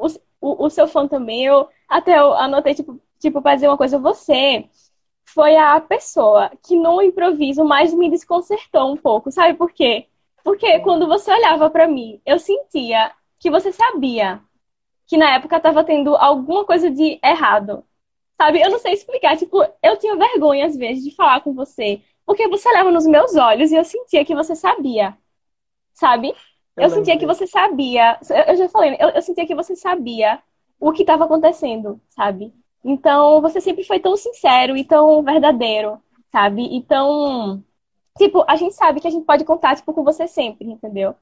o, 0.43 0.65
o, 0.65 0.69
seu 0.69 0.87
fã 0.87 1.07
também. 1.07 1.45
Eu 1.45 1.69
até 1.87 2.19
eu 2.19 2.33
anotei, 2.33 2.75
tipo, 2.75 2.99
tipo, 3.19 3.41
pra 3.41 3.55
dizer 3.55 3.67
uma 3.69 3.77
coisa, 3.77 3.97
você 3.97 4.69
foi 5.25 5.55
a 5.55 5.79
pessoa 5.79 6.51
que 6.63 6.75
no 6.75 7.01
improviso 7.01 7.63
mais 7.63 7.93
me 7.93 8.09
desconcertou 8.09 8.91
um 8.91 8.97
pouco. 8.97 9.31
Sabe 9.31 9.57
por 9.57 9.71
quê? 9.71 10.07
Porque 10.43 10.79
quando 10.79 11.07
você 11.07 11.31
olhava 11.31 11.69
para 11.69 11.87
mim, 11.87 12.21
eu 12.25 12.37
sentia 12.39 13.11
que 13.39 13.49
você 13.49 13.71
sabia 13.71 14.41
que 15.07 15.17
na 15.17 15.35
época 15.35 15.59
tava 15.59 15.83
tendo 15.83 16.15
alguma 16.15 16.65
coisa 16.65 16.89
de 16.91 17.19
errado. 17.23 17.83
Sabe? 18.37 18.61
Eu 18.61 18.71
não 18.71 18.79
sei 18.79 18.93
explicar. 18.93 19.37
Tipo, 19.37 19.63
eu 19.81 19.97
tinha 19.97 20.15
vergonha 20.17 20.65
às 20.65 20.75
vezes 20.75 21.03
de 21.03 21.15
falar 21.15 21.41
com 21.41 21.53
você. 21.53 22.01
Porque 22.25 22.47
você 22.47 22.69
olhava 22.69 22.91
nos 22.91 23.05
meus 23.05 23.35
olhos 23.35 23.71
e 23.71 23.75
eu 23.75 23.85
sentia 23.85 24.25
que 24.25 24.35
você 24.35 24.55
sabia. 24.55 25.17
Sabe? 25.93 26.33
Eu, 26.75 26.83
eu 26.83 26.89
sentia 26.89 27.17
que 27.17 27.25
você 27.25 27.45
sabia. 27.45 28.19
Eu 28.47 28.55
já 28.55 28.69
falei, 28.69 28.97
eu, 28.99 29.09
eu 29.09 29.21
sentia 29.21 29.45
que 29.45 29.55
você 29.55 29.75
sabia 29.75 30.41
o 30.79 30.91
que 30.91 31.03
estava 31.03 31.25
acontecendo, 31.25 31.99
sabe? 32.09 32.53
Então, 32.83 33.41
você 33.41 33.61
sempre 33.61 33.83
foi 33.83 33.99
tão 33.99 34.15
sincero 34.17 34.75
e 34.75 34.83
tão 34.83 35.23
verdadeiro, 35.23 36.01
sabe? 36.31 36.75
Então, 36.75 37.63
tipo, 38.17 38.43
a 38.47 38.55
gente 38.55 38.75
sabe 38.75 38.99
que 38.99 39.07
a 39.07 39.11
gente 39.11 39.25
pode 39.25 39.45
contar, 39.45 39.75
tipo, 39.75 39.93
com 39.93 40.03
você 40.03 40.27
sempre, 40.27 40.67
entendeu? 40.67 41.15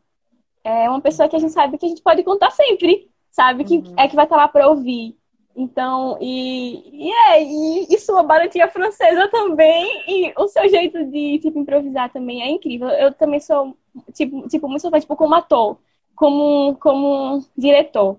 É 0.64 0.90
uma 0.90 1.02
pessoa 1.02 1.30
que 1.30 1.36
a 1.36 1.40
gente 1.40 1.54
sabe 1.54 1.78
que 1.78 1.86
a 1.86 1.90
gente 1.90 2.02
pode 2.02 2.24
contar 2.24 2.52
sempre, 2.52 3.10
sabe? 3.30 3.64
Que 3.64 3.78
uhum. 3.78 3.94
é 3.98 4.08
que 4.08 4.16
vai 4.16 4.26
estar 4.26 4.38
lá 4.38 4.48
para 4.48 4.68
ouvir. 4.68 5.16
Então, 5.56 6.18
e, 6.22 7.08
e 7.08 7.12
é, 7.12 7.44
e, 7.44 7.88
e 7.94 8.00
sua 8.00 8.24
baratinha 8.24 8.68
francesa 8.70 9.28
também, 9.28 10.04
e 10.08 10.34
o 10.38 10.48
seu 10.48 10.68
jeito 10.70 11.06
de, 11.06 11.40
tipo, 11.40 11.60
improvisar 11.60 12.12
também 12.12 12.42
é 12.42 12.50
incrível. 12.50 12.88
Eu 12.90 13.14
também 13.14 13.40
sou, 13.40 13.76
tipo, 14.14 14.48
tipo 14.48 14.68
muito 14.68 14.90
fã, 14.90 15.00
tipo, 15.00 15.16
como 15.16 15.36
ator, 15.36 15.78
como, 16.16 16.76
como 16.78 17.46
diretor. 17.58 18.18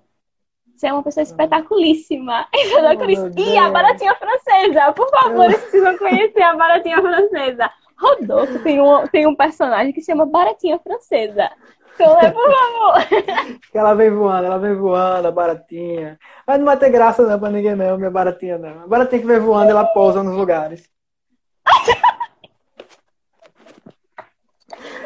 Você 0.77 0.89
é 0.89 0.93
uma 0.93 1.03
pessoa 1.03 1.23
espetaculíssima. 1.23 2.47
Oh, 2.75 3.41
e 3.41 3.57
a 3.59 3.71
baratinha 3.71 4.15
francesa. 4.15 4.93
Por 4.93 5.09
favor, 5.11 5.47
vocês 5.47 5.61
precisam 5.63 5.97
conhecer 5.99 6.43
a 6.43 6.57
baratinha 6.57 7.01
francesa. 7.01 7.71
Rodolfo 8.03 8.59
tem 8.65 8.81
um, 8.81 9.07
tem 9.07 9.27
um 9.27 9.35
personagem 9.35 9.93
que 9.93 10.01
se 10.01 10.11
chama 10.11 10.27
Baratinha 10.27 10.79
Francesa. 10.81 11.51
Então, 11.95 12.17
por 12.33 12.51
favor. 12.51 13.59
ela 13.75 13.95
vem 13.95 14.11
voando, 14.11 14.47
ela 14.47 14.59
vem 14.59 14.75
voando, 14.75 15.29
a 15.29 15.31
baratinha. 15.31 16.19
Mas 16.47 16.59
não 16.59 16.65
vai 16.67 16.77
ter 16.77 16.91
graça 16.91 17.23
não 17.27 17.39
pra 17.39 17.51
ninguém 17.51 17.75
não, 17.77 17.97
minha 17.99 18.11
baratinha 18.11 18.59
não. 18.59 18.85
A 18.85 18.87
baratinha 18.87 19.21
que 19.21 19.27
vem 19.27 19.39
voando, 19.39 19.71
ela 19.71 19.85
pousa 19.85 20.23
nos 20.23 20.35
lugares. 20.37 20.89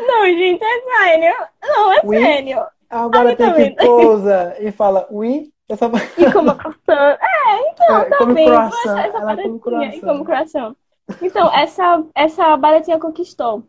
Não, 0.07 0.24
gente, 0.26 0.62
é 0.62 0.80
sério. 0.82 1.34
Não, 1.62 1.93
é 1.93 2.01
Oui. 2.05 2.18
sério. 2.20 2.64
A 2.89 3.09
baratinha 3.09 3.49
tá 3.51 3.55
que 3.57 3.62
vendo? 3.62 3.76
pousa 3.76 4.57
e 4.61 4.70
fala, 4.70 5.07
ui, 5.11 5.51
essa 5.68 5.87
E 6.16 6.32
como 6.32 6.55
croissant. 6.55 7.18
É, 7.20 7.70
então, 7.72 7.99
É, 7.99 8.05
tá 8.05 8.18
come 8.18 8.34
bem. 8.34 8.47
croissant, 8.47 8.99
Essa, 8.99 9.16
ela 9.16 9.20
baratinha. 9.20 9.57
E 9.57 9.61
croissant. 9.61 10.01
como 10.01 10.24
croissant. 10.24 10.76
Então, 11.22 11.53
essa, 11.55 12.05
essa 12.14 12.57
baratinha 12.57 12.99
conquistou 12.99 13.64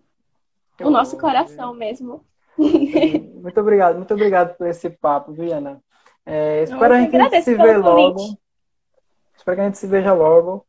o 0.82 0.90
nosso 0.90 1.18
coração 1.18 1.74
mesmo. 1.74 2.24
Muito 3.42 3.60
obrigado, 3.62 3.98
muito 3.98 4.14
obrigado 4.14 4.58
por 4.58 4.68
esse 4.68 4.90
papo, 4.90 5.32
Viana. 5.32 5.80
É, 6.26 6.64
espero 6.64 6.94
a 6.94 7.00
gente 7.00 7.42
se 7.42 7.56
ver 7.56 7.78
logo. 7.78 8.16
convite. 8.16 8.38
Espero 9.38 9.56
que 9.56 9.62
a 9.62 9.64
gente 9.66 9.78
se 9.78 9.88
veja 9.88 10.14
logo 10.14 10.66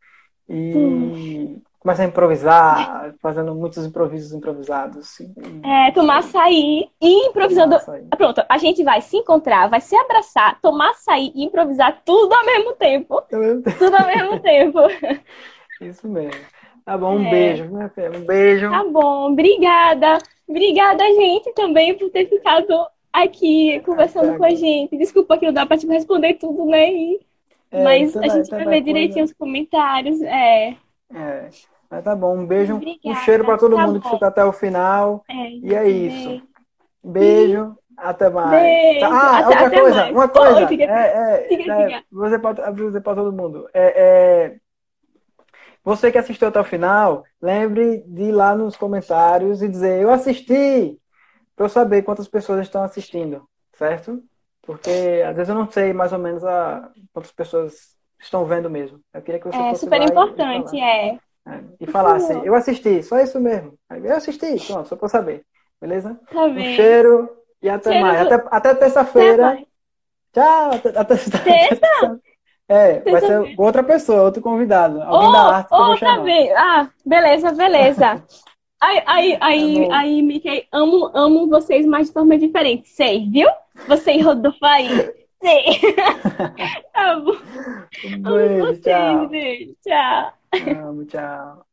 e 0.48 1.60
comece 1.80 2.02
a 2.02 2.04
improvisar, 2.04 3.14
fazendo 3.20 3.54
muitos 3.54 3.84
improvisos 3.84 4.32
improvisados. 4.32 5.20
É, 5.64 5.90
tomar 5.92 6.18
açaí 6.18 6.88
e 7.00 7.26
improvisando. 7.28 7.74
Nossa, 7.74 7.92
aí. 7.92 8.06
Pronto, 8.16 8.42
a 8.48 8.58
gente 8.58 8.84
vai 8.84 9.00
se 9.00 9.16
encontrar, 9.16 9.68
vai 9.68 9.80
se 9.80 9.96
abraçar, 9.96 10.60
tomar 10.60 10.90
açaí 10.90 11.32
e 11.34 11.44
improvisar 11.44 12.02
tudo 12.04 12.34
ao 12.34 12.44
mesmo 12.44 12.74
tempo. 12.74 13.22
Tudo 13.78 13.96
ao 13.96 14.06
mesmo 14.06 14.40
tempo. 14.40 14.78
Isso 15.80 16.08
mesmo. 16.08 16.40
Tá 16.88 16.96
bom, 16.96 17.16
um 17.18 17.26
É. 17.26 17.30
beijo, 17.30 17.64
né, 17.66 17.90
Fê? 17.94 18.08
Um 18.08 18.24
beijo. 18.24 18.70
Tá 18.70 18.82
bom, 18.84 19.30
obrigada. 19.32 20.16
Obrigada, 20.48 21.04
gente, 21.04 21.52
também 21.52 21.94
por 21.94 22.08
ter 22.08 22.26
ficado 22.26 22.86
aqui 23.12 23.78
conversando 23.84 24.30
Até 24.30 24.38
com 24.38 24.44
a 24.46 24.50
gente. 24.54 24.96
Desculpa 24.96 25.36
que 25.36 25.44
não 25.44 25.52
dá 25.52 25.66
pra 25.66 25.76
te 25.76 25.86
responder 25.86 26.34
tudo, 26.34 26.64
né? 26.64 26.90
E- 26.90 27.20
É, 27.70 27.84
Mas 27.84 28.16
a 28.16 28.26
gente 28.28 28.48
vai 28.48 28.64
ver 28.64 28.80
direitinho 28.80 29.26
os 29.26 29.34
comentários. 29.34 30.22
É, 30.22 30.74
É. 31.14 31.48
Mas 31.90 32.02
tá 32.04 32.16
bom, 32.16 32.34
um 32.38 32.46
beijo, 32.46 32.72
um 32.72 32.76
Obrigada, 32.78 33.20
cheiro 33.24 33.44
pra 33.44 33.58
todo 33.58 33.76
tá 33.76 33.86
mundo 33.86 34.00
que 34.00 34.08
bom. 34.08 34.14
ficou 34.14 34.28
até 34.28 34.42
o 34.44 34.52
final. 34.54 35.22
é. 35.28 35.50
E 35.50 35.74
é 35.74 35.86
isso. 35.90 36.42
Beijo, 37.04 37.76
até 37.98 38.30
mais. 38.30 38.50
Beijo, 38.62 39.04
Ah, 39.04 39.38
até- 39.38 39.46
outra 39.48 39.66
até 39.66 39.80
coisa, 39.80 39.96
mais. 39.96 40.12
uma 40.14 40.28
coisa. 40.28 40.56
Oi, 40.60 40.66
diga- 40.66 40.84
é, 40.84 40.88
é, 41.44 41.48
diga, 41.48 41.72
é, 41.74 41.86
diga. 41.86 42.02
pra, 42.40 42.70
vou 42.72 42.86
dizer 42.86 43.00
pra 43.02 43.14
todo 43.14 43.32
mundo. 43.32 43.68
É, 43.74 43.86
é, 44.02 44.56
você 45.88 46.12
que 46.12 46.18
assistiu 46.18 46.48
até 46.48 46.60
o 46.60 46.64
final, 46.64 47.24
lembre 47.42 48.02
de 48.06 48.24
ir 48.24 48.32
lá 48.32 48.56
nos 48.56 48.76
comentários 48.76 49.62
e 49.62 49.68
dizer 49.68 50.02
eu 50.02 50.10
assisti, 50.10 51.00
pra 51.56 51.66
eu 51.66 51.70
saber 51.70 52.02
quantas 52.02 52.28
pessoas 52.28 52.60
estão 52.62 52.82
assistindo, 52.84 53.48
certo? 53.74 54.22
Porque 54.62 54.90
às 55.26 55.36
vezes 55.36 55.48
eu 55.50 55.54
não 55.56 55.70
sei 55.70 55.92
mais 55.92 56.12
ou 56.12 56.18
menos 56.18 56.44
a, 56.44 56.90
quantas 57.12 57.32
pessoas 57.32 57.96
estão 58.20 58.46
vendo 58.46 58.70
mesmo. 58.70 59.00
Eu 59.14 59.22
queria 59.22 59.40
que 59.40 59.46
você 59.46 59.64
É 59.64 59.64
fosse 59.64 59.86
super 59.86 60.02
e- 60.06 60.40
e 60.40 60.44
importante, 60.44 60.46
falar. 60.46 60.78
é. 60.78 61.18
É, 61.46 61.64
E 61.80 61.86
falasse, 61.86 62.32
eu 62.44 62.54
assisti, 62.54 63.02
só 63.02 63.18
isso 63.20 63.40
mesmo. 63.40 63.78
Eu 63.90 64.16
assisti, 64.16 64.60
pronto, 64.60 64.88
só 64.88 64.96
pra 64.96 65.06
eu 65.06 65.10
saber. 65.10 65.46
Beleza? 65.80 66.18
Tá 66.30 66.48
Um 66.54 66.64
bem. 66.64 66.64
cheiro 66.64 67.30
e 67.62 67.68
até 67.68 67.92
Cheiro 67.92 67.94
mais. 67.94 68.20
do- 68.20 68.28
Até, 68.30 68.36
até 68.50 68.74
Até 68.74 68.74
terça-feira. 68.74 69.58
Tchau, 70.32 70.72
até, 70.74 70.90
até, 70.98 71.14
Terça? 71.42 71.88
É, 72.68 73.00
vai 73.08 73.22
ser 73.22 73.48
outra 73.56 73.82
pessoa, 73.82 74.22
outro 74.22 74.42
convidado. 74.42 75.02
Alguém 75.02 75.30
da 75.32 75.44
Oh, 75.46 75.48
arte 75.48 75.74
que 75.74 75.80
eu 75.80 75.84
vou 75.86 75.94
oh, 75.94 75.98
tá 75.98 76.18
chamar. 76.18 76.22
bem. 76.22 76.52
Ah, 76.54 76.90
beleza, 77.04 77.52
beleza. 77.52 78.22
Aí, 78.80 79.02
aí, 79.06 79.38
aí, 79.40 79.88
Tá 79.88 79.92
aí, 79.92 80.22
Mickey, 80.22 80.68
amo, 80.72 81.10
amo 81.14 81.48
vocês, 81.48 81.84
mas 81.86 82.08
de 82.08 82.12
forma 82.12 82.38
diferente. 82.38 82.88
Sei, 82.88 83.28
viu? 83.28 83.48
Você 83.86 84.12
e 84.12 84.20
Rodolfo 84.22 84.64
aí. 84.64 85.10
Sei. 85.42 85.64
tá 86.92 87.20
bom. 87.20 87.32
Um 88.04 88.22
Amo 88.24 88.56
beijo, 88.56 88.58
vocês, 88.58 88.82
tchau. 88.82 89.28
beijo. 89.28 89.74
Tchau. 89.82 90.32
Amo, 90.60 91.04
tchau. 91.06 91.67